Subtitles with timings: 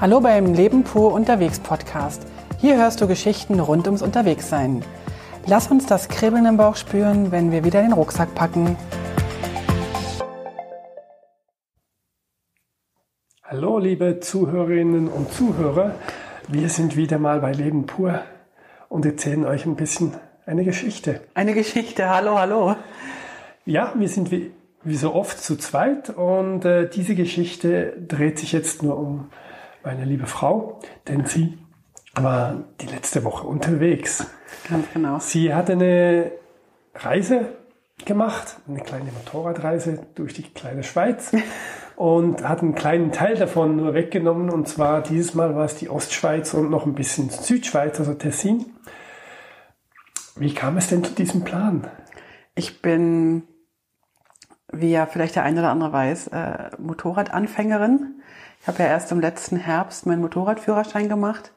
[0.00, 2.26] Hallo beim Leben pur unterwegs Podcast.
[2.58, 4.82] Hier hörst du Geschichten rund ums Unterwegssein.
[5.44, 8.78] Lass uns das Kribbeln im Bauch spüren, wenn wir wieder den Rucksack packen.
[13.42, 15.94] Hallo liebe Zuhörerinnen und Zuhörer,
[16.48, 18.22] wir sind wieder mal bei Leben pur
[18.88, 20.14] und erzählen euch ein bisschen
[20.46, 21.20] eine Geschichte.
[21.34, 22.74] Eine Geschichte, hallo, hallo.
[23.66, 24.50] Ja, wir sind wie,
[24.82, 29.28] wie so oft zu zweit und äh, diese Geschichte dreht sich jetzt nur um
[29.84, 31.58] meine liebe Frau, denn sie
[32.14, 34.26] war die letzte Woche unterwegs.
[34.68, 35.18] Ganz genau.
[35.18, 36.32] Sie hatte eine
[36.94, 37.56] Reise
[38.04, 41.32] gemacht, eine kleine Motorradreise durch die kleine Schweiz
[41.96, 45.88] und hat einen kleinen Teil davon nur weggenommen und zwar dieses Mal war es die
[45.88, 48.66] Ostschweiz und noch ein bisschen Südschweiz, also Tessin.
[50.36, 51.86] Wie kam es denn zu diesem Plan?
[52.54, 53.42] Ich bin,
[54.72, 58.22] wie ja vielleicht der eine oder andere weiß, äh, Motorradanfängerin.
[58.62, 61.52] Ich habe ja erst im letzten Herbst meinen Motorradführerschein gemacht.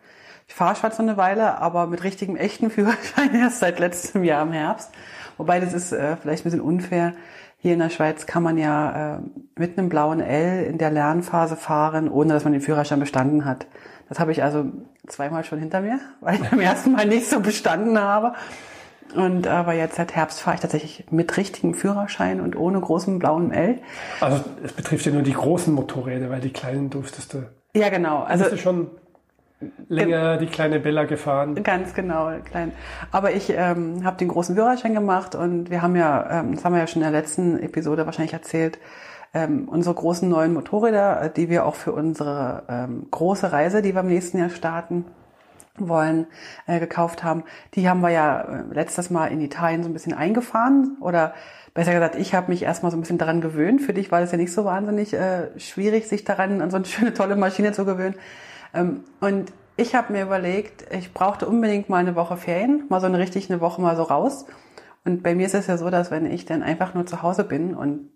[0.48, 4.44] Ich fahre schon so eine Weile, aber mit richtigem echten Führerschein erst seit letztem Jahr
[4.44, 4.90] im Herbst.
[5.38, 7.14] Wobei das ist äh, vielleicht ein bisschen unfair.
[7.58, 9.20] Hier in der Schweiz kann man ja äh,
[9.58, 13.68] mit einem blauen L in der Lernphase fahren, ohne dass man den Führerschein bestanden hat.
[14.10, 14.66] Das habe ich also
[15.08, 18.34] zweimal schon hinter mir, weil ich beim ersten Mal nicht so bestanden habe.
[19.16, 23.52] Und aber jetzt seit Herbst fahre ich tatsächlich mit richtigem Führerschein und ohne großem blauen
[23.52, 23.80] L.
[24.20, 27.44] Also es betrifft ja nur die großen Motorräder, weil die kleinen durftest du.
[27.76, 28.24] Ja, genau.
[28.24, 28.88] Also bist du schon
[29.88, 31.62] länger die kleine Bella gefahren.
[31.64, 32.72] Ganz genau, klein.
[33.12, 36.74] Aber ich ähm, habe den großen Führerschein gemacht und wir haben ja, ähm, das haben
[36.74, 38.80] wir ja schon in der letzten Episode wahrscheinlich erzählt,
[39.34, 44.02] ähm, unsere großen neuen Motorräder, die wir auch für unsere ähm, große Reise, die wir
[44.02, 45.06] im nächsten Jahr starten
[45.78, 46.28] wollen,
[46.68, 47.44] äh, gekauft haben.
[47.74, 51.34] Die haben wir ja äh, letztes Mal in Italien so ein bisschen eingefahren oder
[51.74, 53.82] besser gesagt, ich habe mich erstmal so ein bisschen daran gewöhnt.
[53.82, 56.86] Für dich war das ja nicht so wahnsinnig äh, schwierig, sich daran an so eine
[56.88, 58.16] schöne, tolle Maschine zu gewöhnen.
[58.74, 63.08] Ähm, und ich habe mir überlegt, ich brauchte unbedingt mal eine Woche Ferien, mal so
[63.08, 64.46] eine richtig eine Woche mal so raus.
[65.04, 67.44] Und bei mir ist es ja so, dass wenn ich dann einfach nur zu Hause
[67.44, 68.10] bin und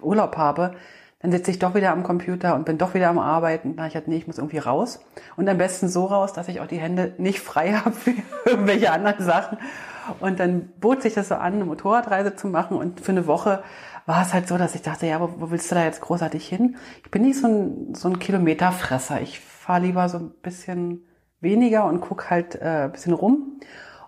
[0.00, 0.72] Urlaub habe,
[1.20, 3.76] dann sitze ich doch wieder am Computer und bin doch wieder am Arbeiten.
[3.76, 5.00] Da ich halt, nee, ich muss irgendwie raus.
[5.36, 8.14] Und am besten so raus, dass ich auch die Hände nicht frei habe für
[8.44, 9.58] irgendwelche anderen Sachen.
[10.20, 12.76] Und dann bot sich das so an, eine Motorradreise zu machen.
[12.76, 13.62] Und für eine Woche
[14.06, 16.46] war es halt so, dass ich dachte, ja, wo, wo willst du da jetzt großartig
[16.46, 16.76] hin?
[17.04, 19.20] Ich bin nicht so ein, so ein Kilometerfresser.
[19.20, 21.04] Ich fahre lieber so ein bisschen
[21.40, 23.60] weniger und guck halt äh, ein bisschen rum.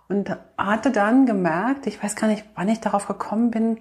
[0.09, 3.78] Und hatte dann gemerkt, ich weiß gar nicht, wann ich darauf gekommen bin,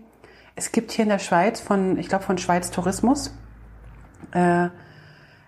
[0.60, 3.34] es gibt hier in der Schweiz von, ich glaube von Schweiz Tourismus,
[4.34, 4.68] äh,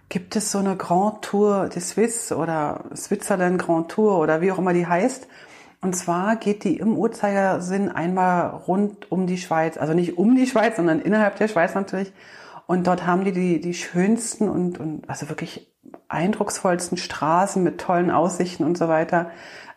[0.07, 4.57] gibt es so eine Grand Tour de Suisse oder Switzerland Grand Tour oder wie auch
[4.57, 5.27] immer die heißt.
[5.81, 10.47] Und zwar geht die im Uhrzeigersinn einmal rund um die Schweiz, also nicht um die
[10.47, 12.13] Schweiz, sondern innerhalb der Schweiz natürlich.
[12.65, 15.75] Und dort haben die die, die schönsten und, und also wirklich
[16.07, 19.29] eindrucksvollsten Straßen mit tollen Aussichten und so weiter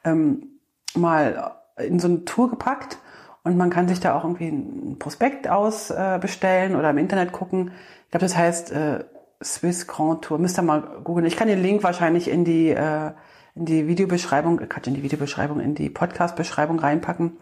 [0.05, 0.61] ähm,
[0.95, 2.99] mal in so eine Tour gepackt.
[3.45, 7.73] Und man kann sich da auch irgendwie ein Prospekt ausbestellen äh, oder im Internet gucken.
[8.07, 9.05] Ich glaube, das heißt äh,
[9.43, 10.39] Swiss Grand Tour.
[10.39, 11.27] Müsst ihr mal googeln.
[11.27, 13.13] Ich kann den Link wahrscheinlich in die, äh,
[13.55, 17.37] in die Videobeschreibung, äh, in die Videobeschreibung, in die Podcast-Beschreibung reinpacken.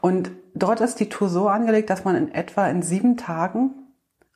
[0.00, 3.70] Und dort ist die Tour so angelegt, dass man in etwa in sieben Tagen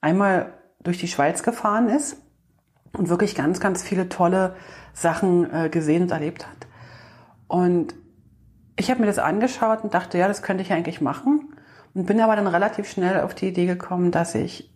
[0.00, 2.18] einmal durch die Schweiz gefahren ist
[2.96, 4.54] und wirklich ganz, ganz viele tolle
[4.92, 6.68] Sachen äh, gesehen und erlebt hat.
[7.48, 7.94] Und
[8.80, 11.54] ich habe mir das angeschaut und dachte, ja, das könnte ich eigentlich machen.
[11.94, 14.72] Und bin aber dann relativ schnell auf die Idee gekommen, dass ich,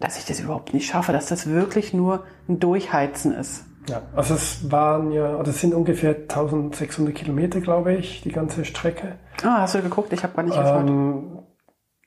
[0.00, 3.64] dass ich das überhaupt nicht schaffe, dass das wirklich nur ein Durchheizen ist.
[3.88, 8.64] Ja, also es waren ja, oder es sind ungefähr 1600 Kilometer, glaube ich, die ganze
[8.64, 9.16] Strecke.
[9.42, 10.12] Ah, hast du geguckt?
[10.12, 10.88] Ich habe gar nicht geschaut.
[10.88, 11.38] Ähm,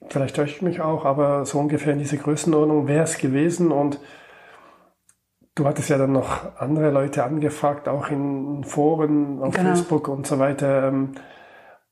[0.08, 3.98] vielleicht täusche ich mich auch, aber so ungefähr in diese Größenordnung wäre es gewesen und
[5.60, 9.68] Du hattest ja dann noch andere Leute angefragt, auch in Foren, auf genau.
[9.68, 10.88] Facebook und so weiter.
[10.88, 11.12] Ähm,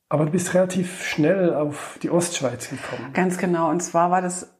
[0.09, 3.13] aber du bist relativ schnell auf die Ostschweiz gekommen.
[3.13, 3.69] Ganz genau.
[3.69, 4.51] Und zwar war das,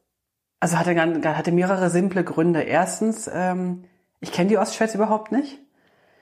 [0.59, 2.61] also hatte, hatte mehrere simple Gründe.
[2.61, 3.85] Erstens, ähm,
[4.19, 5.57] ich kenne die Ostschweiz überhaupt nicht.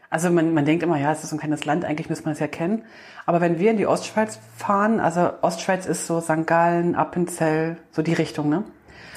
[0.09, 2.39] Also man, man denkt immer, ja, es ist ein kleines Land, eigentlich müsste man es
[2.39, 2.85] ja kennen.
[3.25, 6.47] Aber wenn wir in die Ostschweiz fahren, also Ostschweiz ist so St.
[6.47, 8.63] Gallen, Appenzell, so die Richtung, ne?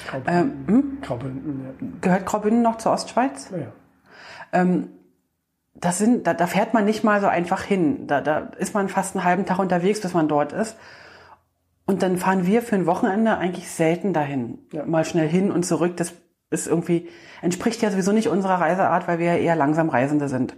[0.07, 0.67] Graubünden.
[0.67, 1.01] Ähm, hm?
[1.01, 1.87] Graubünden ja.
[2.01, 3.51] Gehört Graubünden noch zur Ostschweiz?
[3.51, 3.71] Ja.
[4.51, 4.89] Ähm,
[5.75, 8.07] das sind, da, da fährt man nicht mal so einfach hin.
[8.07, 10.77] Da, da ist man fast einen halben Tag unterwegs, bis man dort ist.
[11.85, 14.59] Und dann fahren wir für ein Wochenende eigentlich selten dahin.
[14.71, 14.85] Ja.
[14.85, 15.97] Mal schnell hin und zurück.
[15.97, 16.13] Das
[16.49, 17.09] ist irgendwie,
[17.41, 20.55] entspricht ja sowieso nicht unserer Reiseart, weil wir ja eher langsam Reisende sind.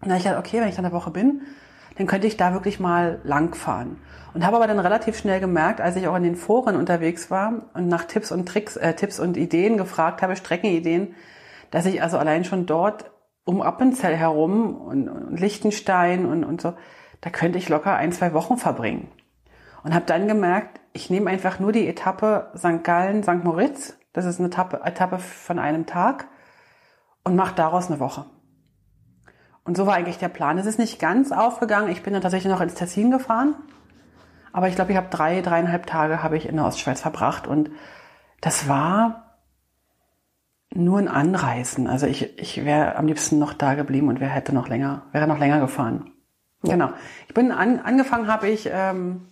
[0.00, 1.42] Und da ich gedacht, okay, wenn ich dann eine Woche bin,
[2.02, 4.00] dann könnte ich da wirklich mal lang fahren.
[4.34, 7.66] Und habe aber dann relativ schnell gemerkt, als ich auch in den Foren unterwegs war
[7.74, 11.14] und nach Tipps und Tricks, äh, Tipps und Ideen gefragt habe, Streckenideen,
[11.70, 13.12] dass ich also allein schon dort
[13.44, 16.74] um Appenzell herum und, und Liechtenstein und, und so,
[17.20, 19.08] da könnte ich locker ein, zwei Wochen verbringen.
[19.84, 22.82] Und habe dann gemerkt, ich nehme einfach nur die Etappe St.
[22.82, 23.44] Gallen, St.
[23.44, 26.26] Moritz, das ist eine Etappe, Etappe von einem Tag,
[27.22, 28.24] und mache daraus eine Woche.
[29.64, 30.58] Und so war eigentlich der Plan.
[30.58, 31.90] Es ist nicht ganz aufgegangen.
[31.90, 33.54] Ich bin dann tatsächlich noch ins Tessin gefahren.
[34.52, 37.46] Aber ich glaube, ich habe drei, dreieinhalb Tage habe ich in der Ostschweiz verbracht.
[37.46, 37.70] Und
[38.40, 39.38] das war
[40.74, 41.86] nur ein Anreißen.
[41.86, 45.26] Also ich, ich wäre am liebsten noch da geblieben und wer hätte noch länger, wäre
[45.26, 46.10] noch länger gefahren.
[46.64, 46.72] Ja.
[46.72, 46.90] Genau.
[47.28, 49.28] Ich bin an, angefangen, habe ich ähm,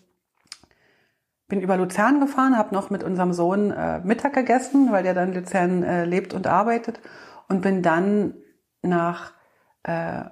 [1.50, 5.31] bin über Luzern gefahren, habe noch mit unserem Sohn äh, Mittag gegessen, weil der dann
[5.31, 7.00] in Luzern äh, lebt und arbeitet
[7.49, 8.35] und bin dann
[8.82, 9.32] nach
[9.82, 10.25] äh,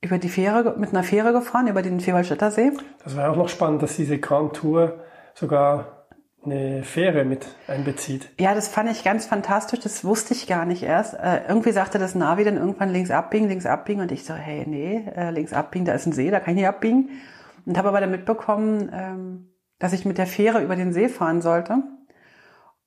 [0.00, 2.72] über die Fähre mit einer Fähre gefahren über den Vierwaldstätter See.
[3.02, 5.00] Das war auch noch spannend, dass diese Grand Tour
[5.34, 6.06] sogar
[6.44, 8.30] eine Fähre mit einbezieht.
[8.38, 9.80] Ja, das fand ich ganz fantastisch.
[9.80, 11.14] Das wusste ich gar nicht erst.
[11.14, 14.64] Äh, irgendwie sagte das Navi dann irgendwann links abbiegen, links abbiegen und ich so, hey,
[14.66, 17.10] nee, äh, links abbiegen, da ist ein See, da kann ich nicht abbiegen.
[17.66, 19.48] Und habe aber dann mitbekommen, ähm,
[19.78, 21.82] dass ich mit der Fähre über den See fahren sollte.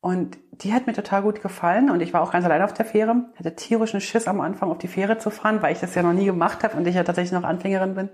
[0.01, 2.85] Und die hat mir total gut gefallen und ich war auch ganz allein auf der
[2.85, 3.25] Fähre.
[3.37, 6.13] Hatte tierischen Schiss am Anfang auf die Fähre zu fahren, weil ich das ja noch
[6.13, 8.09] nie gemacht habe und ich ja tatsächlich noch Anfängerin bin.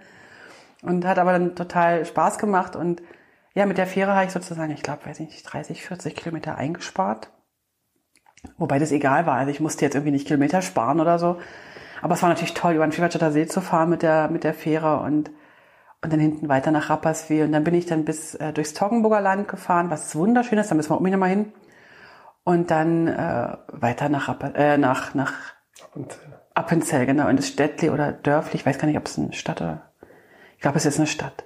[0.82, 3.02] Und hat aber dann total Spaß gemacht und
[3.56, 7.32] ja, mit der Fähre habe ich sozusagen, ich glaube, weiß nicht, 30, 40 Kilometer eingespart.
[8.58, 9.36] Wobei das egal war.
[9.36, 11.38] Also ich musste jetzt irgendwie nicht Kilometer sparen oder so.
[12.02, 14.54] Aber es war natürlich toll, über den Vierwaldstätter See zu fahren mit der, mit der
[14.54, 15.32] Fähre und
[16.04, 17.46] und dann hinten weiter nach Rapperswil.
[17.46, 20.76] Und dann bin ich dann bis äh, durchs Toggenburger Land gefahren, was wunderschön ist, da
[20.76, 21.52] müssen wir unbedingt nochmal hin.
[22.48, 25.34] Und dann äh, weiter nach, Rapper, äh, nach, nach
[25.84, 26.40] Appenzell.
[26.54, 28.56] Appenzell, genau, in das Städtli oder Dörfli.
[28.56, 29.92] Ich weiß gar nicht, ob es eine Stadt oder...
[30.56, 31.44] Ich glaube, es ist eine Stadt.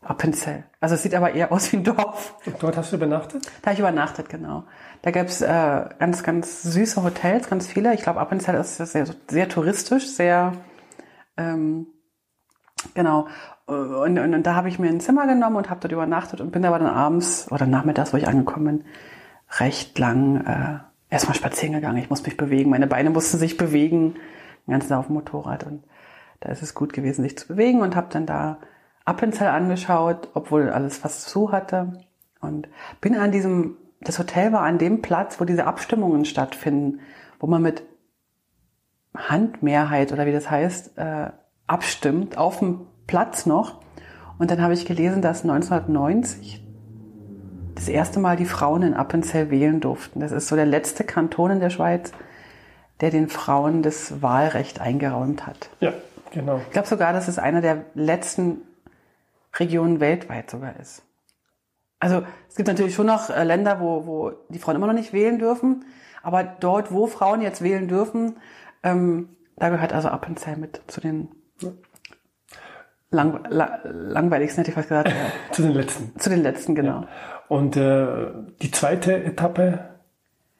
[0.00, 0.64] Appenzell.
[0.80, 2.34] Also es sieht aber eher aus wie ein Dorf.
[2.46, 3.44] Und dort hast du übernachtet?
[3.60, 4.64] Da habe ich übernachtet, genau.
[5.02, 7.92] Da gab's äh, ganz, ganz süße Hotels, ganz viele.
[7.92, 10.54] Ich glaube, Appenzell ist sehr, sehr touristisch, sehr...
[11.36, 11.88] Ähm,
[12.94, 13.26] genau.
[13.66, 16.52] Und, und, und da habe ich mir ein Zimmer genommen und habe dort übernachtet und
[16.52, 18.84] bin aber dann abends oder nachmittags, wo ich angekommen bin,
[19.58, 20.78] recht lang äh,
[21.10, 21.98] erstmal spazieren gegangen.
[21.98, 24.14] Ich muss mich bewegen, meine Beine mussten sich bewegen,
[24.66, 25.84] den ganzen Tag auf dem Motorrad und
[26.40, 28.58] da ist es gut gewesen, sich zu bewegen und habe dann da
[29.04, 32.04] Appenzell angeschaut, obwohl alles fast zu hatte
[32.40, 32.68] und
[33.00, 37.00] bin an diesem, das Hotel war an dem Platz, wo diese Abstimmungen stattfinden,
[37.38, 37.84] wo man mit
[39.14, 41.30] Handmehrheit oder wie das heißt, äh,
[41.66, 43.80] abstimmt auf dem Platz noch.
[44.38, 46.61] Und dann habe ich gelesen, dass 1990
[47.74, 50.20] das erste Mal die Frauen in Appenzell wählen durften.
[50.20, 52.12] Das ist so der letzte Kanton in der Schweiz,
[53.00, 55.70] der den Frauen das Wahlrecht eingeräumt hat.
[55.80, 55.92] Ja,
[56.30, 56.58] genau.
[56.58, 58.62] Ich glaube sogar, dass es einer der letzten
[59.54, 61.02] Regionen weltweit sogar ist.
[61.98, 65.12] Also es gibt natürlich schon noch äh, Länder, wo, wo die Frauen immer noch nicht
[65.12, 65.84] wählen dürfen.
[66.22, 68.36] Aber dort, wo Frauen jetzt wählen dürfen,
[68.82, 71.28] ähm, da gehört also Appenzell mit zu den
[73.10, 75.12] lang, la, langweiligsten, hätte ich fast gesagt.
[75.52, 76.18] zu den letzten.
[76.18, 77.02] Zu den letzten, genau.
[77.02, 77.08] Ja.
[77.48, 78.06] Und äh,
[78.62, 79.90] die zweite Etappe,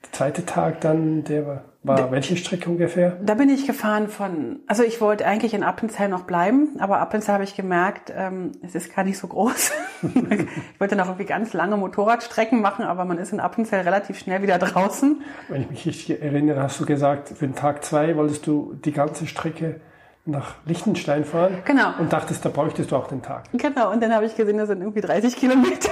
[0.02, 3.19] der zweite Tag dann, der war, war welche Strecke ungefähr?
[3.23, 7.34] Da bin ich gefahren von, also ich wollte eigentlich in Appenzell noch bleiben, aber Appenzell
[7.34, 9.73] habe ich gemerkt, ähm, es ist gar nicht so groß.
[10.02, 14.43] ich wollte noch irgendwie ganz lange Motorradstrecken machen, aber man ist in Appenzell relativ schnell
[14.43, 15.23] wieder draußen.
[15.49, 18.93] Wenn ich mich richtig erinnere, hast du gesagt, für den Tag zwei wolltest du die
[18.93, 19.81] ganze Strecke
[20.24, 21.58] nach Liechtenstein fahren.
[21.65, 21.94] Genau.
[21.98, 23.44] Und dachtest, da bräuchtest du auch den Tag.
[23.53, 23.91] Genau.
[23.91, 25.91] Und dann habe ich gesehen, das sind irgendwie 30 Kilometer.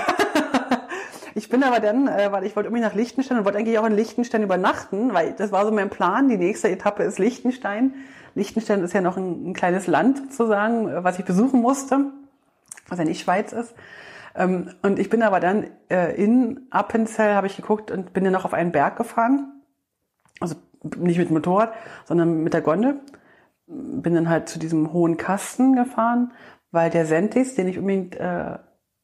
[1.34, 3.86] Ich bin aber dann, äh, weil ich wollte irgendwie nach Liechtenstein und wollte eigentlich auch
[3.86, 6.28] in Liechtenstein übernachten, weil das war so mein Plan.
[6.28, 7.94] Die nächste Etappe ist Liechtenstein.
[8.34, 12.06] Liechtenstein ist ja noch ein, ein kleines Land sozusagen, äh, was ich besuchen musste,
[12.88, 13.74] was ja nicht Schweiz ist.
[14.34, 18.32] Ähm, und ich bin aber dann äh, in Appenzell, habe ich geguckt und bin dann
[18.32, 19.62] noch auf einen Berg gefahren.
[20.40, 20.56] Also
[20.96, 21.72] nicht mit Motorrad,
[22.06, 23.00] sondern mit der Gondel
[23.70, 26.32] bin dann halt zu diesem hohen Kasten gefahren,
[26.72, 28.58] weil der Sentis, den ich unbedingt äh,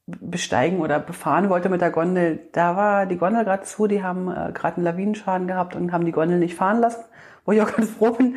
[0.07, 4.29] besteigen oder befahren wollte mit der Gondel, da war die Gondel gerade zu, die haben
[4.29, 7.03] äh, gerade einen Lawinenschaden gehabt und haben die Gondel nicht fahren lassen,
[7.45, 8.35] wo ich auch ganz froh bin.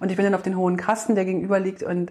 [0.00, 2.10] Und ich bin dann auf den hohen Kasten, der gegenüber liegt und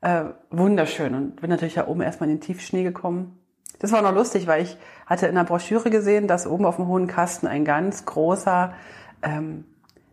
[0.00, 3.38] äh, wunderschön und bin natürlich da oben erstmal in den Tiefschnee gekommen.
[3.78, 4.76] Das war noch lustig, weil ich
[5.06, 8.74] hatte in der Broschüre gesehen, dass oben auf dem hohen Kasten ein ganz großer
[9.22, 9.64] ähm,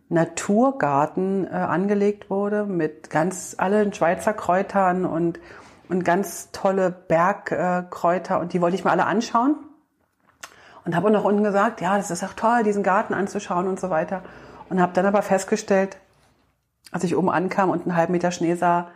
[0.08, 5.38] Naturgarten äh, angelegt wurde mit ganz allen Schweizer Kräutern und,
[5.88, 9.56] und ganz tolle Bergkräuter und die wollte ich mir alle anschauen.
[10.84, 13.90] Und habe noch unten gesagt, ja, das ist auch toll, diesen Garten anzuschauen und so
[13.90, 14.22] weiter.
[14.70, 15.98] Und habe dann aber festgestellt,
[16.92, 18.88] als ich oben ankam und einen halben Meter Schnee sah,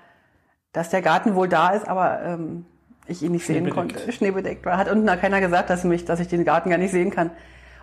[0.72, 2.64] dass der Garten wohl da ist, aber ähm,
[3.06, 4.10] ich ihn nicht sehen konnte.
[4.12, 4.78] Schneebedeckt war.
[4.78, 7.30] Hat unten da keiner gesagt, dass, mich, dass ich den Garten gar nicht sehen kann.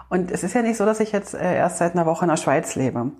[0.10, 2.30] Und es ist ja nicht so, dass ich jetzt äh, erst seit einer Woche in
[2.30, 3.12] der Schweiz lebe.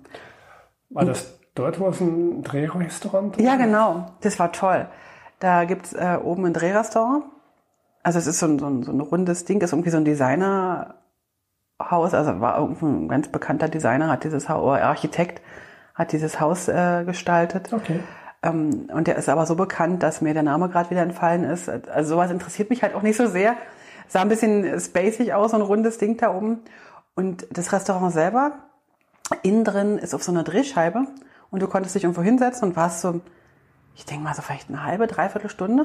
[0.88, 4.06] War das dort, wo es ein Drehrestaurant Ja, genau.
[4.22, 4.88] Das war toll.
[5.40, 7.24] Da gibt's äh, oben ein Drehrestaurant.
[8.02, 10.04] Also es ist so ein, so, ein, so ein rundes Ding, ist irgendwie so ein
[10.04, 10.94] Designerhaus.
[11.78, 15.42] Also war irgendein ganz bekannter Designer, hat dieses Haus, oder Architekt
[15.94, 17.72] hat dieses Haus äh, gestaltet.
[17.72, 18.00] Okay.
[18.42, 21.68] Ähm, und der ist aber so bekannt, dass mir der Name gerade wieder entfallen ist.
[21.68, 23.56] Also sowas interessiert mich halt auch nicht so sehr.
[24.08, 26.60] Sah ein bisschen spacig aus, so ein rundes Ding da oben.
[27.14, 28.52] Und das Restaurant selber,
[29.42, 31.06] innen drin ist auf so einer Drehscheibe
[31.50, 33.20] und du konntest dich irgendwo hinsetzen und warst so,
[34.00, 35.84] ich denke mal so vielleicht eine halbe, dreiviertel Stunde.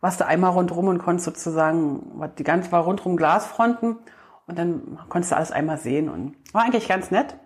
[0.00, 2.00] Warst du einmal rundrum und konntest sozusagen,
[2.38, 3.98] die ganze war rundrum Glasfronten
[4.46, 7.36] und dann konntest du alles einmal sehen und war eigentlich ganz nett.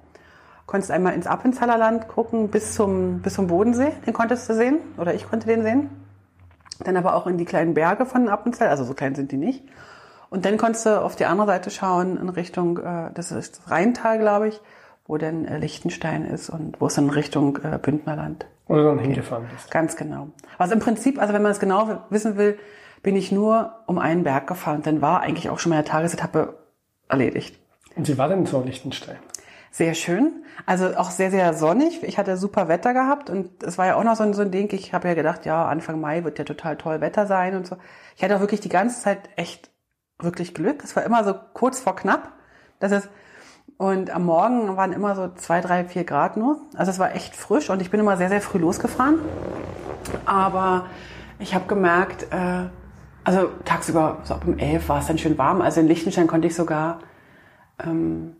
[0.66, 5.12] Konntest einmal ins Appenzellerland gucken bis zum, bis zum Bodensee, den konntest du sehen oder
[5.12, 5.90] ich konnte den sehen.
[6.78, 9.64] Dann aber auch in die kleinen Berge von Appenzell, also so klein sind die nicht.
[10.30, 13.70] Und dann konntest du auf die andere Seite schauen in Richtung, äh, das ist das
[13.72, 14.60] Rheintal, glaube ich,
[15.06, 18.46] wo dann äh, Liechtenstein ist und wo es in Richtung äh, Bündnerland.
[18.66, 19.70] Oder dann hingefahren bist.
[19.70, 20.28] Ganz genau.
[20.56, 22.58] Was im Prinzip, also wenn man es genau wissen will,
[23.02, 24.82] bin ich nur um einen Berg gefahren.
[24.82, 26.58] Dann war eigentlich auch schon meine Tagesetappe
[27.08, 27.58] erledigt.
[27.96, 29.18] Und wie war denn so Liechtenstein?
[29.70, 30.44] Sehr schön.
[30.66, 32.02] Also auch sehr, sehr sonnig.
[32.04, 34.52] Ich hatte super Wetter gehabt und es war ja auch noch so ein, so ein
[34.52, 34.72] Ding.
[34.72, 37.76] Ich habe ja gedacht, ja, Anfang Mai wird ja total toll Wetter sein und so.
[38.16, 39.70] Ich hatte auch wirklich die ganze Zeit echt
[40.20, 40.82] wirklich Glück.
[40.84, 42.32] Es war immer so kurz vor knapp.
[42.78, 43.08] Das ist,
[43.76, 46.58] und am Morgen waren immer so zwei, drei, vier Grad nur.
[46.76, 49.18] Also es war echt frisch und ich bin immer sehr, sehr früh losgefahren.
[50.24, 50.86] Aber
[51.38, 52.68] ich habe gemerkt, äh,
[53.24, 55.60] also tagsüber, so ab um elf war es dann schön warm.
[55.60, 57.00] Also in Liechtenstein konnte ich sogar
[57.82, 58.36] ähm,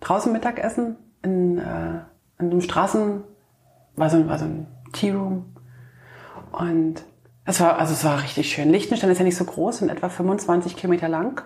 [0.00, 2.00] draußen Mittag essen, in, äh,
[2.38, 3.22] in einem Straßen,
[3.94, 5.56] war so, war so ein Tea Room.
[6.52, 7.02] Und
[7.44, 8.70] es war, also es war richtig schön.
[8.70, 11.42] Liechtenstein ist ja nicht so groß, sind etwa 25 Kilometer lang.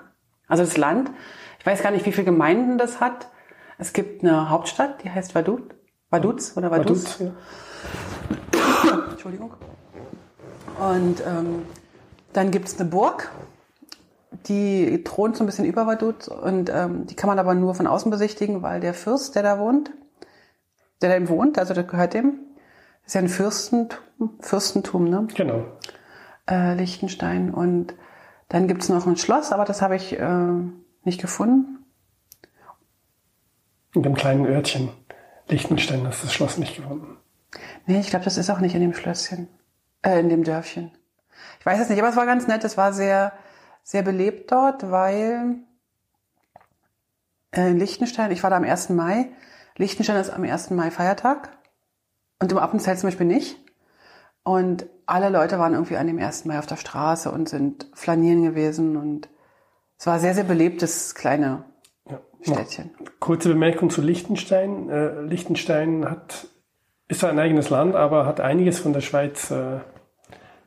[0.49, 1.11] Also das Land.
[1.61, 3.29] Ich weiß gar nicht, wie viele Gemeinden das hat.
[3.79, 5.63] Es gibt eine Hauptstadt, die heißt Vaduz.
[6.09, 7.21] Vaduz oder Vaduz?
[7.21, 7.33] Vaduz
[8.55, 9.11] ja.
[9.11, 9.53] Entschuldigung.
[10.79, 11.63] Und ähm,
[12.33, 13.31] dann gibt's eine Burg,
[14.47, 17.87] die thront so ein bisschen über Vaduz und ähm, die kann man aber nur von
[17.87, 19.91] außen besichtigen, weil der Fürst, der da wohnt,
[21.03, 22.39] der da eben wohnt, also das gehört dem,
[23.05, 23.99] ist ja ein Fürstentum,
[24.41, 25.29] Fürstentum ne?
[25.35, 25.65] Genau.
[26.49, 27.53] Äh, Liechtenstein.
[27.53, 27.95] Und
[28.49, 30.49] dann gibt's noch ein Schloss, aber das habe ich äh,
[31.05, 31.85] nicht gefunden.
[33.95, 34.91] In dem kleinen Örtchen
[35.49, 37.17] Liechtenstein hast du das Schloss nicht gefunden.
[37.87, 39.49] Nee, ich glaube, das ist auch nicht in dem Schlösschen,
[40.03, 40.93] äh, in dem Dörfchen.
[41.59, 42.63] Ich weiß es nicht, aber es war ganz nett.
[42.65, 43.33] Es war sehr,
[43.83, 45.57] sehr belebt dort, weil
[47.51, 48.91] äh, in Liechtenstein, ich war da am 1.
[48.91, 49.31] Mai.
[49.77, 50.71] Liechtenstein ist am 1.
[50.71, 51.51] Mai Feiertag
[52.39, 53.59] und im Appenzell zum Beispiel nicht.
[54.43, 56.45] Und alle Leute waren irgendwie an dem 1.
[56.45, 59.29] Mai auf der Straße und sind flanieren gewesen und
[60.01, 61.65] es war sehr, sehr belebtes kleine
[62.09, 62.21] ja.
[62.41, 62.91] Städtchen.
[63.19, 64.89] Kurze Bemerkung zu Liechtenstein.
[64.89, 66.47] Äh, Liechtenstein hat,
[67.09, 69.81] ist ein eigenes Land, aber hat einiges von der Schweiz äh,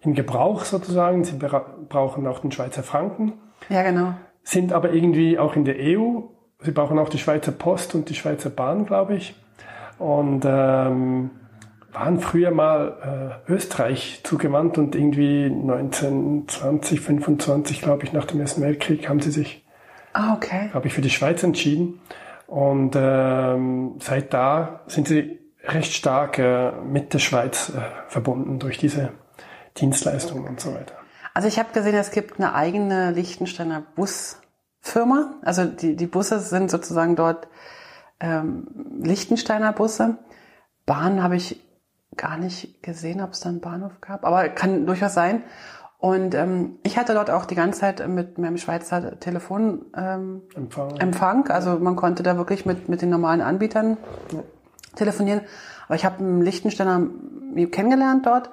[0.01, 1.23] in Gebrauch sozusagen.
[1.23, 3.33] Sie brauchen auch den Schweizer Franken.
[3.69, 4.13] Ja, genau.
[4.43, 6.19] Sind aber irgendwie auch in der EU.
[6.59, 9.33] Sie brauchen auch die Schweizer Post und die Schweizer Bahn, glaube ich.
[9.97, 11.31] Und ähm,
[11.93, 18.61] waren früher mal äh, Österreich zugewandt und irgendwie 1920, 25, glaube ich, nach dem Ersten
[18.61, 19.65] Weltkrieg haben sie sich,
[20.13, 20.69] ah, okay.
[20.71, 21.99] glaube ich, für die Schweiz entschieden.
[22.47, 28.77] Und ähm, seit da sind sie recht stark äh, mit der Schweiz äh, verbunden durch
[28.77, 29.11] diese
[29.77, 30.95] Dienstleistungen und so weiter.
[31.33, 35.35] Also ich habe gesehen, es gibt eine eigene Liechtensteiner Busfirma.
[35.41, 37.47] Also die, die Busse sind sozusagen dort
[38.19, 38.67] ähm,
[39.01, 40.17] Liechtensteiner Busse.
[40.85, 41.59] Bahn habe ich
[42.17, 45.43] gar nicht gesehen, ob es da einen Bahnhof gab, aber kann durchaus sein.
[45.97, 50.97] Und ähm, ich hatte dort auch die ganze Zeit mit meinem Schweizer Telefon ähm, Empfang.
[50.97, 51.47] Empfang.
[51.49, 53.97] Also man konnte da wirklich mit, mit den normalen Anbietern
[54.33, 54.39] ja.
[54.95, 55.41] telefonieren.
[55.87, 57.07] Aber ich habe einen Lichtensteiner
[57.71, 58.49] kennengelernt dort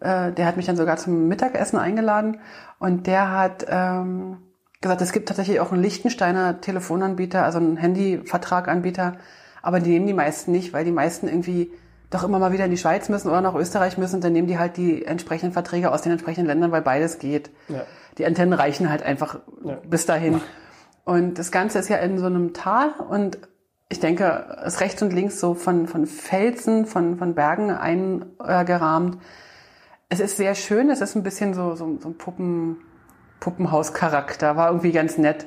[0.00, 2.38] äh, der hat mich dann sogar zum Mittagessen eingeladen
[2.78, 4.38] und der hat ähm,
[4.80, 9.16] gesagt, es gibt tatsächlich auch einen Lichtensteiner Telefonanbieter, also einen Handyvertraganbieter,
[9.62, 11.72] aber die nehmen die meisten nicht, weil die meisten irgendwie
[12.16, 14.58] doch immer mal wieder in die Schweiz müssen oder nach Österreich müssen, dann nehmen die
[14.58, 17.50] halt die entsprechenden Verträge aus den entsprechenden Ländern, weil beides geht.
[17.68, 17.82] Ja.
[18.18, 19.78] Die Antennen reichen halt einfach ja.
[19.86, 20.40] bis dahin.
[21.04, 23.38] Und das Ganze ist ja in so einem Tal und
[23.88, 29.18] ich denke, es rechts und links so von, von Felsen, von, von Bergen eingerahmt.
[30.08, 32.78] Es ist sehr schön, es ist ein bisschen so, so, so ein Puppen,
[33.38, 35.46] Puppenhauscharakter, war irgendwie ganz nett.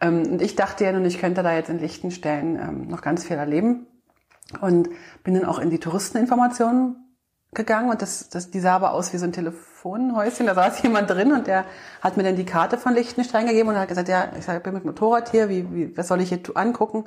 [0.00, 3.24] Ähm, und ich dachte ja nun, ich könnte da jetzt in Lichtenstein ähm, noch ganz
[3.24, 3.86] viel erleben.
[4.60, 4.88] Und
[5.24, 6.96] bin dann auch in die Touristeninformationen
[7.54, 10.46] gegangen und das, das, die sah aber aus wie so ein Telefonhäuschen.
[10.46, 11.64] Da saß jemand drin und der
[12.00, 14.62] hat mir dann die Karte von Lichtenstein gegeben und hat gesagt, ja, ich sag, ich
[14.62, 17.04] bin mit Motorrad hier, wie, wie, was soll ich hier angucken?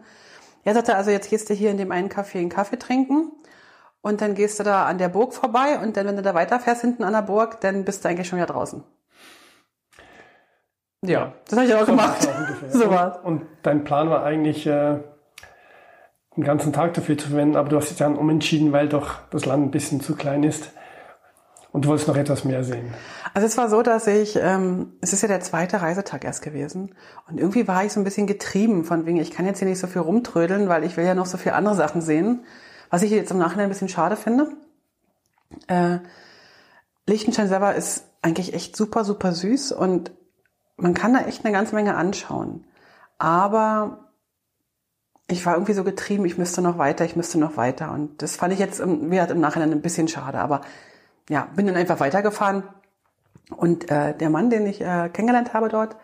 [0.64, 3.32] Er sagte, also jetzt gehst du hier in dem einen Café einen Kaffee trinken
[4.02, 6.82] Und dann gehst du da an der Burg vorbei und dann, wenn du da weiterfährst
[6.82, 8.84] hinten an der Burg, dann bist du eigentlich schon wieder draußen.
[11.04, 12.28] Ja, das habe ich auch gemacht.
[12.70, 13.18] so war's.
[13.24, 15.00] Und, und dein Plan war eigentlich, äh,
[16.36, 19.46] den ganzen Tag dafür zu verwenden, aber du hast dich dann umentschieden, weil doch das
[19.46, 20.72] Land ein bisschen zu klein ist.
[21.72, 22.94] Und du wolltest noch etwas mehr sehen.
[23.34, 26.96] Also es war so, dass ich, ähm, es ist ja der zweite Reisetag erst gewesen.
[27.28, 29.80] Und irgendwie war ich so ein bisschen getrieben von wegen, ich kann jetzt hier nicht
[29.80, 32.46] so viel rumtrödeln, weil ich will ja noch so viel andere Sachen sehen.
[32.90, 34.52] Was ich jetzt im Nachhinein ein bisschen schade finde.
[35.68, 35.98] Äh,
[37.08, 40.12] Liechtenstein selber ist eigentlich echt super, super süß und
[40.78, 42.66] man kann da echt eine ganze Menge anschauen.
[43.18, 44.05] Aber
[45.28, 47.92] ich war irgendwie so getrieben, ich müsste noch weiter, ich müsste noch weiter.
[47.92, 50.40] Und das fand ich jetzt im, wie im Nachhinein ein bisschen schade.
[50.40, 50.62] Aber
[51.30, 52.64] ja, bin dann einfach weitergefahren.
[53.56, 55.96] Und äh, der Mann, den ich äh, kennengelernt habe dort,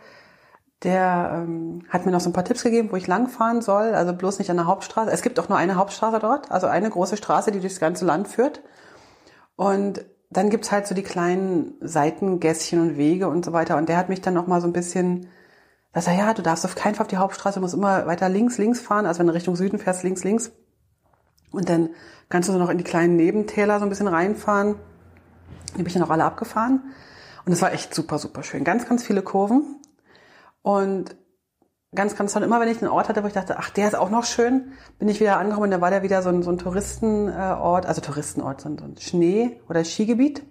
[0.83, 3.93] der ähm, hat mir noch so ein paar Tipps gegeben, wo ich langfahren soll.
[3.93, 5.11] Also bloß nicht an der Hauptstraße.
[5.11, 8.27] Es gibt auch nur eine Hauptstraße dort, also eine große Straße, die durchs ganze Land
[8.27, 8.63] führt.
[9.55, 13.77] Und dann gibt's halt so die kleinen Seitengässchen und Wege und so weiter.
[13.77, 15.27] Und der hat mich dann noch mal so ein bisschen,
[15.93, 18.29] dass er, ja, du darfst auf keinen Fall auf die Hauptstraße, du musst immer weiter
[18.29, 19.05] links, links fahren.
[19.05, 20.51] Also wenn du Richtung Süden fährst, links, links.
[21.51, 21.89] Und dann
[22.29, 24.75] kannst du so noch in die kleinen Nebentäler so ein bisschen reinfahren.
[25.73, 26.93] Die bin ich dann auch alle abgefahren.
[27.45, 28.63] Und es war echt super, super schön.
[28.63, 29.81] Ganz, ganz viele Kurven.
[30.61, 31.15] Und
[31.93, 32.43] ganz, ganz toll.
[32.43, 34.73] Immer wenn ich einen Ort hatte, wo ich dachte, ach, der ist auch noch schön,
[34.99, 38.01] bin ich wieder angekommen und da war der wieder so ein, so ein Touristenort, also
[38.01, 40.43] Touristenort, so ein, so ein Schnee- oder Skigebiet,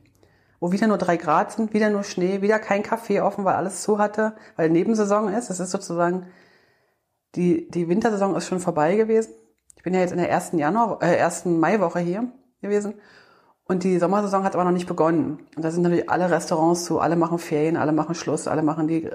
[0.60, 3.82] wo wieder nur drei Grad sind, wieder nur Schnee, wieder kein Café offen, weil alles
[3.82, 5.50] zu hatte, weil Nebensaison ist.
[5.50, 6.26] Es ist sozusagen,
[7.34, 9.32] die, die Wintersaison ist schon vorbei gewesen.
[9.76, 12.94] Ich bin ja jetzt in der ersten Januar, äh, ersten Maiwoche hier gewesen
[13.70, 15.46] und die Sommersaison hat aber noch nicht begonnen.
[15.54, 18.88] Und da sind natürlich alle Restaurants zu, alle machen Ferien, alle machen Schluss, alle machen
[18.88, 19.08] die,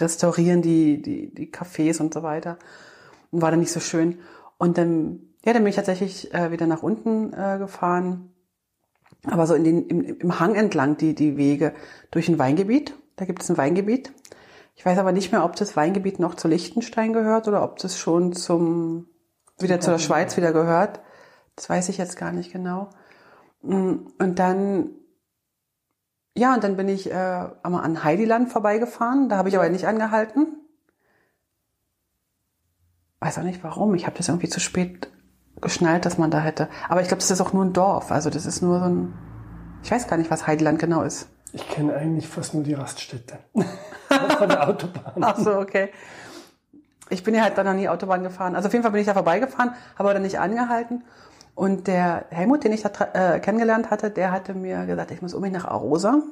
[0.00, 2.58] restaurieren die, die, die Cafés und so weiter.
[3.30, 4.18] Und war dann nicht so schön.
[4.58, 8.32] Und dann, ja, dann bin ich tatsächlich äh, wieder nach unten äh, gefahren.
[9.26, 11.74] Aber so in den, im, im Hang entlang die, die Wege
[12.10, 12.94] durch ein Weingebiet.
[13.16, 14.12] Da gibt es ein Weingebiet.
[14.76, 17.98] Ich weiß aber nicht mehr, ob das Weingebiet noch zu Liechtenstein gehört oder ob das
[17.98, 19.08] schon zum,
[19.58, 21.00] wieder zu der Schweiz wieder gehört.
[21.54, 22.88] Das weiß ich jetzt gar nicht genau.
[23.60, 24.90] Mm, und dann,
[26.34, 29.28] ja, und dann bin ich äh, einmal an Heidiland vorbeigefahren.
[29.28, 30.56] Da habe ich aber nicht angehalten.
[33.18, 33.94] Weiß auch nicht warum.
[33.94, 35.10] Ich habe das irgendwie zu spät
[35.60, 36.68] geschnallt, dass man da hätte.
[36.88, 38.10] Aber ich glaube, das ist auch nur ein Dorf.
[38.10, 39.14] Also das ist nur so ein.
[39.82, 41.28] Ich weiß gar nicht, was Heidiland genau ist.
[41.52, 43.38] Ich kenne eigentlich fast nur die Raststätte.
[44.38, 45.22] Von der Autobahn.
[45.22, 45.90] Ach so, okay.
[47.08, 48.54] Ich bin ja halt dann noch nie Autobahn gefahren.
[48.54, 51.02] Also auf jeden Fall bin ich da vorbeigefahren, habe aber dann nicht angehalten.
[51.56, 55.34] Und der Helmut, den ich da äh, kennengelernt hatte, der hatte mir gesagt, ich muss
[55.34, 56.22] unbedingt nach Arosa.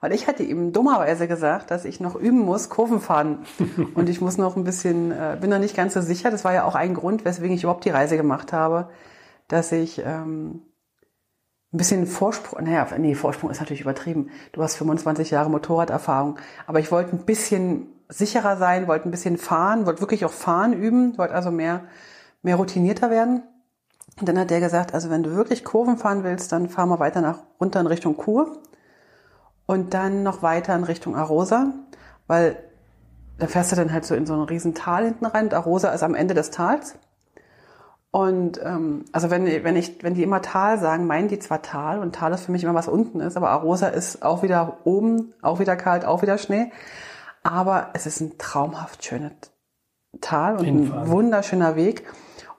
[0.00, 3.46] Weil ich hatte ihm dummerweise gesagt, dass ich noch üben muss, Kurven fahren.
[3.94, 6.30] Und ich muss noch ein bisschen, äh, bin noch nicht ganz so sicher.
[6.30, 8.88] Das war ja auch ein Grund, weswegen ich überhaupt die Reise gemacht habe,
[9.48, 10.62] dass ich ähm,
[11.72, 14.30] ein bisschen Vorsprung, naja, nee, Vorsprung ist natürlich übertrieben.
[14.52, 16.38] Du hast 25 Jahre Motorraderfahrung.
[16.66, 20.72] Aber ich wollte ein bisschen sicherer sein, wollte ein bisschen fahren, wollte wirklich auch fahren
[20.72, 21.84] üben, wollte also mehr,
[22.42, 23.42] mehr routinierter werden.
[24.18, 27.00] Und dann hat der gesagt, also wenn du wirklich Kurven fahren willst, dann fahr mal
[27.00, 28.58] weiter nach runter in Richtung Kur
[29.66, 31.72] und dann noch weiter in Richtung Arosa,
[32.26, 32.56] weil
[33.38, 35.90] da fährst du dann halt so in so ein riesen Tal hinten rein und Arosa
[35.90, 36.96] ist am Ende des Tals.
[38.10, 41.98] Und ähm, also wenn, wenn ich, wenn die immer Tal sagen, meinen die zwar Tal
[41.98, 45.34] und Tal ist für mich immer was unten ist, aber Arosa ist auch wieder oben,
[45.42, 46.72] auch wieder kalt, auch wieder Schnee.
[47.42, 49.32] Aber es ist ein traumhaft schönes
[50.22, 52.04] Tal und ein wunderschöner Weg.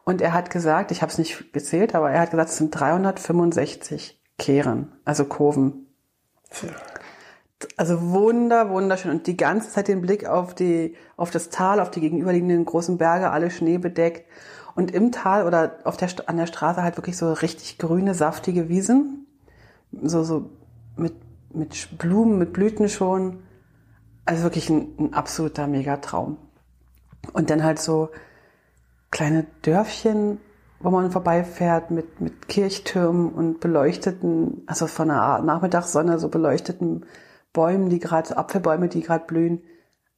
[0.04, 2.72] Und er hat gesagt, ich habe es nicht gezählt, aber er hat gesagt, es sind
[2.72, 5.88] 365 Kehren, also Kurven.
[6.62, 6.70] Ja.
[7.76, 9.12] Also wunder, wunderschön.
[9.12, 12.98] Und die ganze Zeit den Blick auf die, auf das Tal, auf die gegenüberliegenden großen
[12.98, 14.26] Berge, alle schneebedeckt.
[14.76, 18.70] Und im Tal oder auf der, an der Straße halt wirklich so richtig grüne, saftige
[18.70, 19.26] Wiesen.
[20.04, 20.52] So, so
[20.96, 21.14] mit,
[21.52, 23.44] mit Blumen, mit Blüten schon.
[24.26, 26.38] Also wirklich ein, ein absoluter Megatraum.
[27.34, 28.10] Und dann halt so
[29.10, 30.40] kleine Dörfchen,
[30.80, 37.06] wo man vorbeifährt mit, mit Kirchtürmen und beleuchteten, also von einer Nachmittagssonne so beleuchteten
[37.58, 39.64] Bäumen, die gerade, Apfelbäume, die gerade blühen.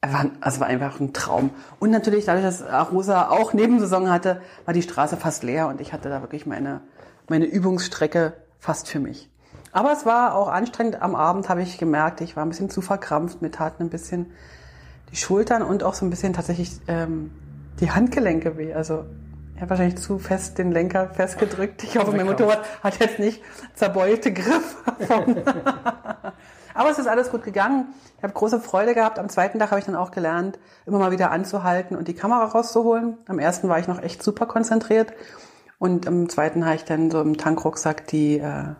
[0.01, 1.51] Also war einfach ein Traum.
[1.79, 5.93] Und natürlich, dadurch, dass Arosa auch Nebensaison hatte, war die Straße fast leer und ich
[5.93, 6.81] hatte da wirklich meine,
[7.29, 9.29] meine Übungsstrecke fast für mich.
[9.71, 11.01] Aber es war auch anstrengend.
[11.01, 13.41] Am Abend habe ich gemerkt, ich war ein bisschen zu verkrampft.
[13.41, 14.33] Mir taten ein bisschen
[15.11, 17.31] die Schultern und auch so ein bisschen tatsächlich ähm,
[17.79, 18.73] die Handgelenke weh.
[18.73, 19.05] Also
[19.55, 21.83] ich habe wahrscheinlich zu fest den Lenker festgedrückt.
[21.85, 23.41] Ich hoffe, mein Motorrad hat jetzt nicht
[23.75, 24.75] zerbeulte Griff.
[26.79, 27.87] Aber es ist alles gut gegangen.
[28.15, 29.19] Ich habe große Freude gehabt.
[29.19, 32.45] Am zweiten Tag habe ich dann auch gelernt, immer mal wieder anzuhalten und die Kamera
[32.45, 33.17] rauszuholen.
[33.27, 35.11] Am ersten war ich noch echt super konzentriert.
[35.77, 38.75] Und im zweiten habe ich dann so im Tankrucksack die, äh,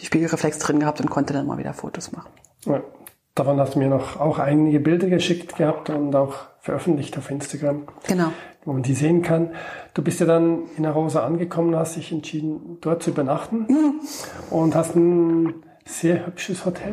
[0.00, 2.30] die Spiegelreflex drin gehabt und konnte dann mal wieder Fotos machen.
[2.64, 2.80] Ja,
[3.34, 7.88] davon hast du mir noch auch einige Bilder geschickt gehabt und auch veröffentlicht auf Instagram.
[8.06, 8.32] Genau.
[8.64, 9.50] Wo man die sehen kann.
[9.92, 14.00] Du bist ja dann in Arosa angekommen, hast dich entschieden, dort zu übernachten mhm.
[14.48, 16.92] und hast ein sehr hübsches Hotel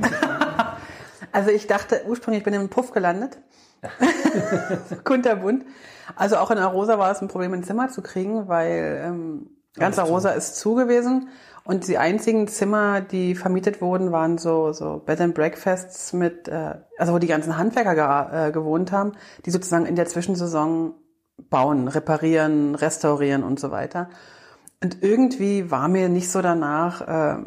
[1.31, 3.37] also ich dachte ursprünglich, ich bin im Puff gelandet.
[5.03, 5.65] Kunterbunt.
[6.15, 9.99] Also auch in Arosa war es ein Problem, ein Zimmer zu kriegen, weil ähm, ganz
[9.99, 10.37] Arosa zu.
[10.37, 11.29] ist zu gewesen.
[11.63, 16.75] Und die einzigen Zimmer, die vermietet wurden, waren so, so Bed and Breakfasts mit, äh,
[16.97, 19.13] also wo die ganzen Handwerker äh, gewohnt haben,
[19.45, 20.93] die sozusagen in der Zwischensaison
[21.49, 24.09] bauen, reparieren, restaurieren und so weiter.
[24.83, 27.41] Und irgendwie war mir nicht so danach, äh,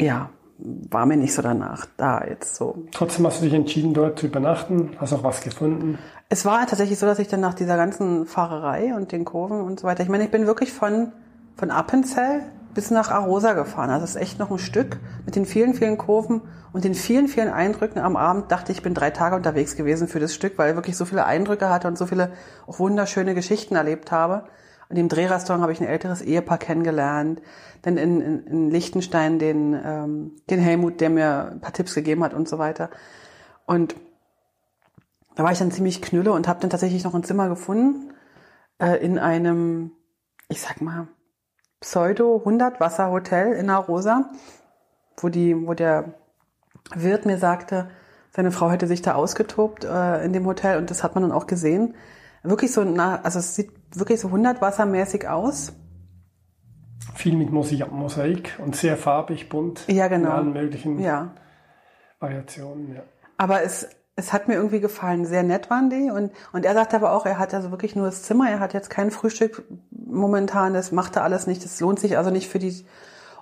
[0.00, 2.84] ja, war mir nicht so danach, da jetzt so.
[2.92, 5.98] Trotzdem hast du dich entschieden, dort zu übernachten, hast auch was gefunden.
[6.28, 9.80] Es war tatsächlich so, dass ich dann nach dieser ganzen Fahrerei und den Kurven und
[9.80, 11.12] so weiter, ich meine, ich bin wirklich von,
[11.56, 12.42] von Appenzell
[12.74, 13.90] bis nach Arosa gefahren.
[13.90, 17.26] Also es ist echt noch ein Stück mit den vielen, vielen Kurven und den vielen,
[17.26, 18.00] vielen Eindrücken.
[18.00, 20.76] Am Abend dachte ich, ich bin drei Tage unterwegs gewesen für das Stück, weil ich
[20.76, 22.32] wirklich so viele Eindrücke hatte und so viele
[22.66, 24.44] auch wunderschöne Geschichten erlebt habe.
[24.90, 27.40] In dem Drehrestaurant habe ich ein älteres Ehepaar kennengelernt.
[27.82, 32.24] Dann in, in, in Liechtenstein den, ähm, den Helmut, der mir ein paar Tipps gegeben
[32.24, 32.90] hat und so weiter.
[33.66, 33.94] Und
[35.36, 38.12] da war ich dann ziemlich knülle und habe dann tatsächlich noch ein Zimmer gefunden
[38.80, 39.92] äh, in einem,
[40.48, 41.06] ich sag mal,
[41.80, 44.28] Pseudo-100-Wasser-Hotel in Arosa,
[45.16, 46.14] wo, die, wo der
[46.94, 47.90] Wirt mir sagte,
[48.32, 51.32] seine Frau hätte sich da ausgetobt äh, in dem Hotel und das hat man dann
[51.32, 51.94] auch gesehen.
[52.42, 55.72] Wirklich so, na, also es sieht wirklich so 100 wassermäßig aus.
[57.14, 59.84] Viel mit Mosaik und sehr farbig, bunt.
[59.88, 60.30] Ja, genau.
[60.30, 61.34] In allen möglichen ja.
[62.18, 63.02] Variationen, ja.
[63.36, 65.24] Aber es, es hat mir irgendwie gefallen.
[65.24, 66.10] Sehr nett waren die.
[66.10, 68.48] Und, und er sagte aber auch, er hat also wirklich nur das Zimmer.
[68.50, 70.74] Er hat jetzt kein Frühstück momentan.
[70.74, 71.64] Das macht er alles nicht.
[71.64, 72.84] Das lohnt sich also nicht für die.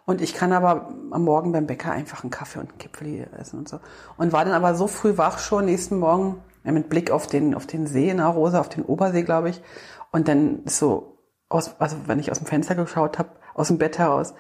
[0.06, 3.58] Und ich kann aber am Morgen beim Bäcker einfach einen Kaffee und einen Kipfeli essen
[3.58, 3.80] und so.
[4.16, 7.66] Und war dann aber so früh wach schon nächsten Morgen mit Blick auf den, auf
[7.66, 9.62] den See in Arosa, auf den Obersee, glaube ich.
[10.10, 11.18] Und dann so
[11.48, 14.34] aus, also wenn ich aus dem Fenster geschaut habe, aus dem Bett heraus,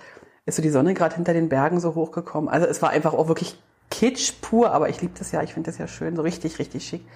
[0.46, 2.48] ist so die Sonne gerade hinter den Bergen so hochgekommen.
[2.48, 5.70] Also es war einfach auch wirklich Kitsch pur, aber ich liebe das ja, ich finde
[5.70, 7.06] das ja schön, so richtig, richtig schick.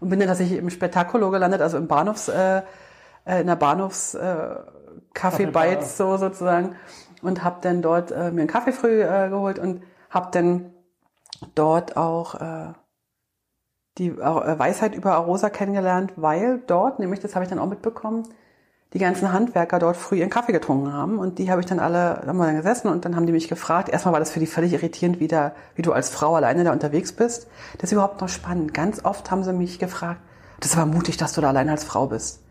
[0.00, 2.62] Und bin dann tatsächlich im Spektakulo gelandet, also im Bahnhofs, äh,
[3.24, 4.56] äh in der Bahnhofs äh,
[5.14, 6.76] Kaffee Bites so sozusagen
[7.22, 10.72] und habe dann dort äh, mir einen Kaffee früh äh, geholt und habe dann
[11.54, 12.72] dort auch äh,
[13.98, 18.24] die äh, Weisheit über Arosa kennengelernt, weil dort, nämlich das habe ich dann auch mitbekommen,
[18.94, 22.22] die ganzen Handwerker dort früh ihren Kaffee getrunken haben und die habe ich dann alle,
[22.26, 24.46] haben wir dann gesessen und dann haben die mich gefragt, erstmal war das für die
[24.46, 27.48] völlig irritierend, wie, da, wie du als Frau alleine da unterwegs bist.
[27.74, 28.72] Das ist überhaupt noch spannend.
[28.72, 30.20] Ganz oft haben sie mich gefragt,
[30.60, 32.42] das war mutig, dass du da alleine als Frau bist.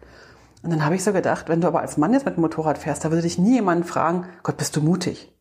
[0.62, 2.78] Und dann habe ich so gedacht, wenn du aber als Mann jetzt mit dem Motorrad
[2.78, 5.34] fährst, da würde dich nie jemand fragen, Gott, bist du mutig?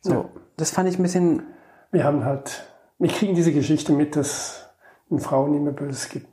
[0.00, 0.24] So, ja.
[0.56, 1.42] das fand ich ein bisschen...
[1.90, 2.73] Wir haben halt,
[3.04, 4.66] wir kriegen diese Geschichte mit, dass
[5.10, 6.26] den Frauen immer Böses gibt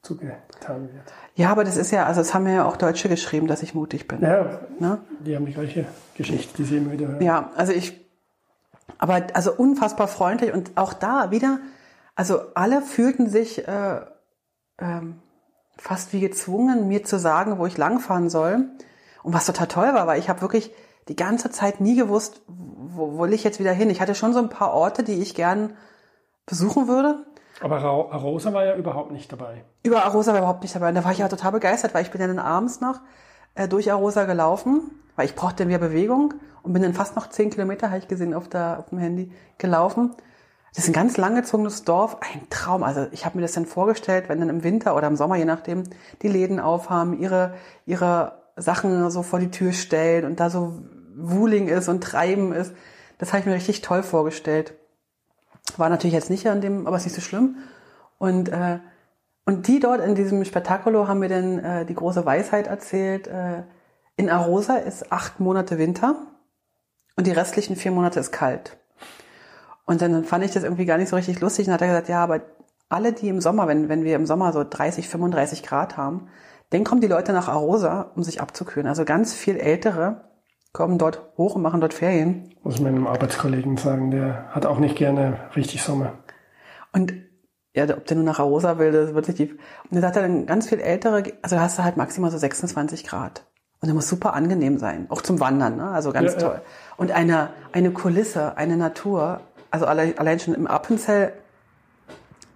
[0.00, 1.12] zugetan wird.
[1.34, 4.08] Ja, aber das ist ja, also es haben ja auch Deutsche geschrieben, dass ich mutig
[4.08, 4.22] bin.
[4.22, 4.98] Ja, ne?
[5.20, 7.20] die haben die gleiche Geschichte, die sie immer wieder hören.
[7.20, 8.00] Ja, also ich,
[8.96, 11.58] aber also unfassbar freundlich und auch da wieder,
[12.14, 14.00] also alle fühlten sich äh,
[14.78, 15.18] ähm,
[15.76, 18.70] fast wie gezwungen, mir zu sagen, wo ich langfahren soll.
[19.22, 20.70] Und was total toll war, weil ich habe wirklich
[21.08, 23.90] die ganze Zeit nie gewusst, wo, wo will ich jetzt wieder hin.
[23.90, 25.74] Ich hatte schon so ein paar Orte, die ich gern
[26.46, 27.26] besuchen würde.
[27.60, 29.64] Aber Arosa war ja überhaupt nicht dabei.
[29.82, 30.90] Über Arosa war überhaupt nicht dabei.
[30.90, 33.00] Und da war ich ja total begeistert, weil ich bin dann abends noch
[33.54, 37.50] äh, durch Arosa gelaufen, weil ich brauchte mehr Bewegung und bin dann fast noch zehn
[37.50, 40.14] Kilometer, habe ich gesehen auf, der, auf dem Handy, gelaufen.
[40.74, 42.82] Das ist ein ganz langgezogenes Dorf, ein Traum.
[42.82, 45.46] Also ich habe mir das dann vorgestellt, wenn dann im Winter oder im Sommer, je
[45.46, 45.84] nachdem,
[46.20, 47.54] die Läden aufhaben, ihre,
[47.86, 50.82] ihre Sachen so vor die Tür stellen und da so
[51.16, 52.74] Wuling ist und Treiben ist.
[53.16, 54.74] Das habe ich mir richtig toll vorgestellt.
[55.76, 57.56] War natürlich jetzt nicht an dem, aber ist nicht so schlimm.
[58.18, 58.78] Und, äh,
[59.44, 63.26] und die dort in diesem Spektakulo haben mir dann äh, die große Weisheit erzählt.
[63.26, 63.62] Äh,
[64.16, 66.16] in Arosa ist acht Monate Winter
[67.16, 68.78] und die restlichen vier Monate ist kalt.
[69.84, 72.08] Und dann fand ich das irgendwie gar nicht so richtig lustig und hat er gesagt,
[72.08, 72.40] ja, aber
[72.88, 76.28] alle, die im Sommer, wenn, wenn wir im Sommer so 30, 35 Grad haben,
[76.70, 78.88] dann kommen die Leute nach Arosa, um sich abzukühlen.
[78.88, 80.25] Also ganz viel Ältere,
[80.76, 82.54] kommen dort hoch und machen dort Ferien.
[82.62, 86.12] Muss meinem Arbeitskollegen sagen, der hat auch nicht gerne richtig Sommer.
[86.92, 87.14] Und
[87.74, 89.52] ja, ob der nur nach Arosa will, das wird sich tief.
[89.90, 93.46] Und er sagt dann ganz viel ältere, also hast du halt maximal so 26 Grad.
[93.80, 95.88] Und der muss super angenehm sein, auch zum Wandern, ne?
[95.88, 96.60] also ganz ja, toll.
[96.62, 96.94] Ja.
[96.98, 101.32] Und eine, eine Kulisse, eine Natur, also allein, allein schon im Appenzell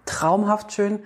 [0.05, 0.99] traumhaft schön.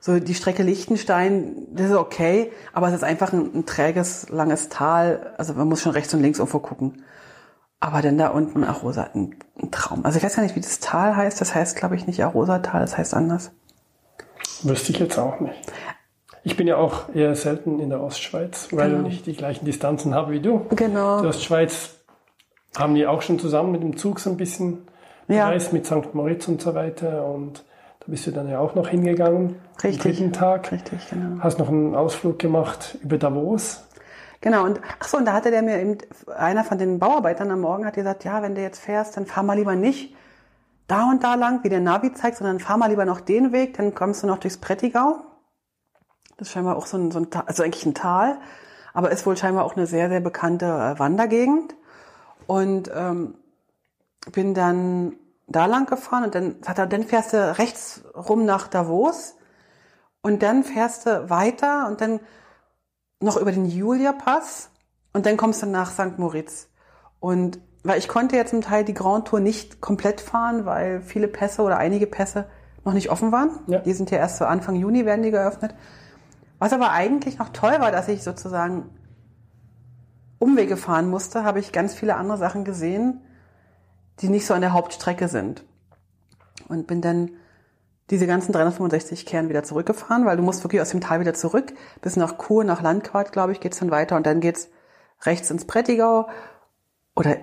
[0.00, 4.68] So die Strecke Liechtenstein, das ist okay, aber es ist einfach ein, ein träges, langes
[4.68, 5.34] Tal.
[5.38, 7.02] Also man muss schon rechts und links irgendwo gucken.
[7.80, 10.04] Aber dann da unten Arosa, ein, ein Traum.
[10.04, 11.40] Also ich weiß gar nicht, wie das Tal heißt.
[11.40, 13.50] Das heißt, glaube ich, nicht Arosa-Tal, das heißt anders.
[14.62, 15.60] Wüsste ich jetzt auch nicht.
[16.44, 19.08] Ich bin ja auch eher selten in der Ostschweiz, weil Genau.
[19.08, 20.66] ich die gleichen Distanzen habe wie du.
[20.70, 21.20] Genau.
[21.22, 21.90] Die Ostschweiz
[22.76, 24.86] haben die auch schon zusammen mit dem Zug so ein bisschen
[25.26, 25.46] Ja.
[25.48, 26.14] gereist, mit St.
[26.14, 27.26] Moritz und so weiter.
[27.26, 27.64] Und
[28.08, 29.56] bist du dann ja auch noch hingegangen.
[29.82, 30.04] Richtig.
[30.04, 30.72] Am dritten Tag.
[30.72, 31.42] Richtig, genau.
[31.42, 33.84] Hast noch einen Ausflug gemacht über Davos.
[34.40, 35.98] Genau, und ach so, und da hatte der mir eben,
[36.34, 39.42] einer von den Bauarbeitern am Morgen hat gesagt, ja, wenn du jetzt fährst, dann fahr
[39.42, 40.14] mal lieber nicht
[40.86, 43.76] da und da lang, wie der Navi zeigt, sondern fahr mal lieber noch den Weg,
[43.76, 45.16] dann kommst du noch durchs Prättigau.
[46.38, 48.38] Das ist scheinbar auch so ein, so ein Tal, also eigentlich ein Tal,
[48.94, 51.74] aber ist wohl scheinbar auch eine sehr, sehr bekannte äh, Wandergegend.
[52.46, 53.34] Und ähm,
[54.32, 55.16] bin dann
[55.48, 59.34] da lang gefahren und dann sagt er, dann fährst du rechts rum nach Davos
[60.20, 62.20] und dann fährst du weiter und dann
[63.20, 64.70] noch über den Julia-Pass
[65.12, 66.18] und dann kommst du nach St.
[66.18, 66.68] Moritz.
[67.18, 71.28] Und weil ich konnte ja zum Teil die Grand Tour nicht komplett fahren, weil viele
[71.28, 72.46] Pässe oder einige Pässe
[72.84, 73.50] noch nicht offen waren.
[73.66, 73.78] Ja.
[73.78, 75.74] Die sind ja erst so Anfang Juni werden die geöffnet.
[76.58, 78.90] Was aber eigentlich noch toll war, dass ich sozusagen
[80.38, 83.20] Umwege fahren musste, habe ich ganz viele andere Sachen gesehen,
[84.20, 85.64] die nicht so an der Hauptstrecke sind.
[86.68, 87.30] Und bin dann
[88.10, 91.72] diese ganzen 365 Kehren wieder zurückgefahren, weil du musst wirklich aus dem Tal wieder zurück,
[92.00, 94.68] bis nach Chur, nach Landquart, glaube ich, geht's dann weiter und dann geht's
[95.22, 96.28] rechts ins Prättigau
[97.14, 97.36] oder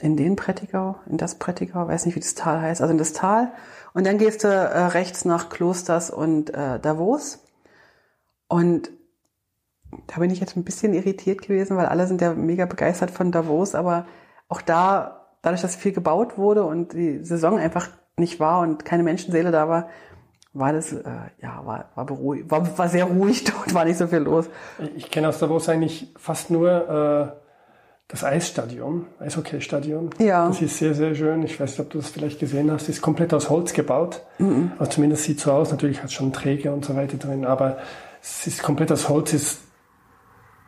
[0.00, 3.12] in den Prättigau, in das Prättigau, weiß nicht, wie das Tal heißt, also in das
[3.12, 3.52] Tal.
[3.92, 7.44] Und dann gehst du äh, rechts nach Klosters und äh, Davos.
[8.48, 8.90] Und
[10.06, 13.32] da bin ich jetzt ein bisschen irritiert gewesen, weil alle sind ja mega begeistert von
[13.32, 14.06] Davos, aber
[14.48, 15.15] auch da,
[15.46, 19.68] dadurch, dass viel gebaut wurde und die Saison einfach nicht war und keine Menschenseele da
[19.68, 19.88] war,
[20.54, 21.04] war das, äh,
[21.40, 24.46] ja, war, war, beruhig, war, war sehr ruhig dort, war nicht so viel los.
[24.96, 27.38] Ich kenne aus Davos eigentlich fast nur äh,
[28.08, 30.10] das Eisstadion, Eishockeystadion.
[30.18, 30.48] Ja.
[30.48, 31.44] Das ist sehr, sehr schön.
[31.44, 32.88] Ich weiß nicht, ob du das vielleicht gesehen hast.
[32.88, 34.22] Ist komplett aus Holz gebaut.
[34.38, 34.72] Mhm.
[34.80, 35.70] Also zumindest sieht so aus.
[35.70, 37.78] Natürlich hat es schon Träger und so weiter drin, aber
[38.20, 39.32] es ist komplett aus Holz.
[39.32, 39.60] Ist,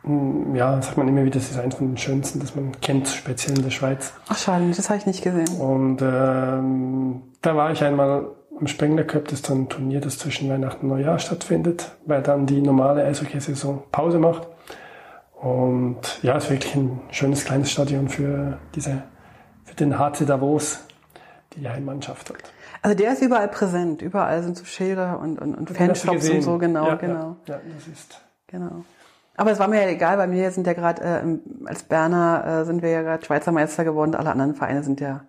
[0.03, 3.07] mm, ja, sagt man immer wieder, das ist eines von den schönsten, das man kennt,
[3.07, 4.13] speziell in der Schweiz.
[4.27, 5.59] Ach schade, das habe ich nicht gesehen.
[5.59, 8.27] Und ähm, da war ich einmal
[8.59, 12.21] am Spengler Cup, das ist so ein Turnier, das zwischen Weihnachten und Neujahr stattfindet, weil
[12.21, 14.47] dann die normale Eishockey-Saison Pause macht.
[15.35, 19.03] Und ja, es ist wirklich ein schönes kleines Stadion für diese,
[19.63, 20.79] für den HC Davos,
[21.53, 22.37] die die Heimmannschaft hat.
[22.81, 26.57] Also der ist überall präsent, überall sind so Schilder und, und, und Fanshops und so,
[26.57, 27.37] genau, ja, genau.
[27.45, 28.21] Ja, ja, das ist.
[28.47, 28.83] Genau.
[29.39, 32.65] Aber es war mir ja egal, bei mir sind ja gerade, äh, als Berner äh,
[32.65, 34.13] sind wir ja gerade Schweizer Meister geworden.
[34.13, 35.21] Alle anderen Vereine sind ja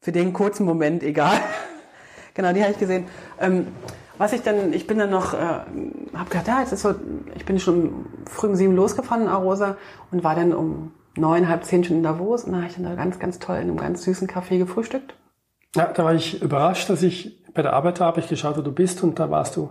[0.00, 1.36] für den kurzen Moment egal.
[2.34, 3.06] genau, die habe ich gesehen.
[3.40, 3.66] Ähm,
[4.16, 6.94] was ich dann, ich bin dann noch, äh, habe gedacht, ja, jetzt ist so,
[7.34, 9.76] ich bin schon früh um sieben losgefahren in Arosa
[10.12, 12.84] und war dann um neun, halb zehn schon in Davos und da habe ich dann
[12.84, 15.16] da ganz, ganz toll in einem ganz süßen Café gefrühstückt.
[15.74, 18.70] Ja, da war ich überrascht, dass ich bei der Arbeit habe ich geschaut, wo du
[18.70, 19.70] bist und da warst du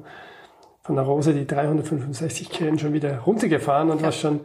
[0.88, 4.40] von der Rose die 365 Kilometer schon wieder runtergefahren und warst schon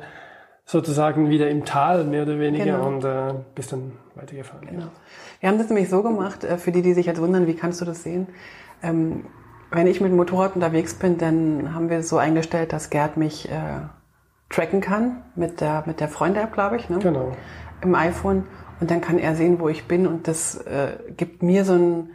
[0.64, 2.88] sozusagen wieder im Tal mehr oder weniger Genau.
[2.88, 4.66] und äh, bist dann weitergefahren.
[4.66, 4.86] Genau.
[5.40, 7.80] Wir haben das nämlich so gemacht, äh, für die, die sich jetzt wundern, wie kannst
[7.80, 8.26] du das sehen?
[8.82, 9.24] Ähm,
[9.70, 13.16] wenn ich mit dem Motorrad unterwegs bin, dann haben wir es so eingestellt, dass Gerd
[13.16, 13.52] mich äh,
[14.50, 16.98] tracken kann mit der, mit der Freunde-App, glaube ich, ne?
[16.98, 17.36] Genau.
[17.82, 18.44] im iPhone.
[18.80, 20.08] Und dann kann er sehen, wo ich bin.
[20.08, 22.10] Und das äh, gibt mir so ein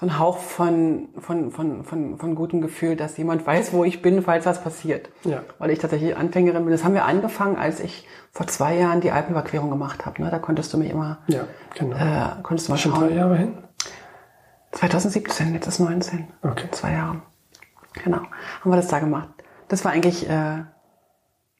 [0.00, 4.00] so ein Hauch von, von, von, von, von gutem Gefühl, dass jemand weiß, wo ich
[4.00, 5.10] bin, falls was passiert.
[5.24, 5.42] Ja.
[5.58, 6.72] Weil ich tatsächlich Anfängerin bin.
[6.72, 10.22] Das haben wir angefangen, als ich vor zwei Jahren die Alpenüberquerung gemacht habe.
[10.22, 10.30] Ne?
[10.30, 11.42] Da konntest du mich immer, Ja,
[11.78, 11.96] genau.
[11.96, 13.08] äh, konntest du mal schon schauen.
[13.08, 13.58] drei Jahre hin?
[14.72, 16.28] 2017, jetzt ist 19.
[16.42, 16.68] Okay.
[16.70, 17.22] Zwei Jahre.
[18.04, 18.18] Genau.
[18.60, 19.28] Haben wir das da gemacht.
[19.68, 20.64] Das war eigentlich äh,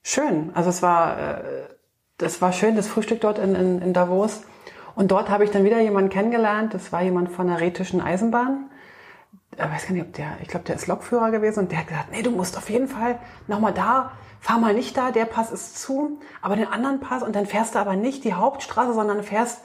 [0.02, 0.50] schön.
[0.54, 1.42] Also es war, äh,
[2.18, 4.42] das war schön, das Frühstück dort in, in, in Davos.
[5.00, 6.74] Und dort habe ich dann wieder jemanden kennengelernt.
[6.74, 8.68] Das war jemand von der Rätischen Eisenbahn.
[9.52, 11.86] Ich weiß gar nicht, ob der, ich glaube, der ist Lokführer gewesen und der hat
[11.86, 15.52] gesagt, nee, du musst auf jeden Fall nochmal da, fahr mal nicht da, der Pass
[15.52, 19.22] ist zu, aber den anderen Pass und dann fährst du aber nicht die Hauptstraße, sondern
[19.22, 19.62] fährst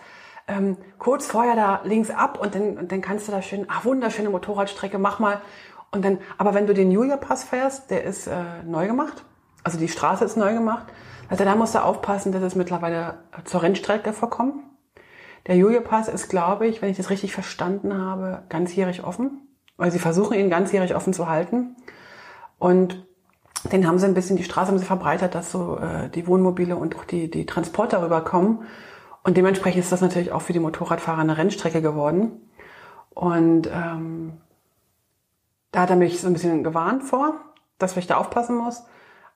[0.47, 3.83] ähm, kurz vorher da links ab und dann, und dann kannst du da schön, ach,
[3.83, 5.41] wunderschöne Motorradstrecke, mach mal.
[5.91, 9.25] Und dann, aber wenn du den Julia-Pass fährst, der ist äh, neu gemacht,
[9.65, 10.85] also die Straße ist neu gemacht,
[11.27, 14.63] also da musst du aufpassen, dass es mittlerweile zur Rennstrecke verkommt.
[15.47, 19.99] Der Julia-Pass ist, glaube ich, wenn ich das richtig verstanden habe, ganzjährig offen, weil sie
[19.99, 21.75] versuchen, ihn ganzjährig offen zu halten.
[22.57, 23.05] Und
[23.71, 26.75] den haben sie ein bisschen, die Straße haben sie verbreitert, dass so äh, die Wohnmobile
[26.75, 28.63] und auch die, die Transporter rüberkommen.
[29.23, 32.49] Und dementsprechend ist das natürlich auch für die Motorradfahrer eine Rennstrecke geworden.
[33.11, 34.33] Und ähm,
[35.75, 37.35] Da hat er mich so ein bisschen gewarnt vor,
[37.79, 38.83] dass ich da aufpassen muss.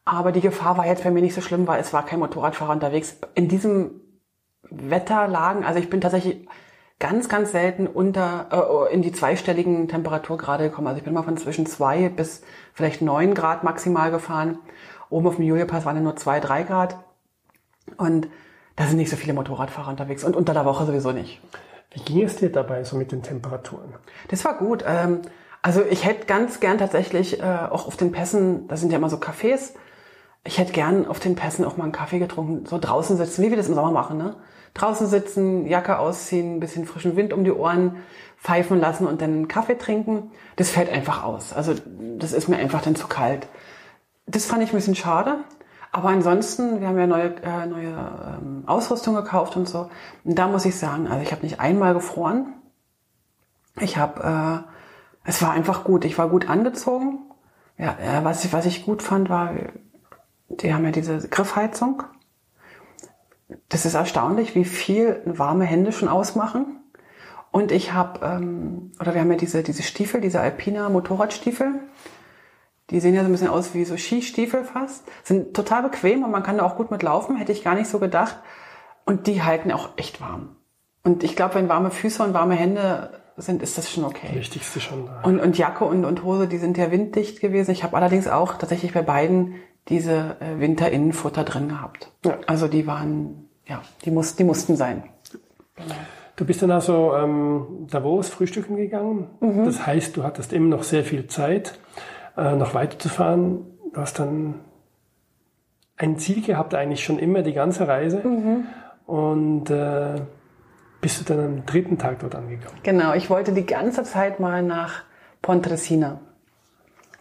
[0.05, 2.71] Aber die Gefahr war jetzt bei mir nicht so schlimm, weil es war kein Motorradfahrer
[2.71, 3.17] unterwegs.
[3.35, 3.99] In diesem
[4.69, 6.47] Wetterlagen, also ich bin tatsächlich
[6.99, 10.88] ganz, ganz selten unter äh, in die zweistelligen Temperaturgrade gekommen.
[10.88, 14.60] Also ich bin mal von zwischen zwei bis vielleicht neun Grad maximal gefahren.
[15.10, 16.97] Oben auf dem Juliepass waren ja nur zwei, drei Grad.
[17.97, 18.27] Und
[18.75, 21.41] da sind nicht so viele Motorradfahrer unterwegs und unter der Woche sowieso nicht.
[21.91, 23.95] Wie ging es dir dabei so mit den Temperaturen?
[24.27, 24.84] Das war gut.
[24.86, 25.21] Ähm,
[25.62, 29.10] also ich hätte ganz gern tatsächlich äh, auch auf den Pässen, da sind ja immer
[29.10, 29.73] so Cafés,
[30.45, 33.49] ich hätte gern auf den Pässen auch mal einen Kaffee getrunken, so draußen sitzen, wie
[33.49, 34.36] wir das im Sommer machen, ne?
[34.73, 37.97] Draußen sitzen, Jacke ausziehen, bisschen frischen Wind um die Ohren
[38.38, 40.32] pfeifen lassen und dann einen Kaffee trinken.
[40.55, 41.53] Das fällt einfach aus.
[41.53, 41.73] Also
[42.17, 43.47] das ist mir einfach dann zu kalt.
[44.27, 45.43] Das fand ich ein bisschen schade.
[45.91, 49.89] Aber ansonsten, wir haben ja neue, äh, neue ähm, Ausrüstung gekauft und so.
[50.23, 52.53] Und da muss ich sagen, also ich habe nicht einmal gefroren.
[53.79, 56.05] Ich habe, äh, es war einfach gut.
[56.05, 57.19] Ich war gut angezogen.
[57.77, 59.55] Ja, äh, was, ich, was ich gut fand, war,
[60.49, 62.03] die haben ja diese Griffheizung.
[63.67, 66.79] Das ist erstaunlich, wie viel warme Hände schon ausmachen.
[67.51, 71.79] Und ich habe, ähm, oder wir haben ja diese, diese Stiefel, diese Alpina Motorradstiefel.
[72.91, 75.03] Die sehen ja so ein bisschen aus wie so Skistiefel fast.
[75.23, 77.89] Sind total bequem und man kann da auch gut mit laufen, hätte ich gar nicht
[77.89, 78.39] so gedacht.
[79.05, 80.55] Und die halten auch echt warm.
[81.03, 84.29] Und ich glaube, wenn warme Füße und warme Hände sind, ist das schon okay.
[84.33, 85.05] Wichtigste schon.
[85.05, 85.21] Da.
[85.23, 87.71] Und, und Jacke und, und Hose, die sind ja winddicht gewesen.
[87.71, 89.55] Ich habe allerdings auch tatsächlich bei beiden
[89.89, 92.12] diese äh, Winterinnenfutter drin gehabt.
[92.25, 92.38] Ja.
[92.47, 95.04] Also die waren, ja, die, muss, die mussten sein.
[96.36, 99.28] Du bist dann also ähm, Davos frühstücken gegangen.
[99.39, 99.65] Mhm.
[99.65, 101.80] Das heißt, du hattest immer noch sehr viel Zeit,
[102.38, 103.65] äh, noch weiterzufahren.
[103.93, 104.56] Du hast dann
[105.97, 108.25] ein Ziel gehabt, eigentlich schon immer die ganze Reise.
[108.25, 108.65] Mhm.
[109.06, 110.21] Und äh,
[111.02, 112.78] bist du dann am dritten Tag dort angekommen?
[112.84, 115.04] Genau, ich wollte die ganze Zeit mal nach
[115.41, 116.19] Pontresina.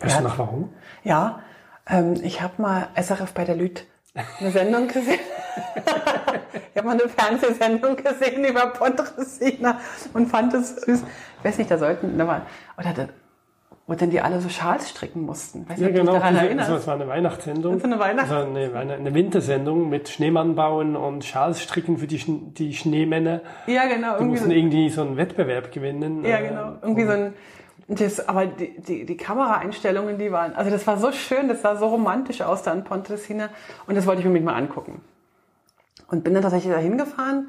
[0.00, 0.70] Weißt ja, du noch warum?
[1.02, 1.40] Ja,
[1.88, 3.86] ähm, ich habe mal SRF bei der Lüt
[4.40, 5.20] eine Sendung gesehen.
[6.72, 9.80] ich habe mal eine Fernsehsendung gesehen über Pontresina
[10.12, 11.02] und fand es süß.
[11.38, 13.08] Ich weiß nicht, da sollten, oder
[13.88, 15.66] wo denn die alle so Schals stricken mussten.
[15.66, 16.16] Weiß ja, genau.
[16.16, 17.74] Also, das war eine Weihnachtssendung.
[17.74, 22.06] Das war eine Weihnachts also eine, eine, Wintersendung mit Schneemann bauen und Schals stricken für
[22.06, 22.22] die,
[22.52, 23.40] die Schneemänner.
[23.66, 24.18] Ja, genau.
[24.18, 26.22] Die mussten so irgendwie so einen Wettbewerb gewinnen.
[26.22, 26.74] Ja, genau.
[26.82, 27.32] Irgendwie so ein,
[27.88, 31.76] das, aber die, die, die Kameraeinstellungen, die waren, also das war so schön, das sah
[31.76, 33.48] so romantisch aus da in Pontresina
[33.86, 35.00] und das wollte ich mir mal angucken.
[36.10, 37.48] Und bin dann tatsächlich da hingefahren,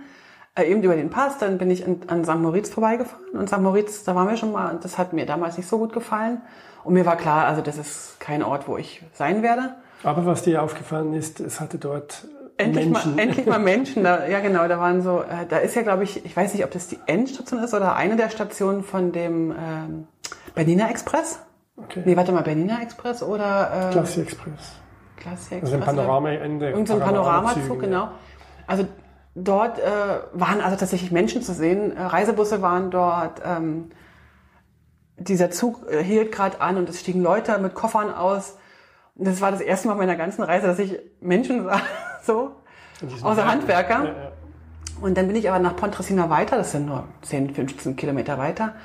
[0.56, 2.36] äh, eben über den Pass, dann bin ich in, an St.
[2.36, 3.60] Moritz vorbeigefahren und St.
[3.60, 6.42] Moritz, da waren wir schon mal und das hat mir damals nicht so gut gefallen
[6.86, 9.76] und mir war klar, also das ist kein Ort, wo ich sein werde.
[10.04, 12.26] Aber was dir aufgefallen ist, es hatte dort
[12.60, 13.16] endlich Menschen.
[13.16, 14.04] Mal, endlich mal Menschen.
[14.04, 16.64] Da, ja, genau, da waren so, äh, da ist ja, glaube ich, ich weiß nicht,
[16.64, 20.08] ob das die Endstation ist oder eine der Stationen von dem ähm,
[20.56, 21.40] Bernina Express.
[21.78, 22.04] Okay.
[22.06, 24.80] Nee, warte mal, Bernina Express oder äh, Klassi Express.
[25.18, 25.64] Klassi Express.
[25.64, 26.70] Also ein Panorama-Ende.
[26.70, 28.10] Irgend so ein Panoramazug, genau.
[28.68, 28.86] Also
[29.36, 29.84] dort äh,
[30.34, 31.96] waren also tatsächlich Menschen zu sehen.
[31.96, 33.42] Äh, Reisebusse waren dort.
[33.46, 33.92] Ähm,
[35.18, 38.58] dieser Zug äh, hielt gerade an und es stiegen Leute mit Koffern aus.
[39.16, 41.82] Und das war das erste Mal meiner ganzen Reise, dass ich Menschen sah,
[42.30, 42.52] so,
[43.24, 44.04] außer Handwerker.
[44.04, 44.32] Ja, ja.
[45.02, 48.76] Und dann bin ich aber nach Pontresina weiter, das sind nur 10, 15 Kilometer weiter.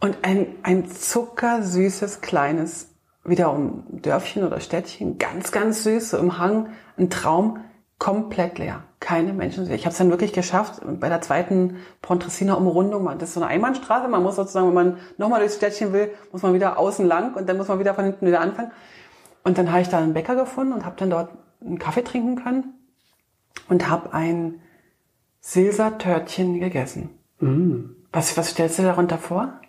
[0.00, 2.90] Und ein, ein zuckersüßes, kleines,
[3.24, 7.60] wiederum Dörfchen oder Städtchen, ganz, ganz süß, so im Hang, ein Traum,
[7.98, 8.82] komplett leer.
[9.00, 9.70] Keine Menschen.
[9.70, 13.50] Ich habe es dann wirklich geschafft, bei der zweiten Pontresina Umrundung, das ist so eine
[13.50, 17.34] Einbahnstraße, man muss sozusagen, wenn man nochmal durchs Städtchen will, muss man wieder außen lang
[17.34, 18.72] und dann muss man wieder von hinten wieder anfangen.
[19.44, 21.28] Und dann habe ich da einen Bäcker gefunden und habe dann dort
[21.64, 22.74] einen Kaffee trinken können
[23.68, 24.60] und habe ein
[25.40, 27.10] Silsa-Törtchen gegessen.
[27.40, 27.90] Mm.
[28.12, 29.60] Was, was stellst du darunter vor?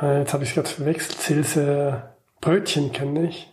[0.00, 1.18] Äh, jetzt habe ich es gerade verwechselt.
[1.18, 3.52] Silse Brötchen kenne ich.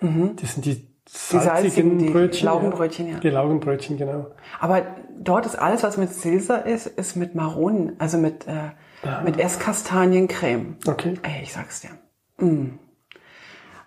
[0.00, 0.36] Mhm.
[0.40, 2.40] Das sind die salzigen, die salzigen Brötchen.
[2.40, 3.18] Die Laugenbrötchen, ja.
[3.18, 4.26] Die Laugenbrötchen, genau.
[4.60, 4.82] Aber
[5.18, 8.70] dort ist alles, was mit Silsa ist, ist mit Maronen, also mit, äh,
[9.06, 9.22] ah.
[9.22, 10.76] mit Esskastaniencreme.
[10.86, 11.14] Okay.
[11.22, 11.90] Ey, ich sag's dir.
[12.44, 12.78] Mm.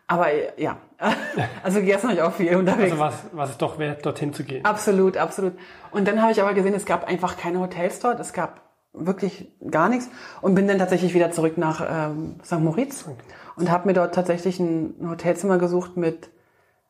[0.08, 0.28] Aber
[0.60, 0.78] ja,
[1.64, 2.92] also gegessen habe ich auch viel unterwegs.
[2.92, 4.64] Also was, was es doch wert, dorthin zu gehen.
[4.66, 5.54] Absolut, absolut.
[5.92, 8.62] Und dann habe ich aber gesehen, es gab einfach keine Hotels dort, es gab
[8.94, 10.10] wirklich gar nichts
[10.42, 12.60] und bin dann tatsächlich wieder zurück nach ähm, St.
[12.60, 13.18] Moritz okay.
[13.56, 16.30] und habe mir dort tatsächlich ein Hotelzimmer gesucht mit,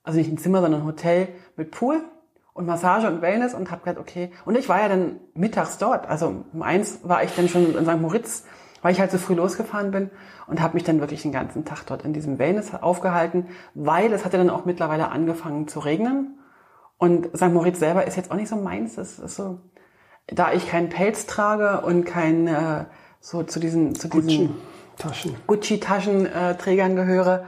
[0.03, 2.01] also nicht ein Zimmer, sondern ein Hotel mit Pool
[2.53, 4.31] und Massage und Wellness und habe gedacht, okay.
[4.45, 7.85] Und ich war ja dann mittags dort, also um eins war ich dann schon in
[7.85, 8.01] St.
[8.01, 8.45] Moritz
[8.81, 10.09] weil ich halt so früh losgefahren bin
[10.47, 14.25] und habe mich dann wirklich den ganzen Tag dort in diesem Wellness aufgehalten, weil es
[14.25, 16.37] hatte dann auch mittlerweile angefangen zu regnen.
[16.97, 17.49] Und St.
[17.49, 18.95] Moritz selber ist jetzt auch nicht so meins.
[18.95, 19.59] Das ist so,
[20.27, 22.85] da ich keinen Pelz trage und kein äh,
[23.19, 24.49] so zu diesen, zu diesen
[24.97, 25.35] Gucci-Taschen.
[25.47, 27.45] Gucci-Taschenträgern gehöre.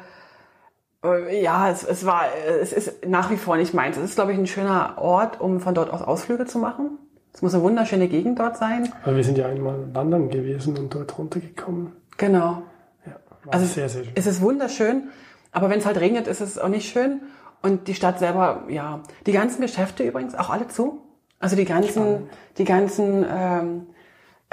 [1.04, 2.24] Äh, Ja, es, es war,
[2.62, 3.98] es ist nach wie vor nicht meins.
[3.98, 6.98] Es ist, glaube ich, ein schöner Ort, um von dort aus Ausflüge zu machen.
[7.34, 8.92] Es muss eine wunderschöne Gegend dort sein.
[9.04, 11.94] Weil wir sind ja einmal wandern gewesen und dort runtergekommen.
[12.18, 12.62] Genau.
[13.06, 13.14] Ja,
[13.44, 14.14] war Also sehr, sehr schön.
[14.16, 15.10] es ist wunderschön,
[15.52, 17.22] aber wenn es halt regnet, ist es auch nicht schön.
[17.62, 21.02] Und die Stadt selber, ja, die ganzen Geschäfte übrigens auch alle zu.
[21.40, 23.88] Also die ganzen, die ganzen ähm,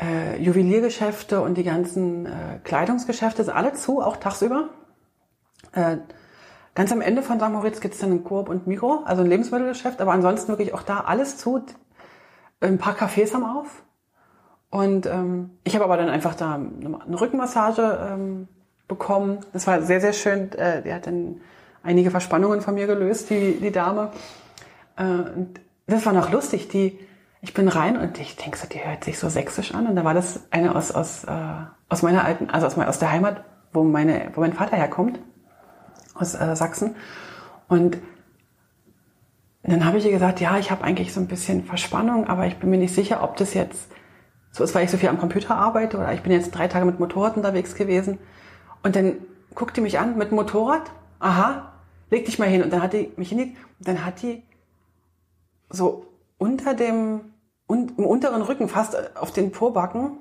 [0.00, 2.30] äh, Juweliergeschäfte und die ganzen äh,
[2.64, 4.70] Kleidungsgeschäfte sind alle zu, auch tagsüber.
[5.72, 5.98] Äh,
[6.74, 7.48] ganz am Ende von St.
[7.50, 10.82] Moritz gibt es dann ein Coop und Migro, also ein Lebensmittelgeschäft, aber ansonsten wirklich auch
[10.82, 11.62] da alles zu.
[12.60, 13.82] Ein paar Cafés haben auf.
[14.70, 18.48] Und ähm, ich habe aber dann einfach da eine Rückenmassage ähm,
[18.86, 19.38] bekommen.
[19.52, 20.52] Das war sehr, sehr schön.
[20.52, 21.40] Äh, die hat dann
[21.82, 24.12] einige Verspannungen von mir gelöst, die, die Dame.
[24.96, 26.68] Äh, und das war noch lustig.
[26.68, 26.98] Die,
[27.40, 29.86] ich bin rein und ich denke so, die hört sich so sächsisch an.
[29.86, 31.30] Und da war das eine aus, aus, äh,
[31.88, 33.42] aus meiner alten, also aus, aus der Heimat,
[33.72, 35.18] wo, meine, wo mein Vater herkommt,
[36.14, 36.94] aus äh, Sachsen.
[39.62, 42.46] Und dann habe ich ihr gesagt, ja, ich habe eigentlich so ein bisschen Verspannung, aber
[42.46, 43.90] ich bin mir nicht sicher, ob das jetzt
[44.52, 46.86] so ist, weil ich so viel am Computer arbeite oder ich bin jetzt drei Tage
[46.86, 48.18] mit Motorrad unterwegs gewesen.
[48.82, 49.16] Und dann
[49.54, 50.90] guckt die mich an mit Motorrad.
[51.18, 51.72] Aha,
[52.10, 52.62] leg dich mal hin.
[52.62, 54.42] Und dann hat die mich hingelegt und dann hat die
[55.68, 56.06] so
[56.38, 57.20] unter dem,
[57.68, 60.18] un, im unteren Rücken, fast auf den Pobacken,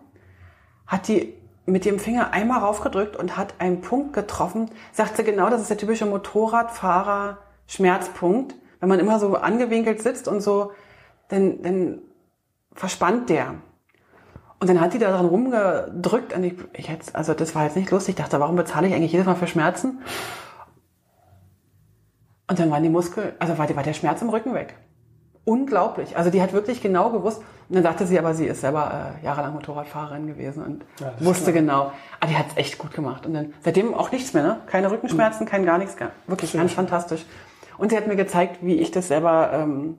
[0.86, 1.34] hat die
[1.66, 4.70] mit dem Finger einmal raufgedrückt und hat einen Punkt getroffen.
[4.92, 8.56] Sagt sie genau, das ist der typische Motorradfahrer-Schmerzpunkt.
[8.80, 10.72] Wenn man immer so angewinkelt sitzt und so,
[11.28, 12.02] dann, dann
[12.74, 13.56] verspannt der.
[14.60, 17.76] Und dann hat die da dran rumgedrückt und ich, ich jetzt, also das war jetzt
[17.78, 18.16] nicht lustig.
[18.18, 20.00] Ich dachte, warum bezahle ich eigentlich jedes Mal für Schmerzen?
[22.50, 24.76] Und dann waren die Muskeln, also war, die, war der Schmerz im Rücken weg.
[25.46, 26.18] Unglaublich.
[26.18, 27.42] Also die hat wirklich genau gewusst.
[27.70, 31.54] Und dann sagte sie aber, sie ist selber äh, jahrelang Motorradfahrerin gewesen und Ja, wusste
[31.54, 31.92] genau.
[32.20, 33.26] Aber die hat es echt gut gemacht.
[33.26, 34.58] Und dann seitdem auch nichts mehr, ne?
[34.66, 35.96] Keine Rückenschmerzen, kein gar nichts.
[35.96, 36.76] Gar, wirklich Sehr ganz schön.
[36.78, 37.26] fantastisch.
[37.80, 39.98] Und sie hat mir gezeigt, wie ich das selber ähm,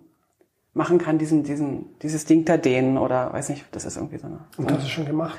[0.74, 4.26] machen kann, diesen, diesen, dieses Ding da dehnen oder weiß nicht, das ist irgendwie so
[4.26, 4.40] eine.
[4.56, 5.38] Und hast du schon gemacht?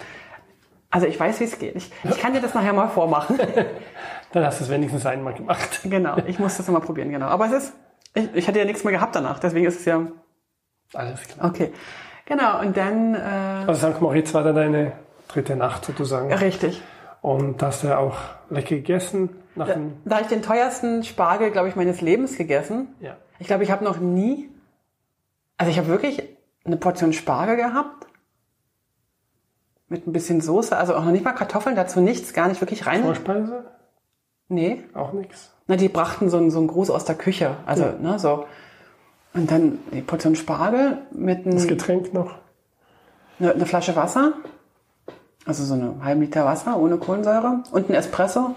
[0.90, 1.76] Also ich weiß, wie es geht.
[1.76, 3.40] Ich, ich kann dir das nachher mal vormachen.
[4.34, 5.82] Dann hast du es wenigstens einmal gemacht.
[5.86, 7.28] genau, ich muss das mal probieren, genau.
[7.28, 7.74] Aber es ist,
[8.14, 10.08] ich, ich hatte ja nichts mehr gehabt danach, deswegen ist es ja
[10.94, 11.50] Alles klar.
[11.50, 11.72] okay.
[12.26, 13.20] Genau, und dann äh,
[13.68, 14.02] Also St.
[14.02, 14.94] Moritz war dann deine
[15.30, 16.32] dritte Nacht sozusagen.
[16.34, 16.82] richtig.
[17.22, 18.18] Und hast du auch
[18.50, 19.76] lecker gegessen nach Da,
[20.06, 22.88] da habe ich den teuersten Spargel, glaube ich, meines Lebens gegessen.
[23.00, 23.18] Ja.
[23.40, 24.50] Ich glaube, ich habe noch nie,
[25.58, 26.24] also ich habe wirklich
[26.64, 28.08] eine Portion Spargel gehabt
[29.90, 32.86] mit ein bisschen Soße, also auch noch nicht mal Kartoffeln, dazu nichts, gar nicht wirklich
[32.86, 33.04] rein.
[33.04, 33.66] Vorspeise?
[34.48, 35.52] Nee, Auch nichts.
[35.68, 37.94] na, die brachten so einen, so einen Gruß aus der Küche, also Ja.
[37.94, 38.46] ne, so.
[39.34, 42.36] Und dann die Portion Spargel mit Das einem, Getränk noch?
[43.40, 44.34] eine, eine Flasche Wasser,
[45.46, 48.56] also so eine halben Liter Wasser ohne Kohlensäure und ein Espresso.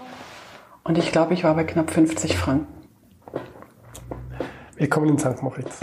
[0.87, 2.67] Und ich glaube, ich war bei knapp 50 Franken.
[4.77, 5.41] Willkommen in St.
[5.41, 5.79] Moritz.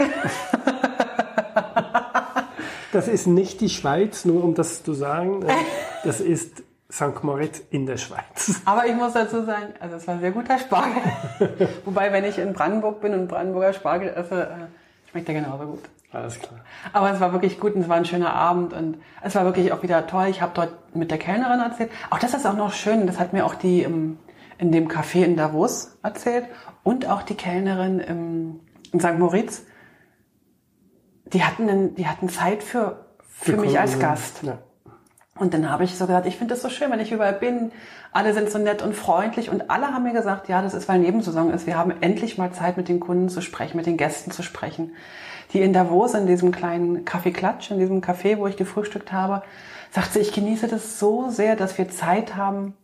[2.93, 5.45] das ist nicht die Schweiz, nur um das zu sagen.
[6.05, 7.21] Das ist St.
[7.21, 8.61] Moritz in der Schweiz.
[8.63, 11.01] Aber ich muss dazu sagen, also es war sehr guter Spargel.
[11.85, 15.83] Wobei, wenn ich in Brandenburg bin und Brandenburger Spargel esse, äh, schmeckt der genauso gut.
[16.13, 16.61] Alles klar.
[16.93, 19.73] Aber es war wirklich gut und es war ein schöner Abend und es war wirklich
[19.73, 20.27] auch wieder toll.
[20.29, 21.91] Ich habe dort mit der Kellnerin erzählt.
[22.09, 24.17] Auch das ist auch noch schön, das hat mir auch die im,
[24.57, 26.45] in dem Café in Davos erzählt
[26.83, 28.59] und auch die Kellnerin im,
[28.91, 29.17] in St.
[29.17, 29.63] Moritz.
[31.25, 33.99] Die hatten, einen- die hatten Zeit für, für, mich als.
[33.99, 34.43] Gast.
[34.43, 34.59] Ja.
[35.39, 37.71] Und dann habe ich so gesagt, ich finde das so schön, wenn ich überall bin.
[38.11, 40.99] Alle sind so nett und freundlich und alle haben mir gesagt, ja, das ist, weil
[40.99, 41.65] Nebensaison ist.
[41.65, 44.91] Wir haben endlich mal Zeit, mit den Kunden zu sprechen, mit den Gästen zu sprechen.
[45.51, 49.41] Die in Davos, in diesem kleinen Café Klatsch, in diesem Café, wo ich gefrühstückt habe,
[49.91, 52.75] sagt sie, ich genieße das so sehr, dass wir Zeit haben,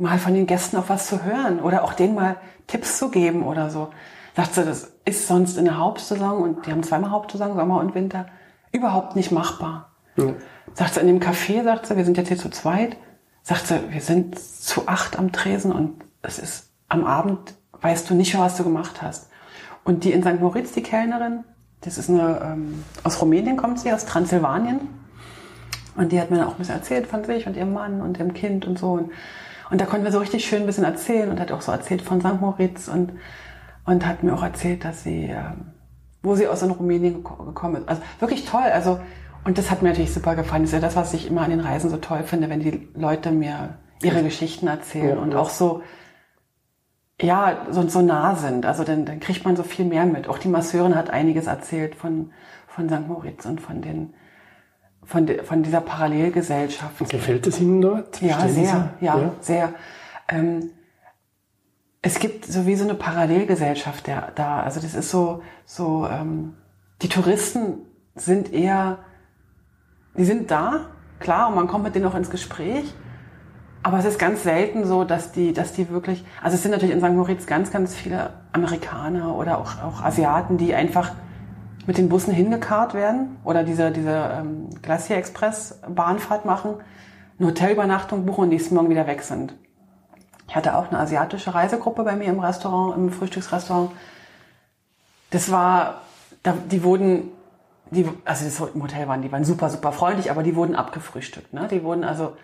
[0.00, 2.36] mal von den Gästen auch was zu hören oder auch denen mal
[2.66, 3.90] Tipps zu geben oder so.
[4.34, 7.94] Sagt sie, das ist sonst in der Hauptsaison und die haben zweimal Hauptsaison, Sommer und
[7.94, 8.26] Winter,
[8.72, 9.90] überhaupt nicht machbar.
[10.16, 10.32] Ja.
[10.74, 12.96] Sagt sie, in dem Café, sagt sie, wir sind jetzt hier zu zweit,
[13.42, 18.14] sagt sie, wir sind zu acht am Tresen und es ist am Abend, weißt du
[18.14, 19.28] nicht mehr, was du gemacht hast.
[19.84, 20.40] Und die in St.
[20.40, 21.44] Moritz, die Kellnerin,
[21.80, 24.80] das ist eine, ähm, aus Rumänien kommt sie, aus Transsilvanien.
[25.96, 28.18] Und die hat mir dann auch ein bisschen erzählt von sich und ihrem Mann und
[28.18, 28.92] ihrem Kind und so.
[28.92, 29.10] Und,
[29.70, 32.02] und da konnten wir so richtig schön ein bisschen erzählen und hat auch so erzählt
[32.02, 32.40] von St.
[32.40, 33.12] Moritz und,
[33.86, 35.72] und hat mir auch erzählt, dass sie, ähm,
[36.22, 37.88] wo sie aus in Rumänien geko- gekommen ist.
[37.88, 38.62] Also wirklich toll.
[38.72, 39.00] Also,
[39.44, 40.62] und das hat mir natürlich super gefallen.
[40.62, 42.88] Das ist ja das, was ich immer an den Reisen so toll finde, wenn die
[42.94, 45.82] Leute mir ihre Geschichten erzählen Ja, und auch so,
[47.20, 48.66] ja, so, so nah sind.
[48.66, 50.28] Also dann, dann kriegt man so viel mehr mit.
[50.28, 52.32] Auch die Masseurin hat einiges erzählt von,
[52.66, 53.06] von St.
[53.06, 54.14] Moritz und von den,
[55.10, 57.10] von, de, von dieser Parallelgesellschaft.
[57.10, 58.22] Gefällt es Ihnen dort?
[58.22, 59.04] Ja, Stehen Sie sehr, so?
[59.04, 59.74] ja, sehr.
[60.28, 60.70] Ähm,
[62.00, 64.62] es gibt so wie so eine Parallelgesellschaft der, da.
[64.62, 66.54] Also das ist so, so ähm,
[67.02, 67.78] die Touristen
[68.14, 68.98] sind eher,
[70.16, 70.86] die sind da,
[71.18, 72.94] klar, und man kommt mit denen auch ins Gespräch.
[73.82, 76.94] Aber es ist ganz selten so, dass die, dass die wirklich, also es sind natürlich
[76.94, 77.14] in St.
[77.14, 81.12] Moritz ganz, ganz viele Amerikaner oder auch, auch Asiaten, die einfach
[81.86, 86.74] mit den Bussen hingekarrt werden oder diese, diese ähm, Glacier Express Bahnfahrt machen,
[87.38, 89.54] eine Hotelübernachtung buchen und nächsten Morgen wieder weg sind.
[90.46, 93.92] Ich hatte auch eine asiatische Reisegruppe bei mir im Restaurant, im Frühstücksrestaurant.
[95.30, 96.02] Das war,
[96.42, 97.28] da, die wurden,
[97.90, 101.54] die, also das Hotel waren, die waren super, super freundlich, aber die wurden abgefrühstückt.
[101.54, 101.68] Ne?
[101.70, 102.36] Die wurden also,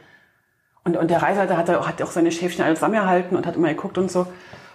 [0.84, 3.98] und, und der Reiseleiter hat, hat auch seine Schäfchen alle zusammengehalten und hat immer geguckt
[3.98, 4.28] und so.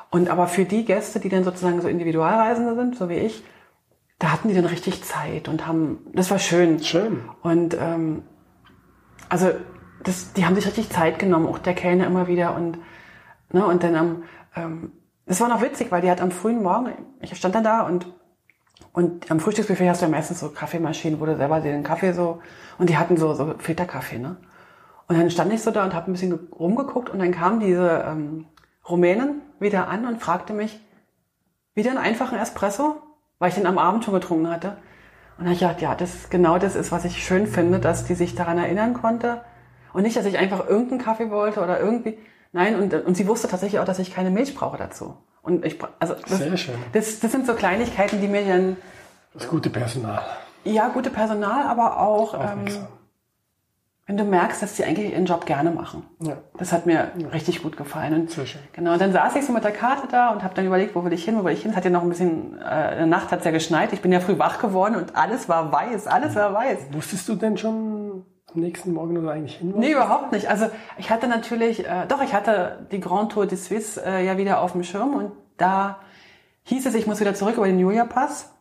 [0.09, 3.45] Und aber für die Gäste, die dann sozusagen so Individualreisende sind, so wie ich,
[4.21, 6.83] da hatten die dann richtig Zeit und haben, das war schön.
[6.83, 7.21] Schön.
[7.41, 8.21] Und ähm,
[9.29, 9.49] also
[10.03, 12.77] das, die haben sich richtig Zeit genommen, auch der Kellner immer wieder und
[13.51, 14.23] ne, und dann am,
[14.55, 14.91] ähm,
[15.25, 18.13] das war noch witzig, weil die hat am frühen Morgen, ich stand dann da und
[18.93, 22.41] und am Frühstücksbuffet hast du ja meistens so Kaffeemaschinen, wo du selber den Kaffee so
[22.77, 24.37] und die hatten so so Filterkaffee, ne?
[25.07, 28.05] Und dann stand ich so da und habe ein bisschen rumgeguckt und dann kam diese
[28.07, 28.45] ähm,
[28.87, 30.79] Rumänin wieder an und fragte mich,
[31.73, 33.01] wieder einen einfachen Espresso,
[33.41, 34.67] weil ich den am Abend schon getrunken hatte.
[35.37, 38.05] Und dann habe ich gedacht, ja, das genau das ist, was ich schön finde, dass
[38.05, 39.41] die sich daran erinnern konnte.
[39.93, 42.19] Und nicht, dass ich einfach irgendeinen Kaffee wollte oder irgendwie.
[42.51, 45.17] Nein, und, und sie wusste tatsächlich auch, dass ich keine Milch brauche dazu.
[45.41, 46.75] Und ich, also das, Sehr schön.
[46.93, 48.77] Das, das sind so Kleinigkeiten, die mir dann,
[49.33, 50.21] Das gute Personal.
[50.63, 52.65] ja, gute Personal, aber auch, ähm.
[54.11, 56.03] Wenn du merkst, dass sie eigentlich ihren Job gerne machen.
[56.19, 56.35] Ja.
[56.57, 58.13] Das hat mir richtig gut gefallen.
[58.13, 58.59] Und schön.
[58.73, 61.05] Genau, und dann saß ich so mit der Karte da und habe dann überlegt, wo
[61.05, 61.71] will ich hin, wo will ich hin.
[61.71, 63.93] Es hat ja noch ein bisschen, äh, in der Nacht hat es ja geschneit.
[63.93, 66.87] Ich bin ja früh wach geworden und alles war weiß, alles war weiß.
[66.91, 70.49] Wusstest du denn schon am nächsten Morgen, wo du eigentlich hin Nee, überhaupt nicht.
[70.49, 70.65] Also
[70.97, 74.59] ich hatte natürlich, äh, doch, ich hatte die Grand Tour de Suisse äh, ja wieder
[74.59, 75.99] auf dem Schirm und da
[76.63, 78.51] hieß es, ich muss wieder zurück über den Julia-Pass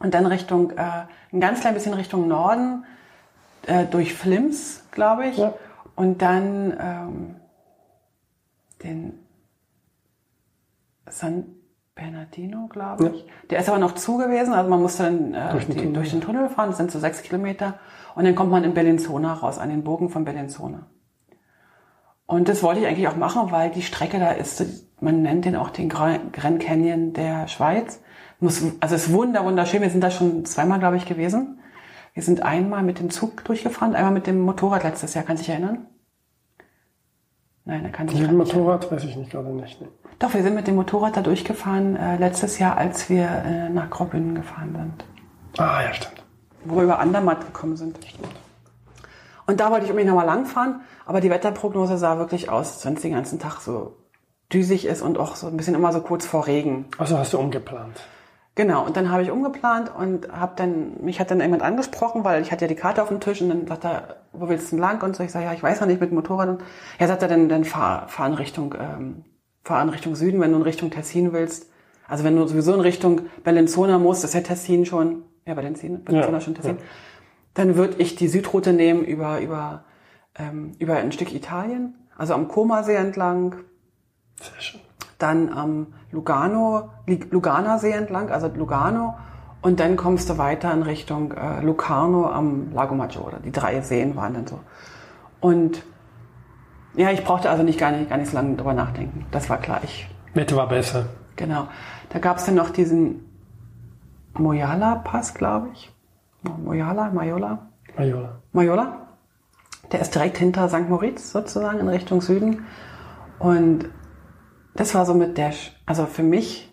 [0.00, 2.84] und dann Richtung, äh, ein ganz klein bisschen Richtung Norden,
[3.68, 5.36] äh, durch Flims, glaube ich.
[5.38, 5.54] Ja.
[5.96, 7.36] Und dann ähm,
[8.82, 9.18] den
[11.08, 11.44] San
[11.94, 13.26] Bernardino, glaube ich.
[13.50, 15.92] Der ist aber noch zu gewesen, also man musste dann äh, Durch den die, Tunnel.
[15.94, 17.74] durch den Tunnel fahren, das sind so sechs Kilometer.
[18.14, 20.86] Und dann kommt man in Bellinzona raus, an den Bogen von Bellinzona.
[22.26, 24.62] Und das wollte ich eigentlich auch machen, weil die Strecke da ist,
[25.00, 28.00] man nennt den auch den Gra- Grand Canyon der Schweiz.
[28.38, 29.82] Muss, also es ist wunder, wunderschön.
[29.82, 31.57] Wir sind da schon zweimal, glaube ich, gewesen.
[32.14, 35.24] Wir sind einmal mit dem Zug durchgefahren, einmal mit dem Motorrad letztes Jahr.
[35.24, 35.86] Kannst du dich erinnern?
[37.64, 38.66] Nein, er kann sich Mit dem nicht erinnern.
[38.66, 39.80] Motorrad weiß ich nicht gerade nicht.
[39.80, 39.88] Nee.
[40.18, 43.88] Doch, wir sind mit dem Motorrad da durchgefahren äh, letztes Jahr, als wir äh, nach
[43.90, 45.04] Graubünden gefahren sind.
[45.60, 46.24] Ah, ja, stimmt.
[46.64, 47.98] Wo wir über Andermatt gekommen sind.
[49.46, 52.94] Und da wollte ich unbedingt nochmal langfahren, aber die Wetterprognose sah wirklich aus, als wenn
[52.94, 53.96] es den ganzen Tag so
[54.52, 56.86] düsig ist und auch so ein bisschen immer so kurz vor Regen.
[56.98, 58.00] Also hast du umgeplant.
[58.58, 62.42] Genau, und dann habe ich umgeplant und habe dann, mich hat dann jemand angesprochen, weil
[62.42, 64.74] ich hatte ja die Karte auf dem Tisch und dann sagt er, wo willst du
[64.74, 65.00] denn lang?
[65.00, 66.48] Und so, ich sage, ja, ich weiß noch nicht mit dem Motorrad.
[66.48, 66.64] Und
[66.98, 69.24] er sagt er, dann, dann fahr, fahr in Richtung, ähm,
[69.62, 71.70] fahr in Richtung Süden, wenn du in Richtung Tessin willst.
[72.08, 76.38] Also wenn du sowieso in Richtung Bellinzona musst, ist ja Tessin schon, ja, Bellinzona, Bellinzona
[76.38, 76.78] Ja, schon Tessin.
[76.78, 76.84] ja.
[77.54, 79.84] Dann würde ich die Südroute nehmen über, über,
[80.36, 83.54] ähm, über ein Stück Italien, also am Comasee entlang,
[84.40, 84.80] Sehr schön.
[85.18, 89.14] Dann am Lugano, Li- Luganer See entlang, also Lugano,
[89.60, 93.40] und dann kommst du weiter in Richtung äh, Locarno am Lago Maggiore.
[93.44, 94.60] Die drei Seen waren dann so.
[95.40, 95.82] Und
[96.94, 99.26] ja, ich brauchte also nicht gar nicht, gar nicht so lange drüber nachdenken.
[99.32, 99.80] Das war klar.
[99.82, 101.06] Ich, Wetter war besser.
[101.36, 101.66] genau.
[102.10, 103.24] Da gab es dann noch diesen
[104.34, 105.92] Moyala-Pass, glaube ich.
[106.64, 107.58] Moyala, Majola.
[107.96, 108.38] Majola.
[108.52, 108.92] Majola.
[109.92, 110.88] Der ist direkt hinter St.
[110.88, 112.66] Moritz sozusagen in Richtung Süden.
[113.38, 113.86] Und
[114.78, 115.52] das war so mit der,
[115.86, 116.70] also für mich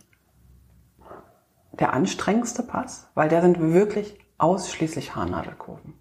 [1.72, 5.96] der anstrengendste Pass, weil der sind wirklich ausschließlich Haarnadelkurven.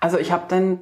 [0.00, 0.80] Also ich habe dann,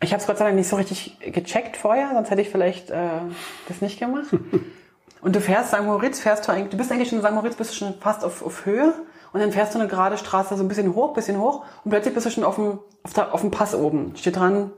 [0.00, 2.90] ich habe es Gott sei Dank nicht so richtig gecheckt vorher, sonst hätte ich vielleicht
[2.90, 3.20] äh,
[3.66, 4.26] das nicht gemacht.
[5.22, 5.82] Und du fährst St.
[5.82, 7.32] Moritz, fährst du eigentlich, du bist eigentlich schon in St.
[7.32, 8.92] Moritz, bist du schon fast auf, auf Höhe
[9.32, 12.14] und dann fährst du eine gerade Straße so ein bisschen hoch, bisschen hoch und plötzlich
[12.14, 14.14] bist du schon auf dem, auf, der, auf dem Pass oben.
[14.16, 14.70] Steht dran,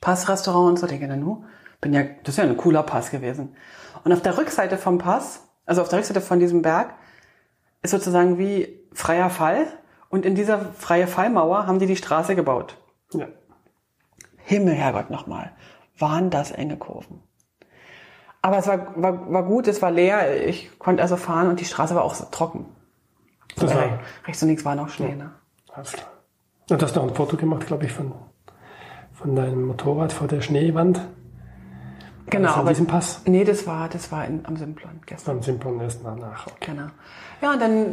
[0.00, 0.86] Passrestaurant und so.
[0.86, 1.44] Denke, na nu,
[1.80, 3.54] bin ja, das ist ja ein cooler Pass gewesen.
[4.06, 6.94] Und auf der Rückseite vom Pass, also auf der Rückseite von diesem Berg,
[7.82, 9.66] ist sozusagen wie freier Fall
[10.10, 12.76] und in dieser freie Fallmauer haben die die Straße gebaut.
[13.12, 13.26] Ja.
[14.36, 15.50] Himmel, Herrgott, nochmal.
[15.98, 17.20] Waren das enge Kurven.
[18.42, 21.64] Aber es war, war, war gut, es war leer, ich konnte also fahren und die
[21.64, 22.66] Straße war auch so trocken.
[23.56, 25.16] Das Äh, war, rechts und links war noch Schnee.
[25.16, 25.32] Ne?
[25.72, 26.06] alles klar.
[26.70, 28.12] Und du hast noch ein Foto gemacht, glaube ich, von,
[29.14, 31.00] von deinem Motorrad vor der Schneewand.
[32.28, 32.42] Genau.
[32.42, 33.22] War das an aber- diesem Pass?
[33.26, 35.36] Nee, das war, das war in, am Simplon gestern.
[35.36, 36.46] Am Simplon erst danach.
[36.60, 36.86] Genau.
[37.40, 37.86] Ja, und dann,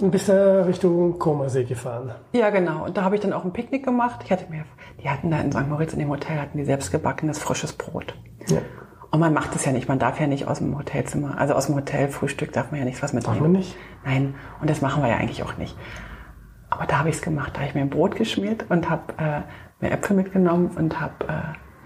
[0.00, 2.12] Und bist du Richtung Komersee gefahren.
[2.32, 2.84] ja genau.
[2.84, 4.20] Und da habe ich dann auch ein Picknick gemacht.
[4.24, 4.64] Ich hatte mir,
[5.02, 5.68] die hatten da in St.
[5.68, 8.14] Moritz in dem Hotel, hatten die selbst gebackenes frisches Brot.
[8.48, 8.58] Ja.
[9.12, 9.86] Und man macht das ja nicht.
[9.88, 13.00] Man darf ja nicht aus dem Hotelzimmer, also aus dem Hotelfrühstück darf man ja nichts
[13.04, 13.42] was mitnehmen.
[13.42, 13.76] man nicht?
[14.04, 15.76] Nein, und das machen wir ja eigentlich auch nicht.
[16.70, 17.50] Aber da habe ich es gemacht.
[17.54, 19.42] Da habe ich mir ein Brot geschmiert und habe äh,
[19.80, 21.32] mir Äpfel mitgenommen und habe äh,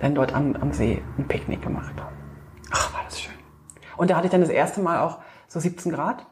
[0.00, 1.92] dann dort am, am See ein Picknick gemacht.
[2.72, 3.34] Ach, war das schön.
[3.96, 5.18] Und da hatte ich dann das erste Mal auch
[5.48, 6.26] so 17 Grad.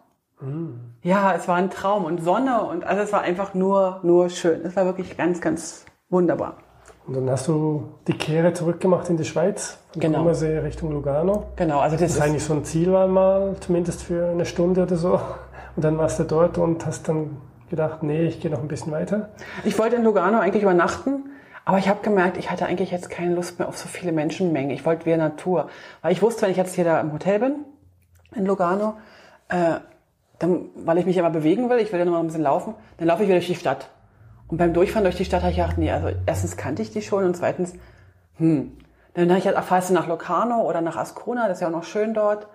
[1.03, 4.61] Ja, es war ein Traum und Sonne und also es war einfach nur, nur schön.
[4.64, 6.59] Es war wirklich ganz, ganz wunderbar.
[7.07, 10.19] Und dann hast du die Kehre zurückgemacht in die Schweiz, von Genau.
[10.19, 11.47] Komersee Richtung Lugano.
[11.57, 14.45] Genau, also das Das ist ist eigentlich so ein Ziel war mal, zumindest für eine
[14.45, 15.19] Stunde oder so.
[15.77, 17.39] Und dann warst du dort und hast dann
[17.71, 19.31] gedacht, nee, ich gehe noch ein bisschen weiter.
[19.64, 21.31] Ich wollte in Lugano eigentlich übernachten,
[21.67, 24.71] aber ich habe gemerkt, ich hatte eigentlich jetzt keine Lust mehr auf so viele Menschenmengen.
[24.71, 25.69] Ich wollte wieder Natur.
[26.01, 27.57] Weil ich wusste, wenn ich jetzt hier da im Hotel bin,
[28.37, 28.97] in Lugano,
[29.49, 29.81] äh,
[30.39, 32.75] dann, weil ich mich immer bewegen will, ich will ja noch mal ein bisschen laufen,
[32.99, 33.91] dann laufe ich wieder durch die Stadt.
[34.47, 37.03] Und beim Durchfahren durch die Stadt habe ich gedacht, nee, also erstens kannte ich die
[37.03, 37.75] schon und zweitens,
[38.39, 38.77] hm.
[39.14, 41.69] Dann habe ich gedacht, ach, fahrst du nach Locarno oder nach Ascona, das ist ja
[41.69, 42.47] auch noch schön dort.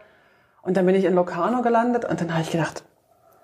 [0.61, 2.83] Und dann bin ich in Locarno gelandet und dann habe ich gedacht,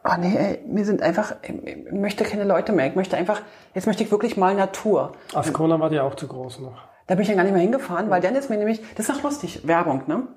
[0.04, 2.88] oh nee, ey, mir sind einfach, ich möchte keine Leute mehr.
[2.88, 3.41] Ich möchte einfach,
[3.74, 5.14] jetzt möchte ich wirklich mal Natur.
[5.34, 6.82] Ascona war dir auch zu groß noch.
[7.08, 9.16] Da bin ich dann gar nicht mehr hingefahren, weil dann ist mir nämlich, das ist
[9.16, 10.28] noch lustig, Werbung, ne?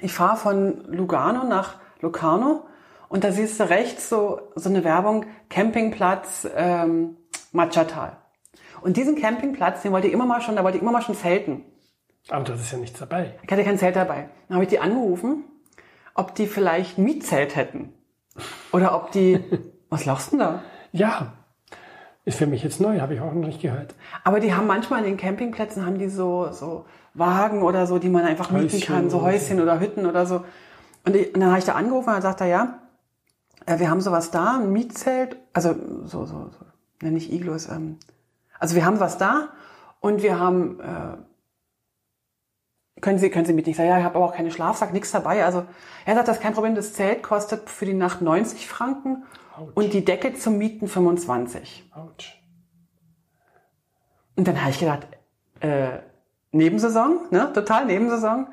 [0.00, 2.64] Ich fahre von Lugano nach Locarno
[3.08, 7.16] und da siehst du rechts so, so eine Werbung, Campingplatz ähm,
[7.52, 8.16] Machatal.
[8.82, 11.14] Und diesen Campingplatz, den wollte ich immer mal schon, da wollte ich immer mal schon
[11.14, 11.64] zelten.
[12.28, 13.38] Aber das ist ja nichts dabei.
[13.42, 14.28] Ich hatte kein Zelt dabei.
[14.48, 15.44] Dann habe ich die angerufen,
[16.14, 17.92] ob die vielleicht ein Mietzelt hätten.
[18.72, 19.40] Oder ob die,
[19.90, 20.62] was lachst du denn da?
[20.92, 21.32] Ja,
[22.24, 23.94] ist für mich jetzt neu, habe ich auch noch nicht gehört.
[24.22, 28.08] Aber die haben manchmal in den Campingplätzen haben die so, so Wagen oder so, die
[28.08, 29.22] man einfach mieten Häuschen kann, so.
[29.22, 30.44] Häuschen oder Hütten oder so.
[31.04, 32.78] Und, ich, und dann habe ich da angerufen und dann sagt er, ja,
[33.66, 35.74] äh, wir haben sowas da, ein Mietzelt, also
[36.04, 36.64] so, so, so
[37.02, 37.68] nenne ich Iglus.
[37.68, 37.98] Ähm,
[38.58, 39.48] also wir haben was da
[40.00, 41.16] und wir haben, äh,
[43.04, 43.68] können Sie, können Sie mieten?
[43.68, 45.44] Ich sage, ja, ich habe aber auch keine Schlafsack, nichts dabei.
[45.44, 45.66] Also
[46.06, 49.24] er sagt, das ist kein Problem, das Zelt kostet für die Nacht 90 Franken
[49.54, 49.72] Autsch.
[49.74, 51.90] und die Decke zum Mieten 25.
[51.94, 52.42] Autsch.
[54.36, 55.06] Und dann habe ich gedacht,
[55.60, 55.98] äh,
[56.52, 57.52] Nebensaison, ne?
[57.52, 58.46] Total Nebensaison.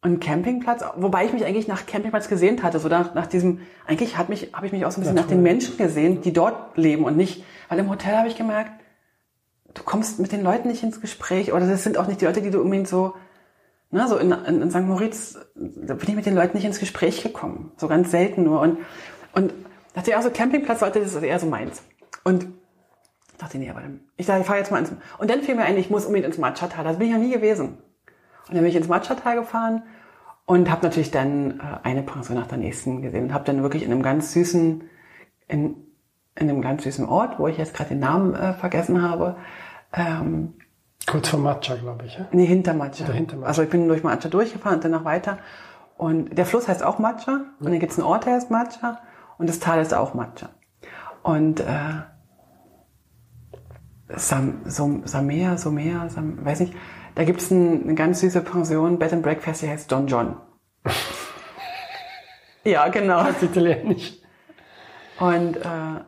[0.00, 4.16] Und Campingplatz, wobei ich mich eigentlich nach Campingplatz gesehnt hatte, so nach, nach diesem, eigentlich
[4.16, 6.78] hat mich, habe ich mich auch so ein bisschen nach den Menschen gesehen, die dort
[6.78, 8.70] leben und nicht, weil im Hotel habe ich gemerkt,
[9.74, 12.40] du kommst mit den Leuten nicht ins Gespräch oder das sind auch nicht die Leute,
[12.40, 13.14] die du unbedingt so,
[13.90, 14.82] ne, so in, in, in St.
[14.82, 18.60] Moritz, da bin ich mit den Leuten nicht ins Gespräch gekommen, so ganz selten nur
[18.60, 18.78] und,
[19.32, 19.52] und
[19.94, 21.82] dachte ich auch so Campingplatz, Leute, das ist eher so meins.
[22.24, 22.46] Und
[23.38, 25.64] dachte, nee, aber dann, ich dachte, ich fahre jetzt mal ins, und dann fiel mir
[25.64, 27.78] ein, ich muss unbedingt ins Matcha-Tal, das bin ich noch nie gewesen.
[28.48, 29.82] Und dann bin ich ins Matcha-Tal gefahren
[30.46, 33.82] und habe natürlich dann äh, eine Pension nach der nächsten gesehen und habe dann wirklich
[33.82, 34.82] in einem ganz süßen,
[35.48, 35.76] in,
[36.34, 39.36] in einem ganz süßen Ort, wo ich jetzt gerade den Namen äh, vergessen habe,
[39.92, 40.54] ähm,
[41.06, 42.18] Kurz vor Matcha, glaube ich.
[42.18, 42.26] Ja?
[42.32, 43.04] nee, hinter Matcha.
[43.04, 43.48] Oder hinter Matcha.
[43.48, 45.38] Also ich bin durch Matcha durchgefahren und dann noch weiter.
[45.96, 49.00] Und der Fluss heißt auch Matcha und dann gibt's einen Ort, der heißt Matcha
[49.38, 50.48] und das Tal ist auch Matcha.
[51.22, 51.64] Und äh,
[54.08, 56.74] Sam, Som, Samea, Somea, Sam, weiß nicht,
[57.14, 60.36] da gibt's ein, eine ganz süße Pension, Bed and Breakfast, die heißt Don John.
[62.64, 63.24] ja, genau.
[63.24, 64.14] Das ist italienisch.
[65.18, 66.00] Und äh,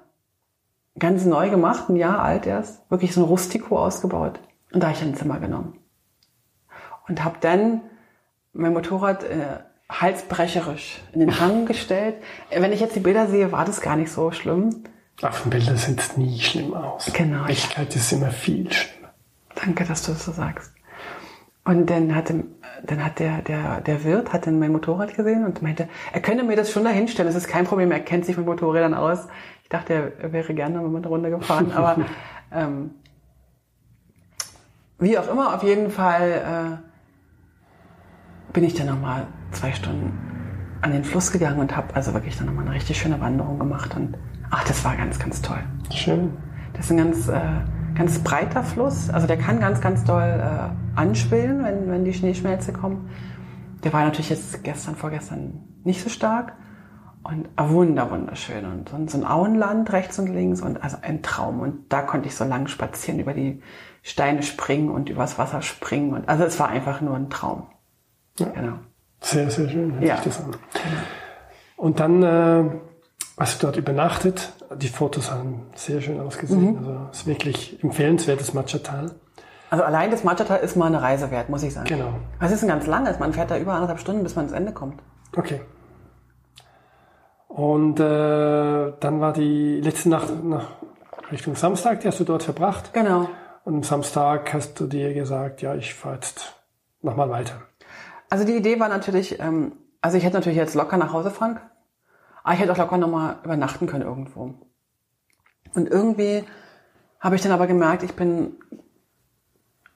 [0.99, 4.41] ganz neu gemacht, ein Jahr alt erst, wirklich so ein Rustico ausgebaut.
[4.73, 5.79] Und da habe ich ein Zimmer genommen.
[7.09, 7.83] Und habe dann
[8.53, 9.59] mein Motorrad äh,
[9.91, 12.17] halsbrecherisch in den Hang gestellt.
[12.51, 14.85] Äh, Wenn ich jetzt die Bilder sehe, war das gar nicht so schlimm.
[15.21, 17.11] Auf den Bildern sieht es nie schlimm aus.
[17.13, 17.47] Genau.
[17.47, 19.13] Echtheit ist immer viel schlimmer.
[19.55, 20.73] Danke, dass du das so sagst.
[21.65, 22.45] Und dann hatte,
[22.83, 26.43] dann hat der, der, der Wirt hat dann mein Motorrad gesehen und meinte, er könne
[26.43, 29.29] mir das schon dahinstellen, das ist kein Problem, er kennt sich mit Motorrädern aus.
[29.63, 31.97] Ich dachte, er wäre gerne mal mit einer Runde gefahren, aber
[32.53, 32.91] ähm,
[35.03, 40.19] wie auch immer, auf jeden Fall äh, bin ich dann nochmal zwei Stunden
[40.81, 43.95] an den Fluss gegangen und habe also wirklich dann nochmal eine richtig schöne Wanderung gemacht
[43.97, 44.17] und
[44.51, 45.61] ach, das war ganz, ganz toll.
[45.93, 46.31] Schön.
[46.75, 47.41] Das ist ein ganz, äh,
[47.95, 49.11] ganz breiter Fluss.
[49.11, 53.11] Also der kann ganz, ganz doll äh, anschwillen, wenn, wenn die Schneeschmelze kommen.
[53.85, 56.55] Der war natürlich jetzt gestern, vorgestern nicht so stark.
[57.23, 58.65] Und äh, wunder, wunderschön.
[58.65, 61.61] Und so, ein- so ein Auenland rechts und links und also ein Traum.
[61.61, 63.63] Und da konnte ich so lang spazieren, über die
[64.03, 66.13] Steine springen und übers Wasser springen.
[66.13, 67.67] Und, also es war einfach nur ein Traum.
[68.39, 68.47] Ja.
[68.47, 68.75] Genau.
[69.21, 70.17] Sehr, sehr schön hört Ja.
[70.17, 70.57] sich das an.
[71.77, 72.65] Und dann äh,
[73.39, 74.53] Hast du dort übernachtet?
[74.77, 76.73] Die Fotos haben sehr schön ausgesehen.
[76.73, 76.79] Mhm.
[76.79, 79.11] Also es ist wirklich empfehlenswertes Matcha-Tal.
[79.71, 81.87] Also allein das Matcha-Tal ist mal eine Reise wert, muss ich sagen.
[81.89, 82.13] Genau.
[82.41, 83.19] Es ist ein ganz langes.
[83.19, 85.03] Man fährt da über anderthalb Stunden, bis man ans Ende kommt.
[85.35, 85.63] Okay.
[87.49, 90.67] Und äh, dann war die letzte Nacht nach
[91.31, 92.93] Richtung Samstag, die hast du dort verbracht.
[92.93, 93.29] Genau.
[93.65, 96.61] Und am Samstag hast du dir gesagt, ja, ich fahre jetzt
[97.01, 97.63] nochmal weiter.
[98.29, 101.61] Also die Idee war natürlich, ähm, also ich hätte natürlich jetzt locker nach Hause können,
[102.43, 104.55] aber ich hätte auch locker nochmal übernachten können irgendwo.
[105.75, 106.45] Und irgendwie
[107.21, 108.57] habe ich dann aber gemerkt, ich bin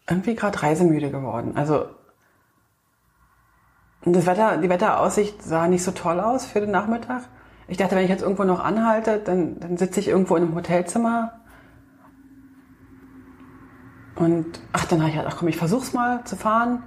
[0.09, 1.57] irgendwie gerade reisemüde geworden.
[1.57, 1.87] Also
[4.05, 7.23] das Wetter, die Wetteraussicht sah nicht so toll aus für den Nachmittag.
[7.67, 10.55] Ich dachte, wenn ich jetzt irgendwo noch anhalte, dann, dann sitze ich irgendwo in einem
[10.55, 11.41] Hotelzimmer.
[14.17, 16.83] Und ach, dann habe ich halt, ach komm, ich versuch's mal zu fahren.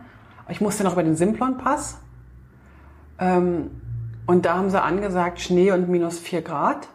[0.50, 2.00] Ich musste noch über den Simplon-Pass.
[3.20, 3.82] Ähm,
[4.26, 6.90] und da haben sie angesagt, Schnee und minus vier Grad.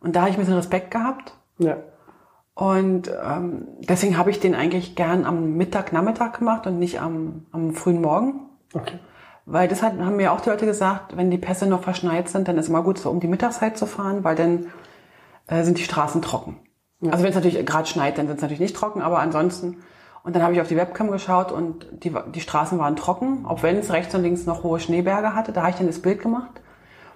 [0.00, 1.34] Und da habe ich ein bisschen Respekt gehabt.
[1.58, 1.76] Ja.
[2.54, 7.46] Und ähm, deswegen habe ich den eigentlich gern am Mittag, Nachmittag gemacht und nicht am,
[7.52, 8.48] am frühen Morgen.
[8.74, 8.98] Okay.
[9.46, 12.48] Weil das hat, haben mir auch die Leute gesagt, wenn die Pässe noch verschneit sind,
[12.48, 14.66] dann ist immer gut, so um die Mittagszeit zu fahren, weil dann
[15.46, 16.58] äh, sind die Straßen trocken.
[17.00, 17.12] Ja.
[17.12, 19.78] Also wenn es natürlich gerade schneit, dann sind es natürlich nicht trocken, aber ansonsten.
[20.22, 23.62] Und dann habe ich auf die Webcam geschaut und die, die Straßen waren trocken, auch
[23.62, 25.52] wenn es rechts und links noch hohe Schneeberge hatte.
[25.52, 26.60] Da habe ich dann das Bild gemacht,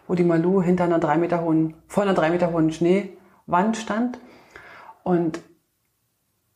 [0.09, 4.18] wo die Malu hinter einer drei Meter hohen, vor einer drei Meter hohen Schneewand stand.
[5.03, 5.41] Und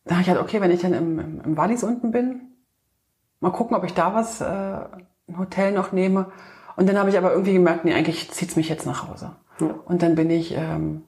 [0.04, 2.40] da habe ich halt, okay, wenn ich dann im, im, im Wallis unten bin,
[3.40, 6.32] mal gucken, ob ich da was, äh, ein Hotel noch nehme.
[6.76, 9.32] Und dann habe ich aber irgendwie gemerkt, nee, eigentlich zieht's mich jetzt nach Hause.
[9.60, 9.74] Ja.
[9.84, 11.02] Und dann bin ich ähm,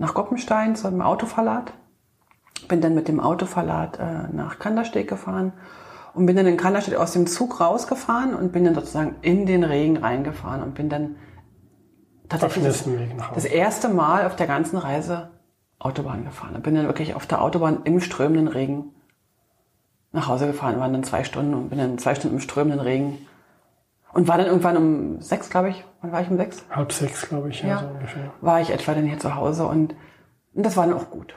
[0.00, 1.74] nach Goppenstein zu einem Autoverlat.
[2.68, 5.52] Bin dann mit dem Autoverlat äh, nach Kandersteg gefahren
[6.14, 9.62] und bin dann in Kandersteg aus dem Zug rausgefahren und bin dann sozusagen in den
[9.62, 11.16] Regen reingefahren und bin dann
[12.30, 12.88] tatsächlich das,
[13.34, 15.30] das erste Mal auf der ganzen Reise
[15.78, 16.54] Autobahn gefahren.
[16.56, 18.94] Und bin dann wirklich auf der Autobahn im strömenden Regen
[20.12, 23.18] nach Hause gefahren, waren dann zwei Stunden und bin dann zwei Stunden im strömenden Regen
[24.12, 25.84] und war dann irgendwann um sechs, glaube ich.
[26.02, 26.64] Wann war ich um sechs?
[26.70, 28.32] Halb sechs, glaube ich, ja, ja, so ungefähr.
[28.40, 29.94] War ich etwa dann hier zu Hause und,
[30.54, 31.34] und das war dann auch gut.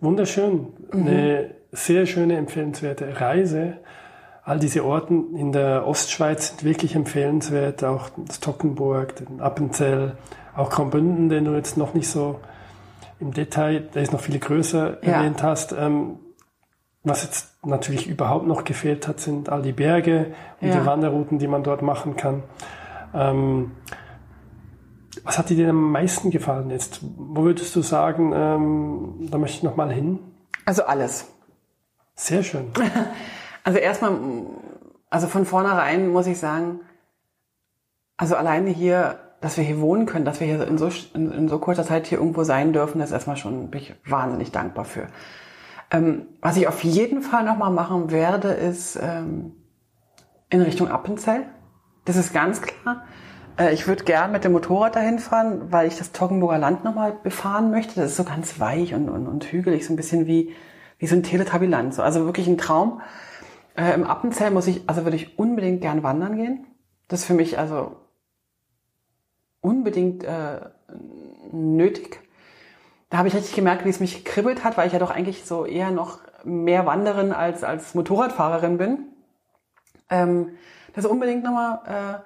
[0.00, 0.66] Wunderschön.
[0.92, 1.06] Mhm.
[1.06, 3.78] Eine sehr schöne, empfehlenswerte Reise.
[4.44, 7.82] All diese Orten in der Ostschweiz sind wirklich empfehlenswert.
[7.82, 10.12] Auch das Tockenburg, den Appenzell,
[10.54, 12.40] auch Graubünden, den du jetzt noch nicht so
[13.18, 15.12] im Detail, der ist noch viel größer ja.
[15.12, 15.72] erwähnt hast.
[15.72, 16.18] Ähm,
[17.06, 20.80] was jetzt natürlich überhaupt noch gefehlt hat, sind all die Berge und ja.
[20.80, 22.42] die Wanderrouten, die man dort machen kann.
[23.14, 23.72] Ähm,
[25.24, 27.00] was hat dir denn am meisten gefallen jetzt?
[27.16, 30.18] Wo würdest du sagen, ähm, da möchte ich noch mal hin?
[30.64, 31.26] Also alles.
[32.14, 32.72] Sehr schön.
[33.64, 34.16] Also erstmal,
[35.10, 36.82] also von vornherein muss ich sagen,
[38.16, 41.48] also alleine hier, dass wir hier wohnen können, dass wir hier in so, in, in
[41.48, 44.84] so kurzer Zeit hier irgendwo sein dürfen, das ist erstmal schon, bin ich wahnsinnig dankbar
[44.84, 45.08] für.
[45.90, 49.52] Ähm, was ich auf jeden Fall nochmal machen werde, ist ähm,
[50.50, 51.46] in Richtung Appenzell.
[52.04, 53.04] Das ist ganz klar.
[53.58, 57.12] Äh, ich würde gern mit dem Motorrad dahin fahren, weil ich das Toggenburger Land nochmal
[57.22, 58.00] befahren möchte.
[58.00, 60.54] Das ist so ganz weich und, und, und hügelig, so ein bisschen wie,
[60.98, 61.94] wie so ein Teletabiland.
[61.94, 62.02] So.
[62.02, 63.00] Also wirklich ein Traum.
[63.76, 66.66] Äh, Im Appenzell muss ich, also würde ich unbedingt gern wandern gehen.
[67.08, 67.96] Das ist für mich also
[69.60, 70.60] unbedingt äh,
[71.52, 72.20] nötig
[73.10, 75.44] da habe ich richtig gemerkt, wie es mich gekribbelt hat, weil ich ja doch eigentlich
[75.44, 78.98] so eher noch mehr Wanderin als, als Motorradfahrerin bin.
[80.10, 80.56] Ähm,
[80.94, 82.20] das ist unbedingt nochmal, äh,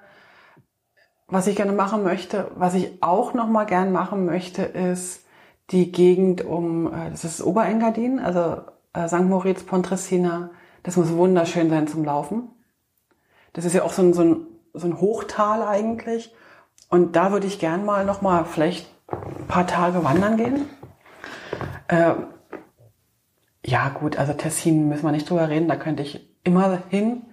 [1.27, 2.49] was ich gerne machen möchte.
[2.55, 5.25] Was ich auch nochmal gern machen möchte, ist
[5.69, 8.61] die Gegend um, äh, das ist Oberengadin, also
[8.93, 9.21] äh, St.
[9.21, 10.51] Moritz, Pontresina.
[10.83, 12.49] Das muss wunderschön sein zum Laufen.
[13.53, 16.33] Das ist ja auch so ein, so ein, so ein Hochtal eigentlich.
[16.89, 18.90] Und da würde ich gern mal nochmal vielleicht
[19.47, 20.65] paar Tage wandern gehen.
[21.87, 22.13] Äh,
[23.65, 27.23] ja, gut, also Tessin müssen wir nicht drüber reden, da könnte ich immer hin.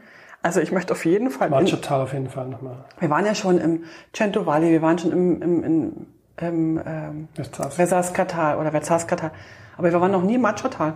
[0.43, 1.51] Also ich möchte auf jeden Fall.
[1.51, 2.85] Manchetal auf jeden Fall nochmal.
[3.01, 6.07] Wir waren ja schon im Cento Valley, wir waren schon im, im, im,
[6.41, 9.33] im ähm, Vesaskatal oder Verzaskatal.
[9.77, 10.95] Aber wir waren noch nie im Machotal.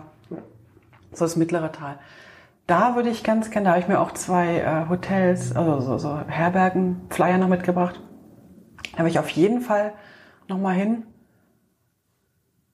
[1.12, 1.99] So das mittlere Tal.
[2.66, 5.99] Da würde ich ganz gerne, da habe ich mir auch zwei äh, Hotels, also so,
[5.99, 8.01] so Herbergen, Flyer noch mitgebracht.
[8.93, 9.93] Da habe ich auf jeden Fall
[10.53, 11.05] nochmal hin.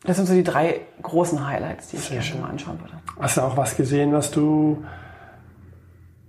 [0.04, 2.94] Das sind so die drei großen Highlights, die ich Sehr gerne mal anschauen würde.
[3.18, 4.84] Hast du auch was gesehen, was du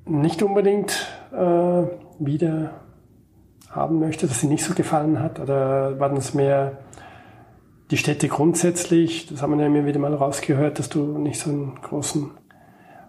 [0.05, 1.83] nicht unbedingt äh,
[2.19, 2.71] wieder
[3.69, 5.39] haben möchtest, das dir nicht so gefallen hat?
[5.39, 6.79] Oder waren es mehr
[7.91, 9.27] die Städte grundsätzlich?
[9.27, 12.31] Das haben wir ja immer wieder mal rausgehört, dass du nicht so in großen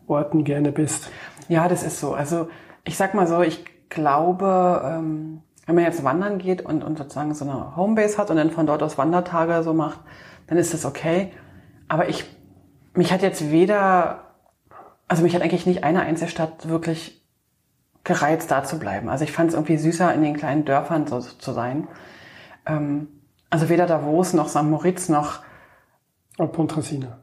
[0.07, 1.11] Orten gerne bist.
[1.49, 2.12] Ja, das ist so.
[2.12, 2.49] Also
[2.84, 7.32] ich sag mal so, ich glaube, ähm, wenn man jetzt wandern geht und, und sozusagen
[7.32, 10.00] so eine Homebase hat und dann von dort aus Wandertage so macht,
[10.48, 11.32] dann ist das okay.
[11.86, 12.24] Aber ich,
[12.94, 14.32] mich hat jetzt weder,
[15.06, 17.24] also mich hat eigentlich nicht eine einzige Stadt wirklich
[18.02, 19.08] gereizt, da zu bleiben.
[19.08, 21.86] Also ich fand es irgendwie süßer, in den kleinen Dörfern so zu sein.
[22.66, 23.06] Ähm,
[23.48, 24.64] also weder Davos noch St.
[24.64, 25.38] Moritz noch
[26.36, 27.20] Und Pontresina.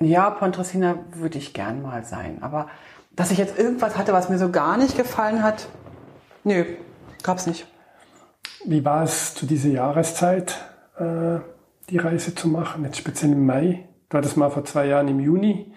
[0.00, 2.42] ja, Pontresina würde ich gern mal sein.
[2.42, 2.66] Aber
[3.12, 5.68] dass ich jetzt irgendwas hatte, was mir so gar nicht gefallen hat,
[6.42, 6.64] nö,
[7.22, 7.66] gab's nicht.
[8.64, 10.58] Wie war es zu dieser Jahreszeit,
[10.98, 11.38] äh,
[11.88, 13.88] die Reise zu machen, jetzt speziell im Mai?
[14.08, 15.72] Du hattest mal vor zwei Jahren im Juni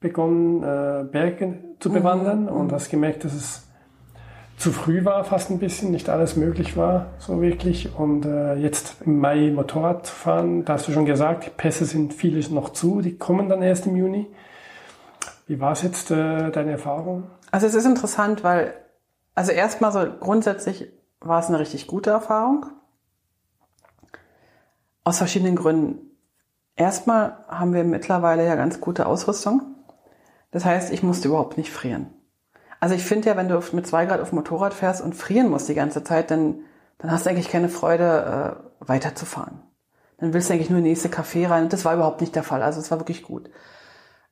[0.00, 3.66] begonnen, äh, Berge zu bewandern und hast gemerkt, dass es
[4.56, 7.96] zu früh war, fast ein bisschen, nicht alles möglich war, so wirklich.
[7.96, 11.86] Und äh, jetzt im Mai Motorrad zu fahren, da hast du schon gesagt, die Pässe
[11.86, 14.26] sind vieles noch zu, die kommen dann erst im Juni.
[15.46, 17.24] Wie war es jetzt, äh, deine Erfahrung?
[17.50, 18.74] Also es ist interessant, weil,
[19.34, 22.66] also erstmal so grundsätzlich war es eine richtig gute Erfahrung.
[25.04, 26.10] Aus verschiedenen Gründen.
[26.76, 29.62] Erstmal haben wir mittlerweile ja ganz gute Ausrüstung.
[30.50, 32.12] Das heißt, ich musste überhaupt nicht frieren.
[32.80, 35.50] Also ich finde ja, wenn du mit zwei Grad auf dem Motorrad fährst und frieren
[35.50, 36.60] musst die ganze Zeit, dann,
[36.98, 39.60] dann hast du eigentlich keine Freude, äh, weiterzufahren.
[40.16, 41.64] Dann willst du eigentlich nur in die nächste Café rein.
[41.64, 42.62] Und das war überhaupt nicht der Fall.
[42.62, 43.50] Also es war wirklich gut.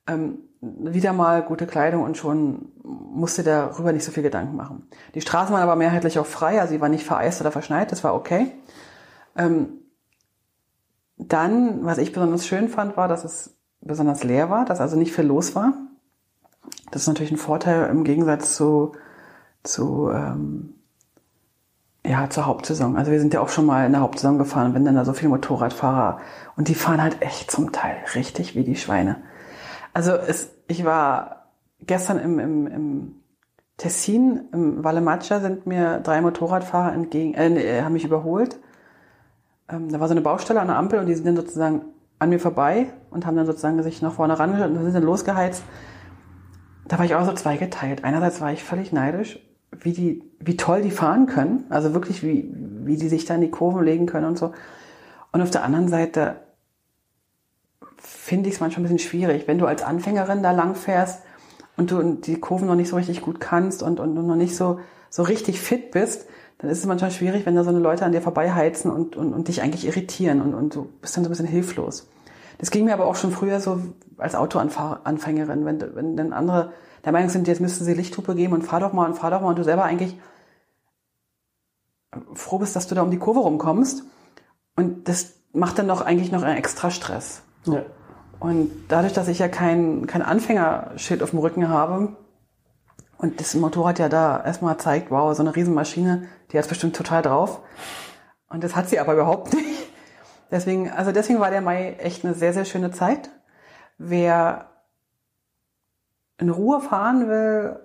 [0.07, 4.87] Ähm, wieder mal gute Kleidung und schon musste darüber nicht so viel Gedanken machen.
[5.15, 8.03] Die Straßen waren aber mehrheitlich auch frei, also sie waren nicht vereist oder verschneit, das
[8.03, 8.51] war okay.
[9.37, 9.69] Ähm,
[11.17, 15.13] dann, was ich besonders schön fand, war, dass es besonders leer war, dass also nicht
[15.13, 15.73] viel los war.
[16.91, 18.93] Das ist natürlich ein Vorteil im Gegensatz zu,
[19.63, 20.73] zu ähm,
[22.05, 22.97] ja, zur Hauptsaison.
[22.97, 25.13] Also wir sind ja auch schon mal in der Hauptsaison gefahren, wenn dann da so
[25.13, 26.19] viele Motorradfahrer
[26.55, 29.17] und die fahren halt echt zum Teil richtig wie die Schweine.
[29.99, 31.49] Also es, ich war
[31.81, 33.15] gestern im, im, im
[33.75, 38.61] Tessin, im Valle Maccia sind mir drei Motorradfahrer entgegen, äh, haben mich überholt.
[39.67, 41.81] Ähm, da war so eine Baustelle an der Ampel und die sind dann sozusagen
[42.17, 45.63] an mir vorbei und haben dann sozusagen sich nach vorne ran und sind dann losgeheizt.
[46.87, 48.05] Da war ich auch so zweigeteilt.
[48.05, 49.45] Einerseits war ich völlig neidisch,
[49.81, 51.65] wie die, wie toll die fahren können.
[51.67, 52.49] Also wirklich, wie,
[52.85, 54.53] wie die sich da in die Kurven legen können und so.
[55.33, 56.37] Und auf der anderen Seite
[58.01, 61.21] finde ich es manchmal ein bisschen schwierig, wenn du als Anfängerin da lang fährst
[61.77, 64.55] und du die Kurven noch nicht so richtig gut kannst und, und, und noch nicht
[64.55, 64.79] so,
[65.09, 66.27] so richtig fit bist,
[66.59, 69.33] dann ist es manchmal schwierig, wenn da so eine Leute an dir vorbeiheizen und, und,
[69.33, 72.09] und dich eigentlich irritieren und, und du bist dann so ein bisschen hilflos.
[72.57, 73.81] Das ging mir aber auch schon früher so
[74.17, 76.73] als Autoanfängerin, wenn, wenn dann andere
[77.05, 79.41] der Meinung sind, jetzt müssten sie Lichthupe geben und fahr doch mal und fahr doch
[79.41, 80.17] mal und du selber eigentlich
[82.33, 84.03] froh bist, dass du da um die Kurve rumkommst.
[84.75, 87.41] Und das macht dann doch eigentlich noch einen extra Stress.
[87.73, 87.81] Ja.
[88.39, 92.15] Und dadurch, dass ich ja kein, kein Anfängerschild auf dem Rücken habe
[93.17, 97.21] und das Motorrad ja da erstmal zeigt, wow, so eine Riesenmaschine, die hat's bestimmt total
[97.21, 97.61] drauf.
[98.47, 99.91] Und das hat sie aber überhaupt nicht.
[100.51, 103.29] Deswegen, also deswegen war der Mai echt eine sehr, sehr schöne Zeit.
[103.97, 104.69] Wer
[106.37, 107.79] in Ruhe fahren will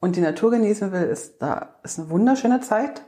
[0.00, 3.04] und die Natur genießen will, ist da ist eine wunderschöne Zeit.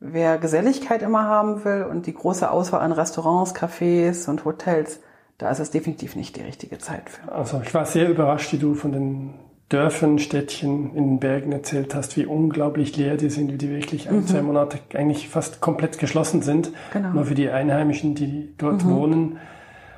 [0.00, 5.00] Wer Geselligkeit immer haben will und die große Auswahl an Restaurants, Cafés und Hotels,
[5.38, 7.32] da ist es definitiv nicht die richtige Zeit für.
[7.32, 9.34] Also ich war sehr überrascht, wie du von den
[9.68, 14.08] Dörfern, Städtchen in den Bergen erzählt hast, wie unglaublich leer die sind, wie die wirklich
[14.08, 16.70] ein, zwei Monate eigentlich fast komplett geschlossen sind.
[16.92, 17.10] Genau.
[17.10, 19.38] Nur für die Einheimischen, die dort wohnen.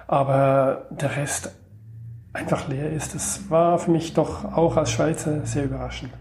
[0.06, 1.50] Aber der Rest
[2.32, 3.14] einfach leer ist.
[3.14, 6.12] Das war für mich doch auch als Schweizer sehr überraschend.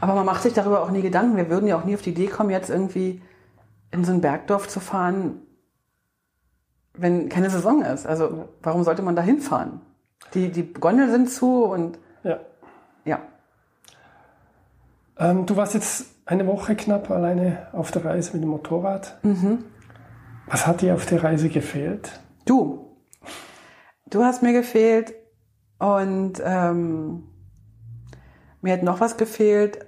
[0.00, 1.36] Aber man macht sich darüber auch nie Gedanken.
[1.36, 3.20] Wir würden ja auch nie auf die Idee kommen, jetzt irgendwie
[3.90, 5.42] in so ein Bergdorf zu fahren,
[6.96, 8.06] wenn keine Saison ist.
[8.06, 9.80] Also warum sollte man da hinfahren?
[10.34, 12.40] Die, die Gondeln sind zu und Ja.
[13.04, 13.20] ja.
[15.18, 19.18] Ähm, du warst jetzt eine Woche knapp alleine auf der Reise mit dem Motorrad.
[20.46, 22.20] Was hat dir auf der Reise gefehlt?
[22.44, 22.96] Du.
[24.08, 25.14] Du hast mir gefehlt
[25.78, 27.24] und ähm,
[28.60, 29.84] mir hat noch was gefehlt,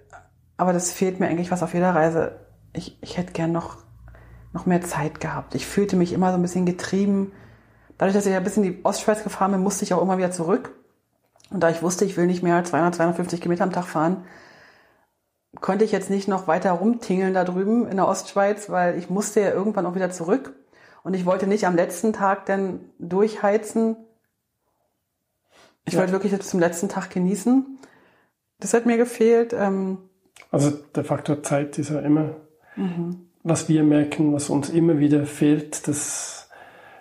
[0.57, 2.39] aber das fehlt mir eigentlich was auf jeder Reise.
[2.73, 3.79] Ich, ich hätte gern noch,
[4.53, 5.55] noch mehr Zeit gehabt.
[5.55, 7.33] Ich fühlte mich immer so ein bisschen getrieben.
[7.99, 10.31] Dadurch, dass ich ein bisschen in die Ostschweiz gefahren bin, musste ich auch immer wieder
[10.31, 10.73] zurück.
[11.51, 14.25] Und da ich wusste, ich will nicht mehr als 200, 250 Kilometer am Tag fahren,
[15.61, 19.41] konnte ich jetzt nicht noch weiter rumtingeln da drüben in der Ostschweiz, weil ich musste
[19.41, 20.55] ja irgendwann auch wieder zurück.
[21.03, 23.97] Und ich wollte nicht am letzten Tag dann durchheizen.
[25.87, 26.01] Ich Ja.
[26.01, 27.79] wollte wirklich jetzt zum letzten Tag genießen.
[28.61, 29.53] Das hat mir gefehlt.
[29.55, 29.99] Ähm,
[30.51, 32.37] Also der Faktor Zeit ist ja immer,
[33.49, 35.89] was wir merken, was uns immer wieder fehlt.
[35.89, 36.49] Das,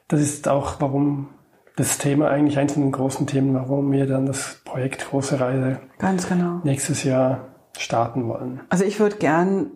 [0.08, 1.30] das ist auch, warum
[1.76, 5.80] das Thema eigentlich eins von den großen Themen, warum wir dann das Projekt Große Reise
[6.00, 6.60] genau.
[6.64, 8.62] nächstes Jahr starten wollen.
[8.70, 9.72] Also ich würde gern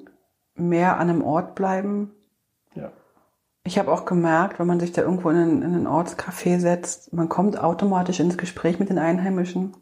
[0.56, 2.12] mehr an einem Ort bleiben.
[2.74, 2.92] Ja.
[3.64, 7.14] Ich habe auch gemerkt, wenn man sich da irgendwo in ein, in ein Ortscafé setzt,
[7.14, 9.78] man kommt automatisch ins Gespräch mit den Einheimischen.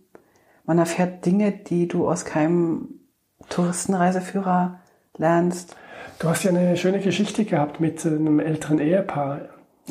[0.65, 2.99] Man erfährt Dinge, die du aus keinem
[3.47, 4.81] Touristenreiseführer
[5.19, 5.75] lernst.
[6.17, 9.41] Du hast ja eine schöne Geschichte gehabt mit einem älteren Ehepaar.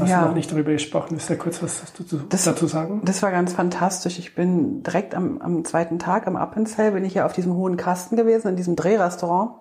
[0.01, 0.23] Hast Ja.
[0.23, 1.19] du noch nicht darüber gesprochen?
[1.19, 3.01] Du da kurz was dazu, Das- dazu sagen?
[3.05, 4.19] Das war ganz fantastisch.
[4.19, 7.77] Ich bin direkt am, am zweiten Tag am Appenzell, bin ich ja auf diesem hohen
[7.77, 9.53] Kasten gewesen, in diesem Drehrestaurant.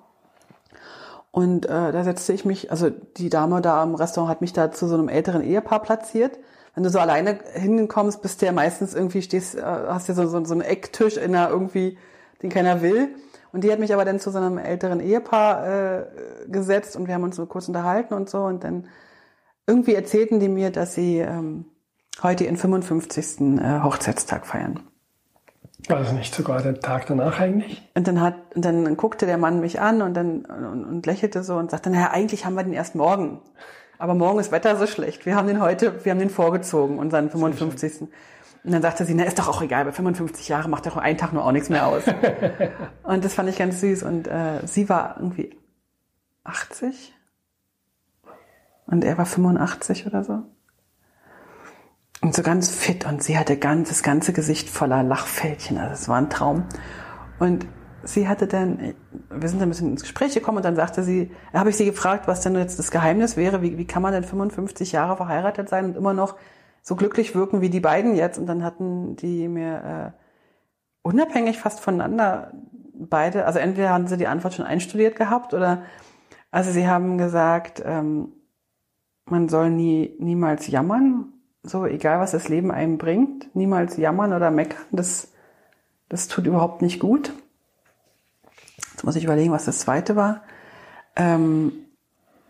[1.31, 4.71] Und äh, da setzte ich mich, also die Dame da am Restaurant hat mich da
[4.71, 6.37] zu so einem älteren Ehepaar platziert.
[6.73, 10.27] Wenn du so alleine hinkommst, bist du ja meistens irgendwie stehst, äh, hast ja so,
[10.27, 11.97] so, so einen Ecktisch in der irgendwie,
[12.43, 13.09] den keiner will.
[13.57, 16.05] Und die hat mich aber dann zu so einem älteren Ehepaar äh,
[16.47, 18.43] gesetzt und wir haben uns so kurz unterhalten und so.
[18.43, 18.85] Und dann
[19.65, 21.65] irgendwie erzählten die mir, dass sie ähm,
[22.21, 23.59] heute ihren 55.
[23.59, 24.81] Äh, Hochzeitstag feiern.
[25.87, 27.81] War das nicht sogar der Tag danach eigentlich?
[27.95, 31.41] Und dann hat, und dann guckte der Mann mich an und dann und, und lächelte
[31.41, 33.41] so und sagte, naja, eigentlich haben wir den erst morgen.
[33.97, 35.25] Aber morgen ist Wetter so schlecht.
[35.25, 38.07] Wir haben den heute, wir haben den vorgezogen, unseren 55.
[38.63, 41.17] Und dann sagte sie, na, ist doch auch egal, bei 55 Jahren macht doch ein
[41.17, 42.03] Tag nur auch nichts mehr aus.
[43.03, 44.03] und das fand ich ganz süß.
[44.03, 45.57] Und äh, sie war irgendwie
[46.43, 47.13] 80
[48.87, 50.43] und er war 85 oder so.
[52.21, 55.77] Und so ganz fit und sie hatte ganz, das ganze Gesicht voller Lachfältchen.
[55.77, 56.65] Also es war ein Traum.
[57.37, 57.67] Und
[58.03, 58.95] sie hatte dann,
[59.29, 61.85] wir sind dann ein bisschen ins Gespräch gekommen und dann sagte sie, habe ich sie
[61.85, 65.69] gefragt, was denn jetzt das Geheimnis wäre, wie, wie kann man denn 55 Jahre verheiratet
[65.69, 66.35] sein und immer noch
[66.87, 68.37] so glücklich wirken wie die beiden jetzt?
[68.37, 70.21] Und dann hatten die mir äh,
[71.01, 72.53] unabhängig fast voneinander
[72.93, 75.83] beide, also entweder haben sie die Antwort schon einstudiert gehabt oder,
[76.49, 78.31] also sie haben gesagt, ähm,
[79.25, 84.49] man soll nie, niemals jammern, so egal was das Leben einem bringt, niemals jammern oder
[84.49, 85.33] meckern, das,
[86.07, 87.33] das tut überhaupt nicht gut.
[88.93, 90.43] Jetzt muss ich überlegen, was das zweite war.
[91.17, 91.86] Ähm,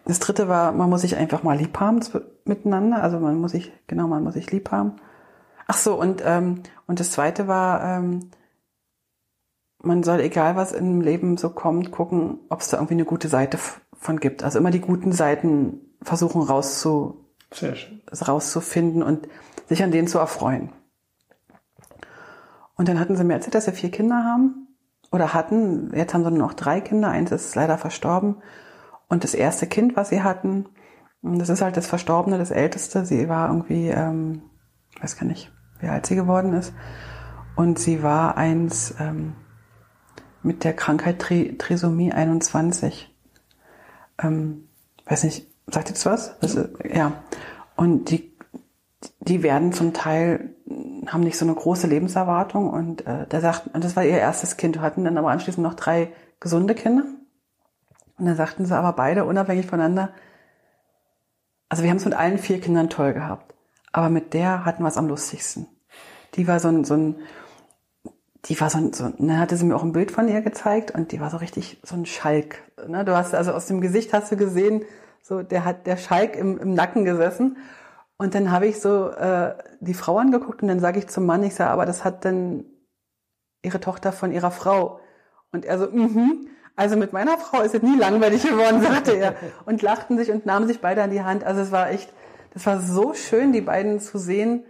[0.08, 2.00] das dritte war, man muss sich einfach mal lieb haben
[2.46, 3.04] miteinander.
[3.04, 4.96] Also man muss sich, genau, man muss sich lieb haben.
[5.68, 8.32] Ach so, und, ähm, und das zweite war, ähm,
[9.80, 13.28] man soll, egal was im Leben so kommt, gucken, ob es da irgendwie eine gute
[13.28, 13.60] Seite
[13.94, 14.44] von gibt.
[14.44, 17.26] Also immer die guten Seiten versuchen rauszu,
[18.28, 19.28] rauszufinden und
[19.68, 20.72] sich an denen zu erfreuen.
[22.76, 24.68] Und dann hatten sie mir erzählt, dass sie vier Kinder haben
[25.12, 25.92] oder hatten.
[25.94, 27.10] Jetzt haben sie nur noch drei Kinder.
[27.10, 28.38] Eins ist leider verstorben.
[29.10, 30.68] Und das erste Kind, was sie hatten,
[31.22, 33.06] das ist halt das Verstorbene, das Älteste.
[33.06, 34.44] Sie war irgendwie, ähm,
[35.02, 36.74] weiß gar nicht, wie alt sie geworden ist.
[37.56, 39.34] Und sie war eins ähm,
[40.44, 43.14] mit der Krankheit Tri Trisomie 21.
[44.22, 44.68] Ähm,
[45.06, 46.40] weiß nicht, sagt ihr das was?
[46.40, 47.24] Das ist, ja.
[47.76, 48.36] Und die,
[49.20, 50.56] die werden zum Teil,
[51.08, 54.58] haben nicht so eine große Lebenserwartung und äh, da sagt, und das war ihr erstes
[54.58, 57.04] Kind, hatten dann aber anschließend noch drei gesunde Kinder.
[58.18, 60.14] Und dann sagten sie aber beide unabhängig voneinander,
[61.70, 63.54] also wir haben es mit allen vier Kindern toll gehabt,
[63.92, 65.68] aber mit der hatten wir es am lustigsten.
[66.36, 67.16] Die war so ein, so ein
[68.46, 70.92] die war so ein, so, dann hatte sie mir auch ein Bild von ihr gezeigt
[70.92, 72.64] und die war so richtig so ein Schalk.
[72.88, 73.04] Ne?
[73.04, 74.86] Du hast also aus dem Gesicht hast du gesehen,
[75.22, 77.58] so der hat der Schalk im, im Nacken gesessen.
[78.18, 81.44] Und dann habe ich so äh, die Frau angeguckt und dann sage ich zum Mann,
[81.44, 82.66] ich sage, aber das hat dann
[83.62, 85.02] ihre Tochter von ihrer Frau.
[85.52, 86.48] Und er so, mhm.
[86.78, 89.36] Also mit meiner Frau ist es nie langweilig geworden, sagte er.
[89.66, 91.44] Und lachten sich und nahmen sich beide an die Hand.
[91.44, 92.14] Also es war echt,
[92.54, 94.64] das war so schön, die beiden zu sehen.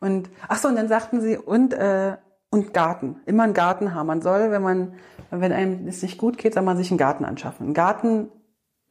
[0.00, 2.16] Und ach so, und dann sagten sie, und äh,
[2.54, 3.20] und Garten.
[3.26, 4.06] Immer einen Garten haben.
[4.06, 4.94] Man soll, wenn man,
[5.30, 7.68] wenn einem es nicht gut geht, soll man sich einen Garten anschaffen.
[7.68, 8.28] Ein Garten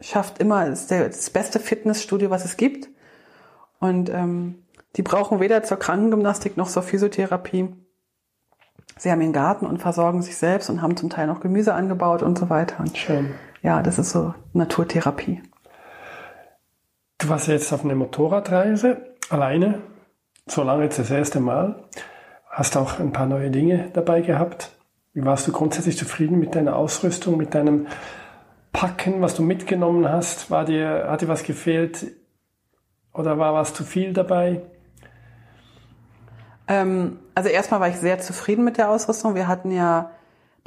[0.02, 2.90] schafft immer, ist der, das beste Fitnessstudio, was es gibt.
[3.80, 4.64] Und ähm,
[4.98, 7.74] die brauchen weder zur Krankengymnastik noch zur Physiotherapie.
[8.98, 12.22] Sie haben ihren Garten und versorgen sich selbst und haben zum Teil noch Gemüse angebaut
[12.22, 12.80] und so weiter.
[12.80, 13.32] Und Schön.
[13.62, 15.42] ja, das ist so Naturtherapie.
[17.18, 18.98] Du warst jetzt auf einer Motorradreise,
[19.30, 19.80] alleine,
[20.46, 21.84] so lange jetzt das erste Mal.
[22.50, 24.76] Hast auch ein paar neue Dinge dabei gehabt.
[25.14, 27.88] Wie warst du grundsätzlich zufrieden mit deiner Ausrüstung, mit deinem
[28.72, 30.52] Packen, was du mitgenommen hast?
[30.52, 32.08] War dir, hat dir was gefehlt
[33.14, 34.62] oder war was zu viel dabei?
[36.68, 39.36] Ähm, also erstmal war ich sehr zufrieden mit der Ausrüstung.
[39.36, 40.12] Wir hatten ja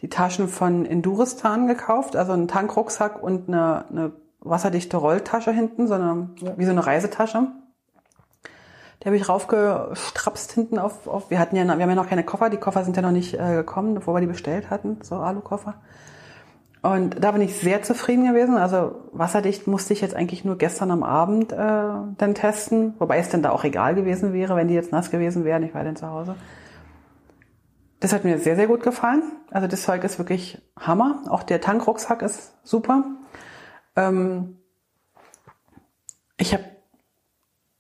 [0.01, 5.95] die Taschen von Enduristan gekauft, also einen Tankrucksack und eine, eine wasserdichte Rolltasche hinten, so
[5.95, 7.47] eine, wie so eine Reisetasche.
[9.03, 11.31] Die habe ich raufgestrapst hinten auf, auf.
[11.31, 12.51] Wir hatten ja, wir haben ja noch keine Koffer.
[12.51, 15.75] Die Koffer sind ja noch nicht äh, gekommen, bevor wir die bestellt hatten, so Alukoffer.
[16.87, 18.57] Und da bin ich sehr zufrieden gewesen.
[18.57, 23.29] Also wasserdicht musste ich jetzt eigentlich nur gestern am Abend äh, dann testen, wobei es
[23.29, 25.65] dann da auch egal gewesen wäre, wenn die jetzt nass gewesen wären.
[25.65, 26.37] Ich war dann zu Hause.
[27.99, 29.25] Das hat mir sehr, sehr gut gefallen.
[29.51, 31.25] Also das Zeug ist wirklich Hammer.
[31.29, 33.05] Auch der Tankrucksack ist super.
[33.97, 34.59] Ähm,
[36.37, 36.65] ich habe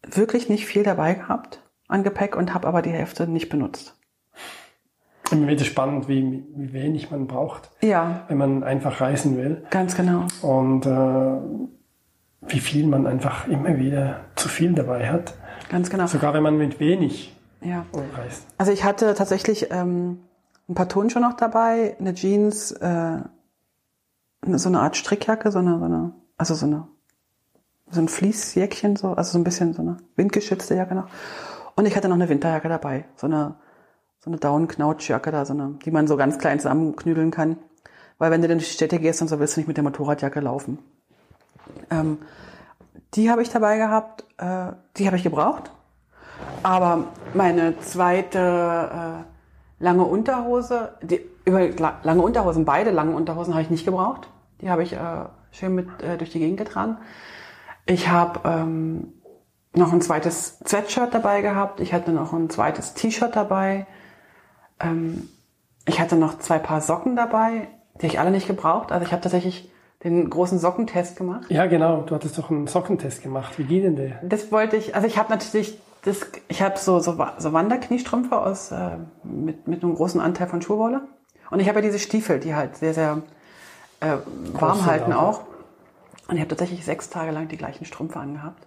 [0.03, 3.96] wirklich nicht viel dabei gehabt an Gepäck und habe aber die Hälfte nicht benutzt.
[5.33, 9.65] Immer wieder spannend, wie, wie wenig man braucht, Ja, wenn man einfach reisen will.
[9.71, 10.27] ganz genau.
[10.43, 15.35] Und äh, wie viel man einfach immer wieder zu viel dabei hat.
[15.69, 16.07] Ganz genau.
[16.07, 17.85] Sogar wenn man mit wenig Ja.
[18.17, 18.47] reist.
[18.57, 20.21] Also ich hatte tatsächlich ähm,
[20.69, 23.19] ein paar Turnschuhe noch dabei, eine Jeans, äh,
[24.49, 26.87] so eine Art Strickjacke, so eine, so eine, also so eine,
[27.91, 31.09] so ein Fließjäckchen, so, also so ein bisschen so eine windgeschützte Jacke noch.
[31.75, 33.57] Und ich hatte noch eine Winterjacke dabei, so eine,
[34.27, 37.59] so eine Down-Knautschjacke da, so eine, die man so ganz klein zusammenknüdeln kann.
[38.19, 40.41] Weil wenn du in die Städte gehst und so willst du nicht mit der Motorradjacke
[40.41, 40.81] laufen.
[41.93, 42.19] Ähm,
[43.15, 45.71] die habe ich dabei gehabt, äh, die habe ich gebraucht.
[46.65, 47.05] Aber
[47.35, 53.71] meine zweite äh, lange Unterhose, die, über la- lange Unterhosen, beide lange Unterhosen habe ich
[53.71, 54.29] nicht gebraucht.
[54.61, 56.97] Die habe ich äh, schön mit äh, durch die Gegend getragen.
[57.85, 59.13] Ich habe ähm,
[59.73, 61.79] noch ein zweites Sweatshirt dabei gehabt.
[61.79, 63.87] Ich hatte noch ein zweites T-Shirt dabei.
[64.81, 65.29] Ähm,
[65.87, 67.69] ich hatte noch zwei Paar Socken dabei,
[68.01, 68.93] die ich alle nicht gebraucht.
[68.93, 69.71] Also ich habe tatsächlich
[70.05, 71.47] den großen Sockentest gemacht.
[71.49, 72.03] Ja, genau.
[72.03, 73.59] Du hattest doch einen Sockentest gemacht.
[73.59, 74.21] Wie geht denn der?
[74.23, 78.71] Das wollte ich, also ich habe natürlich das, ich habe so, so, so Wanderkniestrümpfe aus,
[78.71, 81.03] äh, mit, mit einem großen Anteil von Schuhwolle.
[81.51, 83.23] Und ich habe ja diese Stiefel, die halt sehr, sehr
[84.01, 84.17] äh,
[84.53, 85.41] warm halten auch.
[85.41, 85.45] auch.
[86.29, 88.67] Und ich habe tatsächlich sechs Tage lang die gleichen Strümpfe angehabt.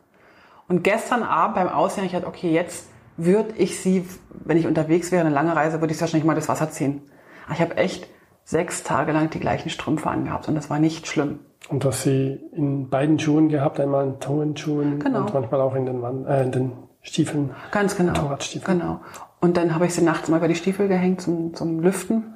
[0.68, 2.88] Und gestern Abend beim Aussehen, ich dachte, okay, jetzt
[3.26, 4.05] würde ich sie,
[4.45, 7.01] wenn ich unterwegs wäre, eine lange Reise, würde ich sie wahrscheinlich mal das Wasser ziehen.
[7.45, 8.07] Aber ich habe echt
[8.43, 11.39] sechs Tage lang die gleichen Strümpfe angehabt und das war nicht schlimm.
[11.70, 15.20] Und du hast sie in beiden Schuhen gehabt, einmal in Tongenschuhen Genau.
[15.22, 17.51] und manchmal auch in den, Wan- äh, in den Stiefeln.
[17.72, 18.13] Ganz genau.
[18.13, 18.74] Motorradstiefel.
[18.76, 19.01] Genau.
[19.39, 22.34] Und dann habe ich sie nachts mal über die Stiefel gehängt zum, zum Lüften.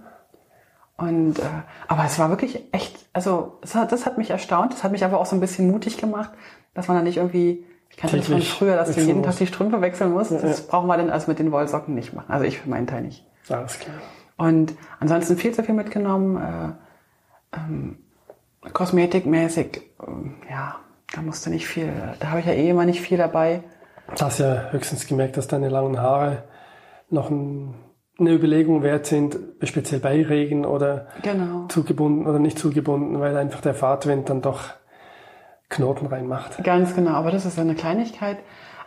[0.97, 1.43] Und äh,
[1.87, 5.19] aber es war wirklich echt, also hat, das hat mich erstaunt, das hat mich aber
[5.19, 6.29] auch so ein bisschen mutig gemacht,
[6.75, 9.21] dass man dann nicht irgendwie, ich kannte das von früher, dass du jeden.
[9.23, 10.31] Tag die Strümpfe wechseln musst.
[10.31, 12.31] Das brauchen wir dann also mit den Wollsocken nicht machen.
[12.31, 13.25] Also ich für meinen Teil nicht.
[13.49, 13.95] Alles klar.
[14.37, 17.97] Und ansonsten viel zu viel mitgenommen, äh, ähm,
[18.73, 20.75] kosmetikmäßig, ähm, ja,
[21.13, 23.61] da musste nicht viel, da habe ich ja eh immer nicht viel dabei.
[24.17, 26.43] Du hast ja höchstens gemerkt, dass deine langen Haare
[27.09, 27.75] noch ein,
[28.19, 31.67] eine Überlegung wert sind, speziell bei Regen oder Genau.
[31.67, 34.61] zugebunden oder nicht zugebunden, weil einfach der Fahrtwind dann doch
[35.69, 36.63] Knoten reinmacht.
[36.63, 38.37] Ganz genau, aber das ist eine Kleinigkeit.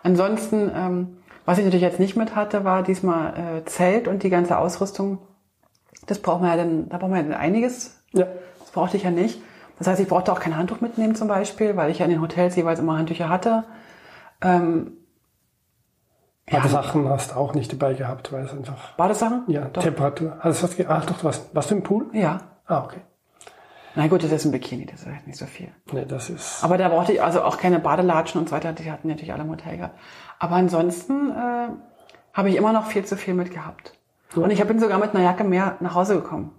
[0.02, 4.30] Ansonsten, ähm, was ich natürlich jetzt nicht mit hatte, war diesmal äh, Zelt und die
[4.30, 5.18] ganze Ausrüstung.
[6.06, 8.02] Das braucht man ja dann, da braucht man ja dann einiges.
[8.12, 8.26] Ja,
[8.60, 9.40] Das brauchte ich ja nicht.
[9.78, 12.20] Das heißt, ich brauchte auch kein Handtuch mitnehmen zum Beispiel, weil ich ja in den
[12.22, 13.64] Hotels jeweils immer Handtücher hatte.
[14.40, 14.92] Ähm,
[16.50, 19.42] aber Sachen hast du auch nicht dabei gehabt, weil es einfach, Badesachen?
[19.48, 19.82] ja, Doch.
[19.82, 20.36] Temperatur.
[20.40, 22.06] Also was, ge- ach doch, du warst du im Pool?
[22.12, 22.40] Ja.
[22.66, 23.00] Ah, okay.
[23.96, 25.68] Na gut, das ist ein Bikini, das ist halt nicht so viel.
[25.90, 28.90] Nee, das ist, Aber da brauchte ich also auch keine Badelatschen und so weiter, die
[28.92, 29.98] hatten natürlich alle im Hotel gehabt.
[30.38, 31.68] Aber ansonsten äh,
[32.34, 33.94] habe ich immer noch viel zu viel mitgehabt.
[34.34, 36.52] Und ich bin sogar mit einer Jacke mehr nach Hause gekommen.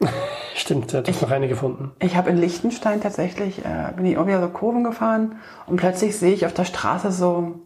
[0.54, 1.92] stimmt, du hast noch eine gefunden.
[1.98, 6.34] Ich habe in Liechtenstein tatsächlich, äh, bin ich irgendwie so Kurven gefahren und plötzlich sehe
[6.34, 7.60] ich auf der Straße so,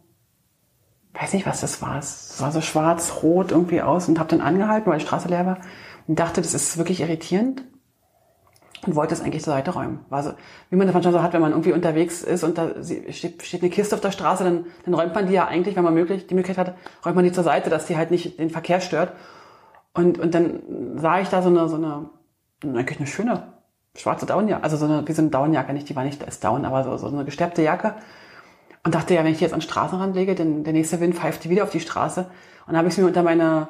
[1.14, 1.98] weiß nicht, was das war.
[1.98, 5.58] Es war so schwarz-rot irgendwie aus und habe dann angehalten, weil die Straße leer war
[6.06, 7.64] und dachte, das ist wirklich irritierend
[8.86, 10.00] und wollte es eigentlich zur Seite räumen.
[10.08, 10.32] War so,
[10.70, 12.70] wie man das manchmal so hat, wenn man irgendwie unterwegs ist und da
[13.10, 15.84] steht, steht eine Kiste auf der Straße, dann, dann räumt man die ja eigentlich, wenn
[15.84, 18.50] man möglich, die Möglichkeit hat, räumt man die zur Seite, dass die halt nicht den
[18.50, 19.12] Verkehr stört.
[19.92, 20.60] Und, und dann
[20.96, 22.08] sah ich da so eine, so eine,
[22.62, 23.52] eigentlich eine schöne
[23.96, 26.64] schwarze Downjacke, also so eine, wie so eine Downjacke, nicht, die war nicht als Down,
[26.64, 27.94] aber so, so eine gesteppte Jacke.
[28.82, 31.14] Und dachte, ja, wenn ich die jetzt an den Straßenrand lege, dann der nächste Wind
[31.14, 32.20] pfeift die wieder auf die Straße.
[32.20, 32.28] Und
[32.68, 33.68] dann habe ich sie mir unter meine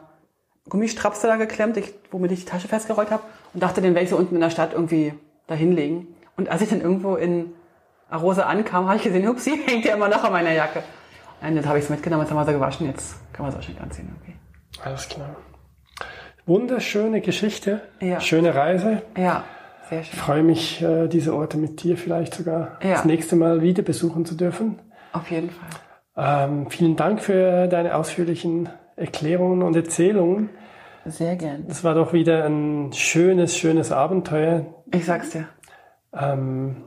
[0.69, 3.23] Gummistrapse da geklemmt, ich, womit ich die Tasche festgerollt habe
[3.55, 5.15] und dachte, den werde ich so unten in der Stadt irgendwie
[5.47, 6.07] da hinlegen.
[6.37, 7.53] Und als ich dann irgendwo in
[8.09, 10.83] Arosa ankam, habe ich gesehen, hupsi, hängt ja immer noch an meiner Jacke.
[11.43, 13.55] Und jetzt habe ich es mitgenommen, jetzt haben wir sie gewaschen, jetzt können wir es
[13.55, 14.15] wahrscheinlich anziehen.
[14.21, 14.35] Okay.
[14.85, 15.37] Alles klar.
[16.47, 18.21] Wunderschöne Geschichte, Ja.
[18.21, 19.03] schöne Reise.
[19.17, 19.45] Ja,
[19.89, 20.19] sehr Ich schön.
[20.19, 22.93] freue mich, äh, diese Orte mit dir vielleicht sogar Ja.
[22.93, 24.79] das nächste Mal wieder besuchen zu dürfen.
[25.13, 25.69] Auf jeden Fall.
[26.17, 30.51] Ähm, vielen Dank für deine ausführlichen Erklärungen und Erzählungen.
[31.07, 31.65] Sehr gern.
[31.67, 34.67] Das war doch wieder ein schönes, schönes Abenteuer.
[34.93, 35.49] Ich sag's dir.
[36.13, 36.85] Ähm,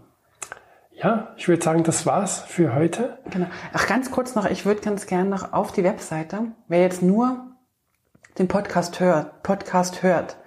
[0.92, 3.18] ja, ich würde sagen, das war's für heute.
[3.30, 3.48] Genau.
[3.74, 7.48] Ach, ganz kurz noch, ich würde ganz gerne noch auf die Webseite, wer jetzt nur
[8.38, 10.38] den Podcast hört, Podcast hört,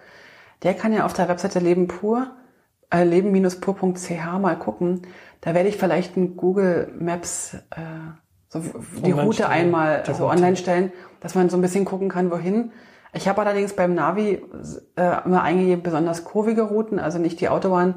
[0.62, 2.30] der kann ja auf der Webseite Leben pur,
[2.90, 5.02] äh, leben-pur.ch mal gucken.
[5.40, 7.80] Da werde ich vielleicht ein Google Maps, äh,
[8.48, 9.50] so die Online Route stellen.
[9.50, 10.24] einmal so Route.
[10.24, 12.72] online stellen, dass man so ein bisschen gucken kann, wohin.
[13.16, 14.42] Ich habe allerdings beim Navi
[14.96, 17.94] äh, immer eingegeben, besonders kurvige Routen, also nicht die Autobahn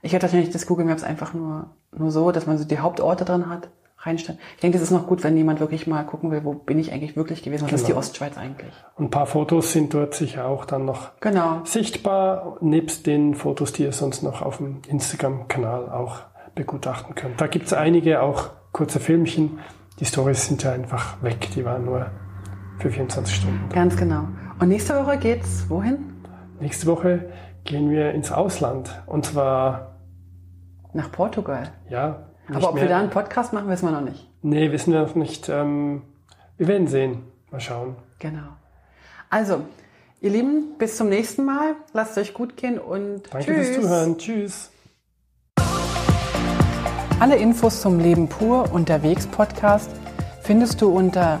[0.00, 3.24] Ich hätte wahrscheinlich das Google Maps einfach nur, nur so, dass man so die Hauptorte
[3.24, 3.68] drin hat,
[3.98, 4.40] reinstellen.
[4.54, 6.92] Ich denke, das ist noch gut, wenn jemand wirklich mal gucken will, wo bin ich
[6.92, 7.64] eigentlich wirklich gewesen?
[7.64, 7.76] Was genau.
[7.76, 7.98] ist die genau.
[7.98, 8.72] Ostschweiz eigentlich?
[8.96, 11.60] Und ein paar Fotos sind dort sicher auch dann noch genau.
[11.64, 16.20] sichtbar, nebst den Fotos, die ihr sonst noch auf dem Instagram-Kanal auch
[16.54, 17.40] begutachten könnt.
[17.40, 19.58] Da gibt es einige auch kurze Filmchen.
[20.00, 22.10] Die Stories sind ja einfach weg, die waren nur
[22.78, 23.68] für 24 Stunden.
[23.68, 24.28] Ganz genau.
[24.58, 26.12] Und nächste Woche geht's wohin?
[26.60, 27.30] Nächste Woche
[27.64, 29.02] gehen wir ins Ausland.
[29.06, 29.96] Und zwar
[30.92, 31.72] nach Portugal.
[31.88, 32.26] Ja.
[32.48, 32.84] Aber ob mehr.
[32.84, 34.28] wir da einen Podcast machen, wissen wir noch nicht.
[34.42, 35.48] Nee, wissen wir noch nicht.
[35.48, 36.02] Ähm,
[36.56, 37.22] wir werden sehen.
[37.50, 37.96] Mal schauen.
[38.18, 38.48] Genau.
[39.30, 39.62] Also,
[40.20, 41.74] ihr Lieben, bis zum nächsten Mal.
[41.92, 43.68] Lasst euch gut gehen und Danke tschüss.
[43.68, 44.18] fürs Zuhören.
[44.18, 44.70] Tschüss.
[47.20, 49.90] Alle Infos zum Leben pur unterwegs Podcast
[50.42, 51.40] findest du unter